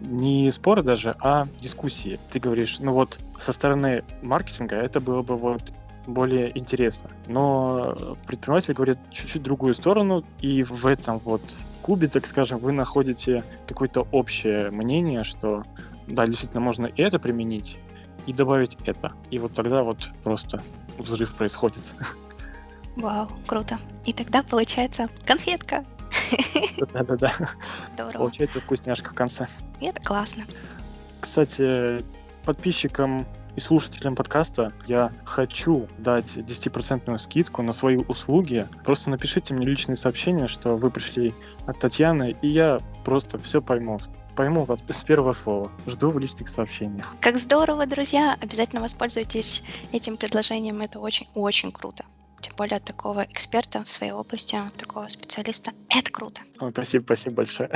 Не 0.00 0.50
споры 0.50 0.82
даже, 0.82 1.14
а 1.20 1.46
дискуссии. 1.58 2.18
Ты 2.30 2.40
говоришь, 2.40 2.78
ну 2.80 2.92
вот 2.92 3.18
со 3.38 3.52
стороны 3.52 4.02
маркетинга 4.22 4.76
это 4.76 5.00
было 5.00 5.22
бы 5.22 5.36
вот 5.36 5.72
более 6.06 6.56
интересно. 6.58 7.10
Но 7.26 8.16
предприниматель 8.26 8.74
говорит 8.74 8.98
чуть-чуть 9.10 9.42
другую 9.42 9.74
сторону, 9.74 10.24
и 10.40 10.62
в 10.62 10.86
этом 10.86 11.18
вот 11.18 11.42
клубе, 11.82 12.08
так 12.08 12.26
скажем, 12.26 12.58
вы 12.58 12.72
находите 12.72 13.44
какое-то 13.66 14.06
общее 14.12 14.70
мнение, 14.70 15.24
что 15.24 15.64
да, 16.10 16.26
действительно 16.26 16.60
можно 16.60 16.86
и 16.86 17.02
это 17.02 17.18
применить, 17.18 17.78
и 18.26 18.32
добавить 18.32 18.76
это. 18.84 19.12
И 19.30 19.38
вот 19.38 19.54
тогда 19.54 19.82
вот 19.82 20.10
просто 20.22 20.62
взрыв 20.98 21.34
происходит. 21.34 21.94
Вау, 22.96 23.28
круто. 23.46 23.78
И 24.04 24.12
тогда 24.12 24.42
получается 24.42 25.08
конфетка. 25.24 25.84
Да-да-да. 26.92 27.32
Здорово. 27.94 28.18
Получается 28.18 28.60
вкусняшка 28.60 29.10
в 29.10 29.14
конце. 29.14 29.46
И 29.80 29.86
это 29.86 30.02
классно. 30.02 30.44
Кстати, 31.20 32.04
подписчикам 32.44 33.26
и 33.56 33.60
слушателям 33.60 34.14
подкаста 34.14 34.72
я 34.86 35.12
хочу 35.24 35.88
дать 35.98 36.36
10% 36.36 37.16
скидку 37.18 37.62
на 37.62 37.72
свои 37.72 37.96
услуги. 37.96 38.66
Просто 38.84 39.10
напишите 39.10 39.54
мне 39.54 39.66
личные 39.66 39.96
сообщения, 39.96 40.46
что 40.46 40.76
вы 40.76 40.90
пришли 40.90 41.34
от 41.66 41.78
Татьяны, 41.78 42.36
и 42.42 42.48
я 42.48 42.80
просто 43.04 43.38
все 43.38 43.60
пойму. 43.60 44.00
Пойму 44.40 44.64
вас 44.64 44.80
с 44.88 45.04
первого 45.04 45.32
слова. 45.32 45.70
Жду 45.86 46.08
в 46.08 46.18
личных 46.18 46.48
сообщениях. 46.48 47.14
Как 47.20 47.36
здорово, 47.36 47.84
друзья! 47.84 48.38
Обязательно 48.40 48.80
воспользуйтесь 48.80 49.62
этим 49.92 50.16
предложением. 50.16 50.80
Это 50.80 50.98
очень-очень 50.98 51.70
круто. 51.70 52.06
Тем 52.40 52.54
более 52.56 52.78
от 52.78 52.84
такого 52.84 53.20
эксперта 53.24 53.84
в 53.84 53.90
своей 53.90 54.12
области, 54.12 54.56
от 54.56 54.74
такого 54.76 55.08
специалиста. 55.08 55.72
Это 55.90 56.10
круто. 56.10 56.40
Ой, 56.58 56.70
спасибо, 56.70 57.02
спасибо 57.02 57.36
большое. 57.36 57.70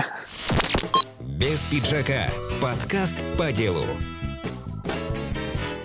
Без 1.21 1.67
пиджака. 1.67 2.31
Подкаст 2.63 3.17
по 3.37 3.53
делу. 3.53 3.85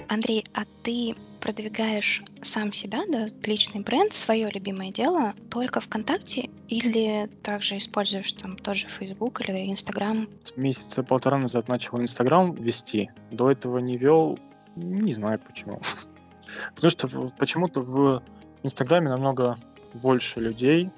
Андрей, 0.08 0.46
а 0.54 0.64
ты 0.82 1.14
продвигаешь 1.40 2.24
сам 2.42 2.74
себя, 2.74 3.02
да, 3.08 3.30
личный 3.44 3.82
бренд, 3.82 4.14
свое 4.14 4.50
любимое 4.54 4.92
дело 4.92 5.34
только 5.50 5.80
ВКонтакте 5.80 6.50
или 6.68 7.28
также 7.44 7.78
используешь 7.78 8.32
там 8.34 8.58
тоже 8.58 8.88
Facebook 8.88 9.42
или 9.42 9.72
Инстаграм? 9.72 10.28
Месяца 10.56 11.04
полтора 11.04 11.38
назад 11.38 11.68
начал 11.68 12.00
Инстаграм 12.02 12.54
вести. 12.54 13.10
До 13.32 13.52
этого 13.52 13.80
не 13.80 13.98
вел, 13.98 14.38
не 14.76 15.14
знаю 15.14 15.40
почему. 15.40 15.82
Потому 16.76 16.92
что 16.92 17.08
почему-то 17.38 17.82
в 17.82 18.24
Инстаграме 18.64 19.10
намного 19.10 19.58
больше 19.94 20.40
людей, 20.40 20.90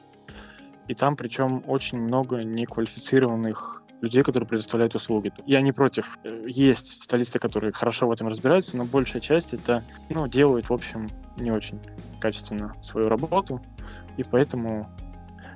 и 0.88 0.96
там 0.96 1.16
причем 1.16 1.64
очень 1.68 2.00
много 2.00 2.44
неквалифицированных 2.44 3.84
людей, 4.02 4.24
которые 4.24 4.48
предоставляют 4.48 4.96
услуги. 4.96 5.32
Я 5.46 5.62
не 5.62 5.72
против. 5.72 6.18
Есть 6.46 6.94
специалисты, 6.94 7.40
которые 7.40 7.72
хорошо 7.72 8.08
в 8.08 8.12
этом 8.12 8.28
разбираются, 8.28 8.76
но 8.78 8.84
большая 8.84 9.22
часть 9.22 9.54
это, 9.54 9.84
ну, 10.10 10.28
делают, 10.28 10.70
в 10.70 10.74
общем, 10.74 11.10
не 11.38 11.52
очень 11.52 11.80
качественно 12.20 12.76
свою 12.82 13.10
работу, 13.10 13.62
и 14.18 14.24
поэтому 14.24 14.90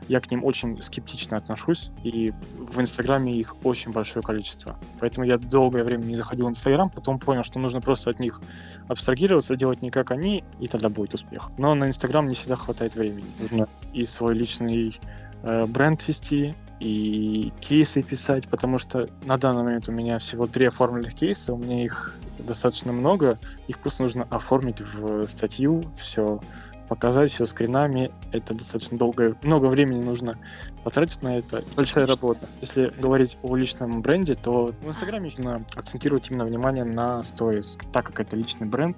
я 0.08 0.20
к 0.20 0.30
ним 0.30 0.44
очень 0.44 0.82
скептично 0.84 1.38
отношусь, 1.38 1.92
и 2.04 2.32
в 2.58 2.80
Инстаграме 2.80 3.36
их 3.36 3.56
очень 3.66 3.92
большое 3.92 4.24
количество. 4.24 4.78
Поэтому 5.00 5.26
я 5.26 5.38
долгое 5.38 5.84
время 5.84 6.04
не 6.04 6.16
заходил 6.16 6.46
в 6.46 6.50
Инстаграм, 6.50 6.90
потом 6.90 7.18
понял, 7.18 7.44
что 7.44 7.60
нужно 7.60 7.82
просто 7.82 8.12
от 8.12 8.20
них 8.20 8.40
абстрагироваться, 8.88 9.56
делать 9.56 9.82
не 9.82 9.90
как 9.90 10.12
они, 10.12 10.44
и 10.60 10.68
тогда 10.68 10.90
будет 10.90 11.16
успех. 11.16 11.50
Но 11.58 11.74
на 11.74 11.88
Инстаграм 11.88 12.28
не 12.28 12.36
всегда 12.36 12.56
хватает 12.56 12.96
времени. 12.96 13.26
Нужно 13.40 13.68
и 13.94 14.06
свой 14.06 14.36
личный 14.36 15.00
э, 15.42 15.66
бренд 15.66 16.08
вести, 16.08 16.54
и 16.80 17.54
кейсы 17.62 18.02
писать, 18.02 18.48
потому 18.50 18.78
что 18.78 19.10
на 19.26 19.38
данный 19.38 19.64
момент 19.64 19.90
у 19.90 19.92
меня 19.92 20.20
всего 20.20 20.48
три 20.48 20.66
оформленных 20.66 21.14
кейса, 21.14 21.54
у 21.54 21.58
меня 21.58 21.84
их 21.84 22.16
достаточно 22.40 22.92
много, 22.92 23.38
их 23.68 23.80
просто 23.80 24.04
нужно 24.04 24.28
оформить 24.30 24.82
в 24.82 25.28
статью, 25.28 25.84
все 25.98 26.40
показать 26.88 27.32
все 27.32 27.46
скринами. 27.46 28.12
Это 28.32 28.54
достаточно 28.54 28.98
долгое, 28.98 29.36
много 29.44 29.66
времени 29.66 30.04
нужно 30.04 30.38
потратить 30.84 31.22
на 31.24 31.38
это. 31.38 31.64
Большая 31.76 32.08
работа. 32.08 32.48
Если 32.62 32.94
говорить 33.00 33.38
о 33.42 33.56
личном 33.56 34.02
бренде, 34.02 34.36
то 34.36 34.74
в 34.82 34.88
Инстаграме 34.88 35.26
нужно 35.26 35.66
акцентировать 35.76 36.30
именно 36.30 36.46
внимание 36.46 36.84
на 36.84 37.24
сторис. 37.24 37.78
Так 37.92 38.08
как 38.08 38.20
это 38.20 38.36
личный 38.36 38.68
бренд, 38.68 38.98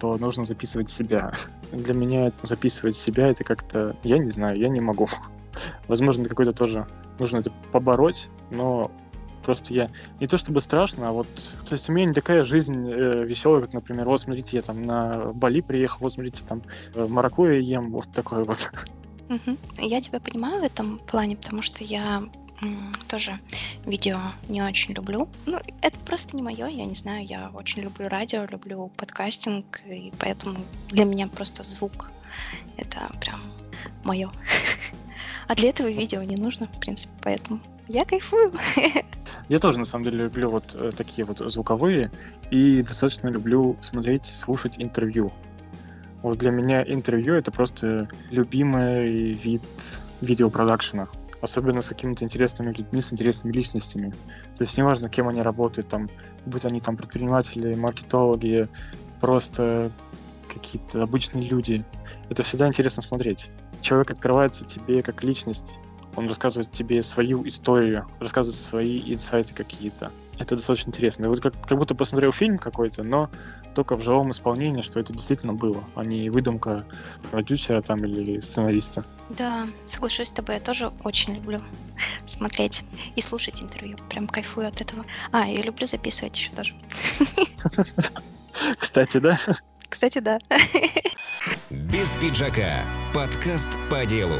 то 0.00 0.16
нужно 0.16 0.44
записывать 0.44 0.90
себя. 0.90 1.32
Для 1.72 1.94
меня 1.94 2.32
записывать 2.42 2.96
себя 2.96 3.28
это 3.28 3.44
как-то, 3.44 3.96
я 4.02 4.18
не 4.18 4.30
знаю, 4.30 4.58
я 4.58 4.68
не 4.68 4.80
могу. 4.80 5.08
Возможно, 5.88 6.28
какой-то 6.28 6.52
тоже 6.52 6.86
нужно 7.18 7.38
это 7.38 7.50
побороть, 7.72 8.28
но 8.50 8.90
просто 9.42 9.72
я 9.72 9.90
не 10.20 10.26
то 10.26 10.36
чтобы 10.36 10.60
страшно, 10.60 11.08
а 11.08 11.12
вот, 11.12 11.28
то 11.66 11.72
есть 11.72 11.88
у 11.88 11.92
меня 11.92 12.06
не 12.06 12.12
такая 12.12 12.42
жизнь 12.42 12.90
э, 12.90 13.24
веселая, 13.24 13.62
как, 13.62 13.72
например, 13.72 14.06
вот 14.06 14.20
смотрите, 14.20 14.56
я 14.56 14.62
там 14.62 14.82
на 14.82 15.32
Бали 15.32 15.60
приехал, 15.60 15.98
вот 16.00 16.12
смотрите, 16.12 16.42
там 16.48 16.62
э, 16.94 17.06
маракуйя 17.06 17.60
ем, 17.60 17.92
вот 17.92 18.10
такое 18.12 18.44
вот. 18.44 18.72
Угу. 19.28 19.56
Я 19.78 20.00
тебя 20.00 20.20
понимаю 20.20 20.60
в 20.60 20.64
этом 20.64 20.98
плане, 20.98 21.36
потому 21.36 21.62
что 21.62 21.84
я 21.84 22.22
тоже 23.08 23.38
видео 23.84 24.18
не 24.48 24.62
очень 24.62 24.94
люблю. 24.94 25.28
Ну, 25.44 25.58
это 25.82 25.98
просто 26.00 26.36
не 26.36 26.42
мое, 26.42 26.66
я 26.68 26.84
не 26.84 26.94
знаю, 26.94 27.24
я 27.24 27.50
очень 27.54 27.82
люблю 27.82 28.08
радио, 28.08 28.44
люблю 28.44 28.90
подкастинг, 28.96 29.80
и 29.86 30.12
поэтому 30.18 30.58
для 30.88 31.04
меня 31.04 31.28
просто 31.28 31.62
звук 31.62 32.10
это 32.76 33.10
прям 33.20 33.40
мое. 34.04 34.30
А 35.48 35.54
для 35.54 35.70
этого 35.70 35.88
видео 35.88 36.22
не 36.22 36.36
нужно, 36.36 36.66
в 36.66 36.80
принципе, 36.80 37.12
поэтому 37.22 37.60
я 37.88 38.04
кайфую. 38.04 38.52
Я 39.48 39.60
тоже, 39.60 39.78
на 39.78 39.84
самом 39.84 40.04
деле, 40.04 40.24
люблю 40.24 40.50
вот 40.50 40.74
э, 40.74 40.90
такие 40.96 41.24
вот 41.24 41.38
звуковые 41.38 42.10
и 42.50 42.82
достаточно 42.82 43.28
люблю 43.28 43.76
смотреть, 43.80 44.24
слушать 44.24 44.74
интервью. 44.78 45.32
Вот 46.22 46.38
для 46.38 46.50
меня 46.50 46.82
интервью— 46.82 47.34
это 47.36 47.52
просто 47.52 48.08
любимый 48.32 49.32
вид 49.32 49.62
видеопродакшена. 50.20 51.06
Особенно 51.40 51.80
с 51.80 51.88
какими-то 51.88 52.24
интересными 52.24 52.72
людьми, 52.72 53.00
с 53.00 53.12
интересными 53.12 53.52
личностями. 53.52 54.10
То 54.56 54.62
есть 54.62 54.76
неважно, 54.76 55.08
кем 55.08 55.28
они 55.28 55.42
работают, 55.42 55.88
там, 55.88 56.10
будь 56.44 56.64
они 56.64 56.80
там 56.80 56.96
предприниматели, 56.96 57.74
маркетологи, 57.76 58.68
просто 59.20 59.92
какие-то 60.52 61.02
обычные 61.02 61.46
люди. 61.46 61.84
Это 62.30 62.42
всегда 62.42 62.66
интересно 62.66 63.02
смотреть. 63.02 63.50
Человек 63.86 64.10
открывается 64.10 64.64
тебе 64.64 65.00
как 65.00 65.22
личность, 65.22 65.76
он 66.16 66.26
рассказывает 66.26 66.72
тебе 66.72 67.02
свою 67.02 67.46
историю, 67.46 68.04
рассказывает 68.18 68.60
свои 68.60 69.00
инсайты 69.14 69.54
какие-то. 69.54 70.10
Это 70.40 70.56
достаточно 70.56 70.90
интересно. 70.90 71.28
Вот 71.28 71.40
как, 71.40 71.54
как 71.64 71.78
будто 71.78 71.94
посмотрел 71.94 72.32
фильм 72.32 72.58
какой-то, 72.58 73.04
но 73.04 73.30
только 73.76 73.94
в 73.94 74.02
живом 74.02 74.32
исполнении, 74.32 74.80
что 74.80 74.98
это 74.98 75.12
действительно 75.12 75.52
было, 75.52 75.84
а 75.94 76.04
не 76.04 76.30
выдумка 76.30 76.84
продюсера 77.30 77.80
там 77.80 78.04
или 78.04 78.40
сценариста. 78.40 79.04
Да, 79.28 79.68
соглашусь 79.84 80.26
с 80.26 80.32
тобой, 80.32 80.56
я 80.56 80.60
тоже 80.60 80.90
очень 81.04 81.36
люблю 81.36 81.62
смотреть 82.26 82.82
и 83.14 83.22
слушать 83.22 83.62
интервью. 83.62 83.98
Прям 84.10 84.26
кайфую 84.26 84.66
от 84.66 84.80
этого. 84.80 85.04
А, 85.30 85.46
я 85.46 85.62
люблю 85.62 85.86
записывать 85.86 86.36
еще 86.36 86.50
тоже. 86.56 86.74
Кстати, 88.80 89.18
да? 89.18 89.38
Кстати, 89.88 90.18
да. 90.18 90.40
Без 91.68 92.14
пиджака. 92.20 92.84
Подкаст 93.12 93.68
по 93.90 94.06
делу. 94.06 94.38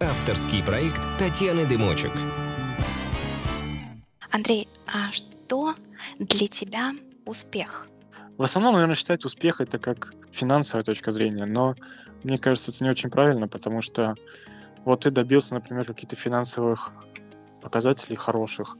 Авторский 0.00 0.62
проект 0.62 1.02
Татьяны 1.18 1.66
Дымочек. 1.66 2.12
Андрей, 4.30 4.68
а 4.86 5.10
что 5.10 5.74
для 6.20 6.46
тебя 6.46 6.92
успех? 7.26 7.88
В 8.36 8.44
основном, 8.44 8.74
наверное, 8.74 8.94
считать 8.94 9.24
успех 9.24 9.60
это 9.60 9.80
как 9.80 10.14
финансовая 10.30 10.84
точка 10.84 11.10
зрения, 11.10 11.44
но 11.44 11.74
мне 12.22 12.38
кажется, 12.38 12.70
это 12.70 12.84
не 12.84 12.90
очень 12.90 13.10
правильно, 13.10 13.48
потому 13.48 13.82
что 13.82 14.14
вот 14.84 15.00
ты 15.00 15.10
добился, 15.10 15.54
например, 15.54 15.86
каких-то 15.86 16.14
финансовых 16.14 16.92
показателей 17.62 18.14
хороших, 18.14 18.76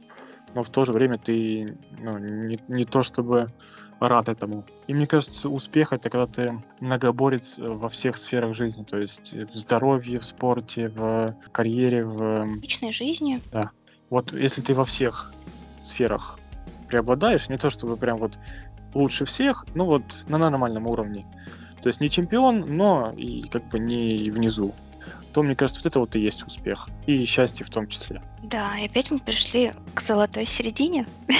но 0.53 0.63
в 0.63 0.69
то 0.69 0.85
же 0.85 0.93
время 0.93 1.17
ты 1.17 1.77
ну, 1.99 2.19
не, 2.19 2.57
не 2.69 2.85
то 2.85 3.03
чтобы 3.03 3.49
рад 3.99 4.29
этому. 4.29 4.65
И 4.87 4.93
мне 4.93 5.05
кажется, 5.05 5.49
успех 5.49 5.93
это 5.93 6.09
когда 6.09 6.25
ты 6.25 6.61
многоборец 6.79 7.57
во 7.57 7.89
всех 7.89 8.17
сферах 8.17 8.55
жизни, 8.55 8.83
то 8.83 8.97
есть 8.97 9.33
в 9.33 9.53
здоровье, 9.53 10.19
в 10.19 10.25
спорте, 10.25 10.87
в 10.87 11.35
карьере, 11.51 12.05
в 12.05 12.45
личной 12.61 12.91
жизни. 12.91 13.41
Да. 13.51 13.71
Вот 14.09 14.31
если 14.33 14.61
ты 14.61 14.73
во 14.73 14.85
всех 14.85 15.33
сферах 15.81 16.39
преобладаешь, 16.87 17.49
не 17.49 17.57
то 17.57 17.69
чтобы 17.69 17.97
прям 17.97 18.17
вот 18.17 18.37
лучше 18.93 19.25
всех, 19.25 19.65
ну 19.75 19.85
вот 19.85 20.03
на 20.27 20.37
нормальном 20.37 20.87
уровне. 20.87 21.25
То 21.81 21.87
есть 21.87 22.01
не 22.01 22.09
чемпион, 22.09 22.65
но 22.67 23.13
и 23.15 23.43
как 23.43 23.67
бы 23.69 23.79
не 23.79 24.29
внизу 24.31 24.73
то, 25.33 25.43
мне 25.43 25.55
кажется, 25.55 25.79
вот 25.81 25.85
это 25.85 25.99
вот 25.99 26.15
и 26.15 26.19
есть 26.19 26.45
успех. 26.45 26.89
И 27.05 27.23
счастье 27.25 27.65
в 27.65 27.69
том 27.69 27.87
числе. 27.87 28.21
Да, 28.43 28.77
и 28.77 28.85
опять 28.85 29.11
мы 29.11 29.19
пришли 29.19 29.73
к 29.93 30.01
золотой 30.01 30.45
середине. 30.45 31.05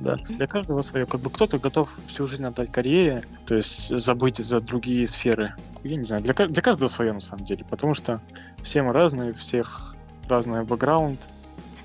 Да, 0.00 0.16
для 0.16 0.46
каждого 0.46 0.82
свое. 0.82 1.06
Как 1.06 1.20
бы 1.20 1.30
кто-то 1.30 1.58
готов 1.58 1.90
всю 2.06 2.26
жизнь 2.26 2.44
отдать 2.44 2.72
карьере, 2.72 3.24
то 3.46 3.54
есть 3.54 3.96
забыть 3.98 4.38
за 4.38 4.60
другие 4.60 5.06
сферы. 5.06 5.54
Я 5.82 5.96
не 5.96 6.04
знаю, 6.04 6.22
для, 6.22 6.34
для 6.34 6.62
каждого 6.62 6.88
свое 6.88 7.12
на 7.12 7.20
самом 7.20 7.44
деле, 7.44 7.64
потому 7.64 7.94
что 7.94 8.20
все 8.62 8.82
мы 8.82 8.92
разные, 8.92 9.32
у 9.32 9.34
всех 9.34 9.94
разный 10.28 10.62
бэкграунд, 10.64 11.20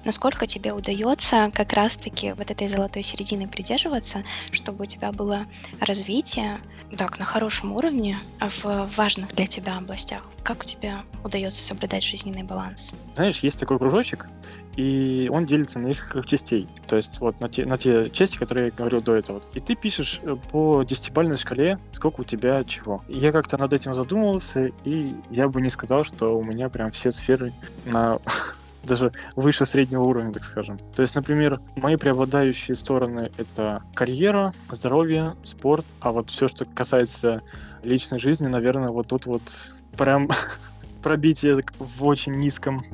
насколько 0.05 0.47
тебе 0.47 0.71
удается 0.71 1.51
как 1.53 1.73
раз-таки 1.73 2.33
вот 2.33 2.51
этой 2.51 2.67
золотой 2.67 3.03
середины 3.03 3.47
придерживаться, 3.47 4.23
чтобы 4.51 4.83
у 4.83 4.85
тебя 4.85 5.11
было 5.11 5.45
развитие, 5.81 6.59
так, 6.97 7.19
на 7.19 7.25
хорошем 7.25 7.73
уровне 7.73 8.15
в 8.39 8.89
важных 8.95 9.33
для 9.35 9.47
тебя 9.47 9.77
областях. 9.77 10.23
Как 10.43 10.61
у 10.61 10.65
тебя 10.65 11.01
удается 11.23 11.61
соблюдать 11.61 12.03
жизненный 12.03 12.43
баланс? 12.43 12.93
Знаешь, 13.15 13.39
есть 13.39 13.59
такой 13.59 13.79
кружочек, 13.79 14.27
и 14.75 15.29
он 15.31 15.45
делится 15.45 15.79
на 15.79 15.87
несколько 15.87 16.27
частей. 16.27 16.67
То 16.87 16.95
есть 16.95 17.19
вот 17.19 17.39
на 17.39 17.49
те, 17.49 17.65
на 17.65 17.77
те 17.77 18.09
части, 18.09 18.37
которые 18.37 18.67
я 18.67 18.71
говорил 18.71 19.01
до 19.01 19.15
этого. 19.15 19.41
И 19.53 19.59
ты 19.59 19.75
пишешь 19.75 20.19
э, 20.23 20.35
по 20.51 20.83
десятибальной 20.83 21.37
шкале, 21.37 21.79
сколько 21.91 22.21
у 22.21 22.23
тебя 22.23 22.63
чего. 22.63 23.03
Я 23.07 23.31
как-то 23.31 23.57
над 23.57 23.73
этим 23.73 23.93
задумывался, 23.93 24.71
и 24.83 25.15
я 25.29 25.47
бы 25.47 25.61
не 25.61 25.69
сказал, 25.69 26.03
что 26.03 26.37
у 26.37 26.43
меня 26.43 26.69
прям 26.69 26.91
все 26.91 27.11
сферы 27.11 27.53
на 27.85 28.19
даже 28.83 29.11
выше 29.35 29.65
среднего 29.65 30.03
уровня, 30.03 30.31
так 30.31 30.43
скажем. 30.43 30.79
То 30.95 31.01
есть, 31.01 31.15
например, 31.15 31.59
мои 31.75 31.95
преобладающие 31.95 32.75
стороны— 32.75 33.31
это 33.37 33.81
карьера, 33.93 34.53
здоровье, 34.71 35.35
спорт, 35.43 35.85
а 35.99 36.11
вот 36.11 36.29
все, 36.29 36.47
что 36.47 36.65
касается 36.65 37.41
личной 37.83 38.19
жизни, 38.19 38.47
наверное, 38.47 38.89
вот 38.89 39.07
тут 39.07 39.25
вот 39.25 39.73
прям 39.97 40.29
пробитие 41.01 41.63
в 41.79 42.05
очень 42.05 42.33
низком. 42.33 42.85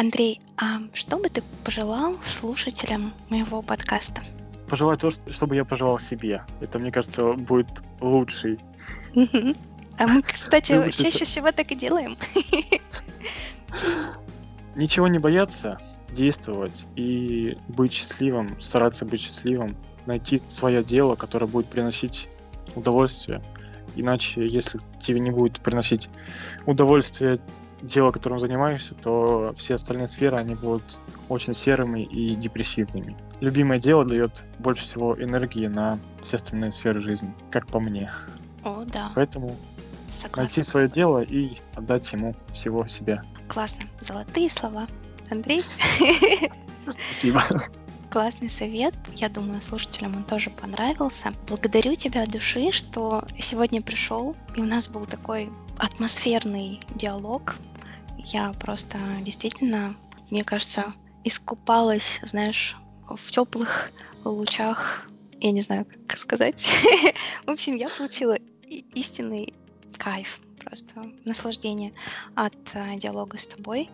Андрей, 0.00 0.40
а 0.56 0.80
что 0.94 1.18
бы 1.18 1.28
ты 1.28 1.42
пожелал 1.62 2.16
слушателям 2.24 3.12
моего 3.28 3.60
подкаста? 3.60 4.22
Пожелать 4.66 5.00
то, 5.00 5.10
чтобы 5.10 5.56
я 5.56 5.66
пожелал 5.66 5.98
себе. 5.98 6.42
Это, 6.62 6.78
мне 6.78 6.90
кажется, 6.90 7.34
будет 7.34 7.68
лучший. 8.00 8.58
А 9.98 10.06
мы, 10.06 10.22
кстати, 10.22 10.90
чаще 10.92 11.26
всего 11.26 11.52
так 11.52 11.70
и 11.72 11.74
делаем. 11.74 12.16
Ничего 14.74 15.06
не 15.06 15.18
бояться, 15.18 15.78
действовать 16.12 16.86
и 16.96 17.58
быть 17.68 17.92
счастливым, 17.92 18.58
стараться 18.58 19.04
быть 19.04 19.20
счастливым, 19.20 19.76
найти 20.06 20.40
свое 20.48 20.82
дело, 20.82 21.14
которое 21.14 21.46
будет 21.46 21.66
приносить 21.66 22.30
удовольствие. 22.74 23.42
Иначе, 23.96 24.48
если 24.48 24.80
тебе 25.02 25.20
не 25.20 25.30
будет 25.30 25.60
приносить 25.60 26.08
удовольствие 26.64 27.38
дело, 27.82 28.10
которым 28.10 28.38
занимаешься, 28.38 28.94
то 28.94 29.54
все 29.56 29.74
остальные 29.74 30.08
сферы, 30.08 30.36
они 30.36 30.54
будут 30.54 30.98
очень 31.28 31.54
серыми 31.54 32.02
и 32.02 32.34
депрессивными. 32.34 33.16
Любимое 33.40 33.78
дело 33.78 34.04
дает 34.04 34.42
больше 34.58 34.84
всего 34.84 35.20
энергии 35.22 35.66
на 35.66 35.98
все 36.20 36.36
остальные 36.36 36.72
сферы 36.72 37.00
жизни, 37.00 37.34
как 37.50 37.66
по 37.66 37.80
мне. 37.80 38.10
О, 38.62 38.84
да. 38.84 39.12
Поэтому 39.14 39.56
Согласна. 40.08 40.42
найти 40.42 40.62
свое 40.62 40.88
дело 40.88 41.22
и 41.22 41.56
отдать 41.74 42.12
ему 42.12 42.34
всего 42.52 42.86
себя. 42.86 43.22
Классно. 43.48 43.82
Золотые 44.00 44.50
слова. 44.50 44.86
Андрей? 45.30 45.64
Спасибо. 46.88 47.42
Классный 48.10 48.50
совет. 48.50 48.94
Я 49.14 49.28
думаю, 49.28 49.62
слушателям 49.62 50.16
он 50.16 50.24
тоже 50.24 50.50
понравился. 50.50 51.32
Благодарю 51.48 51.94
тебя 51.94 52.24
от 52.24 52.30
души, 52.30 52.72
что 52.72 53.24
сегодня 53.38 53.80
пришел, 53.80 54.34
и 54.56 54.60
у 54.60 54.64
нас 54.64 54.88
был 54.88 55.06
такой 55.06 55.48
атмосферный 55.78 56.80
диалог. 56.96 57.56
Я 58.26 58.52
просто 58.52 58.98
действительно, 59.20 59.96
мне 60.30 60.44
кажется, 60.44 60.94
искупалась, 61.24 62.20
знаешь, 62.22 62.76
в 63.08 63.30
теплых 63.30 63.92
лучах. 64.24 65.08
Я 65.40 65.52
не 65.52 65.60
знаю, 65.60 65.86
как 66.06 66.16
сказать. 66.18 66.70
В 67.46 67.50
общем, 67.50 67.76
я 67.76 67.88
получила 67.88 68.36
истинный 68.94 69.54
кайф 69.98 70.40
просто 70.58 71.10
наслаждение 71.24 71.92
от 72.34 72.54
э, 72.74 72.96
диалога 72.96 73.38
с 73.38 73.46
тобой. 73.46 73.90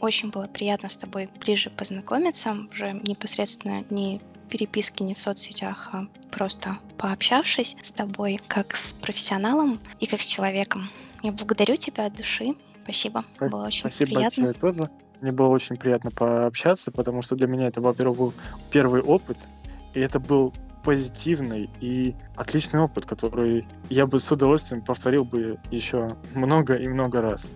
Очень 0.00 0.30
было 0.30 0.46
приятно 0.46 0.88
с 0.88 0.96
тобой 0.96 1.28
ближе 1.40 1.70
познакомиться, 1.70 2.56
уже 2.70 2.92
непосредственно 2.92 3.84
не 3.90 4.20
переписке, 4.52 5.04
ни 5.04 5.14
в 5.14 5.18
соцсетях, 5.18 5.88
а 5.92 6.06
просто 6.30 6.78
пообщавшись 6.98 7.76
с 7.80 7.90
тобой 7.90 8.38
как 8.48 8.76
с 8.76 8.92
профессионалом 8.92 9.80
и 9.98 10.06
как 10.06 10.20
с 10.20 10.26
человеком. 10.26 10.88
Я 11.22 11.32
благодарю 11.32 11.76
тебя 11.76 12.06
от 12.06 12.14
души. 12.14 12.54
Спасибо. 12.84 13.24
Было 13.40 13.66
очень 13.66 13.80
Спасибо 13.80 14.14
приятно. 14.14 14.44
большое 14.44 14.54
тоже. 14.54 14.90
Мне 15.20 15.32
было 15.32 15.48
очень 15.48 15.76
приятно 15.76 16.10
пообщаться, 16.10 16.90
потому 16.90 17.22
что 17.22 17.36
для 17.36 17.46
меня 17.46 17.68
это, 17.68 17.80
во-первых, 17.80 18.18
был 18.18 18.34
первый 18.70 19.02
опыт, 19.02 19.38
и 19.94 20.00
это 20.00 20.18
был 20.18 20.52
позитивный 20.82 21.70
и 21.80 22.14
отличный 22.34 22.80
опыт, 22.80 23.06
который 23.06 23.66
я 23.88 24.06
бы 24.06 24.18
с 24.18 24.30
удовольствием 24.32 24.82
повторил 24.82 25.24
бы 25.24 25.58
еще 25.70 26.16
много 26.34 26.74
и 26.74 26.88
много 26.88 27.22
раз. 27.22 27.52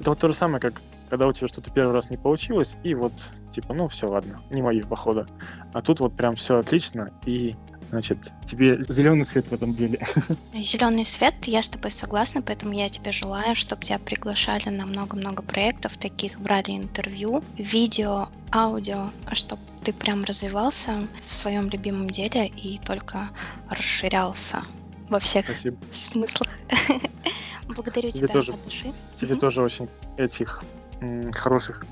Это 0.00 0.10
вот 0.10 0.18
то 0.18 0.28
же 0.28 0.34
самое, 0.34 0.60
как 0.60 0.80
когда 1.10 1.26
у 1.26 1.32
тебя 1.32 1.48
что-то 1.48 1.70
первый 1.72 1.92
раз 1.92 2.08
не 2.08 2.16
получилось, 2.16 2.76
и 2.84 2.94
вот 2.94 3.12
типа, 3.52 3.74
ну 3.74 3.88
все, 3.88 4.08
ладно, 4.08 4.40
не 4.50 4.62
мои 4.62 4.80
похода. 4.80 5.26
А 5.72 5.82
тут 5.82 6.00
вот 6.00 6.16
прям 6.16 6.36
все 6.36 6.58
отлично, 6.58 7.12
и 7.26 7.56
значит, 7.90 8.32
тебе 8.46 8.80
зеленый 8.88 9.24
свет 9.24 9.48
в 9.48 9.52
этом 9.52 9.74
деле. 9.74 10.00
Зеленый 10.54 11.04
свет, 11.04 11.34
я 11.46 11.62
с 11.62 11.68
тобой 11.68 11.90
согласна, 11.90 12.40
поэтому 12.40 12.72
я 12.72 12.88
тебе 12.88 13.12
желаю, 13.12 13.54
чтобы 13.54 13.84
тебя 13.84 13.98
приглашали 13.98 14.68
на 14.68 14.86
много-много 14.86 15.42
проектов, 15.42 15.96
таких 15.96 16.40
брали 16.40 16.76
интервью, 16.76 17.42
видео, 17.56 18.28
аудио, 18.52 19.10
чтобы 19.32 19.62
ты 19.84 19.92
прям 19.92 20.24
развивался 20.24 20.92
в 21.20 21.26
своем 21.26 21.68
любимом 21.68 22.08
деле 22.10 22.46
и 22.46 22.78
только 22.78 23.30
расширялся 23.68 24.62
во 25.08 25.18
всех 25.18 25.46
Спасибо. 25.46 25.76
смыслах. 25.90 26.48
Благодарю 27.66 28.10
тебе 28.10 28.26
тебя 28.26 28.32
тоже, 28.32 28.52
от 28.52 28.64
души. 28.64 28.92
Тебе 29.16 29.32
угу. 29.34 29.40
тоже 29.40 29.62
очень 29.62 29.88
этих 30.16 30.62
м, 31.00 31.32
хороших, 31.32 31.86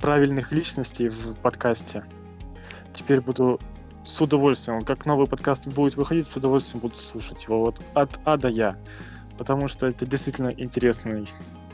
правильных 0.00 0.52
личностей 0.52 1.08
в 1.08 1.34
подкасте. 1.36 2.04
Теперь 2.92 3.20
буду 3.20 3.60
с 4.08 4.20
удовольствием. 4.20 4.82
Как 4.82 5.06
новый 5.06 5.26
подкаст 5.26 5.66
будет 5.66 5.96
выходить, 5.96 6.26
с 6.26 6.36
удовольствием 6.36 6.80
буду 6.80 6.96
слушать 6.96 7.44
его 7.44 7.60
вот 7.60 7.80
от 7.94 8.18
А 8.24 8.36
до 8.36 8.48
Я. 8.48 8.76
Потому 9.36 9.68
что 9.68 9.86
это 9.86 10.06
действительно 10.06 10.48
интересный. 10.48 11.26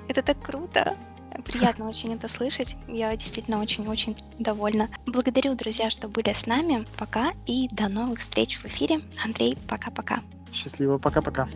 Это 0.08 0.22
так 0.22 0.40
круто. 0.42 0.96
Приятно 1.44 1.88
очень 1.88 2.14
это 2.14 2.28
слышать. 2.28 2.76
Я 2.88 3.16
действительно 3.16 3.60
очень-очень 3.60 4.16
довольна. 4.38 4.88
Благодарю, 5.06 5.54
друзья, 5.54 5.90
что 5.90 6.08
были 6.08 6.32
с 6.32 6.46
нами. 6.46 6.86
Пока 6.98 7.32
и 7.46 7.68
до 7.70 7.88
новых 7.88 8.18
встреч 8.20 8.58
в 8.58 8.66
эфире. 8.66 9.00
Андрей, 9.24 9.56
пока-пока. 9.68 10.20
Счастливо, 10.52 10.98
пока-пока. 10.98 11.48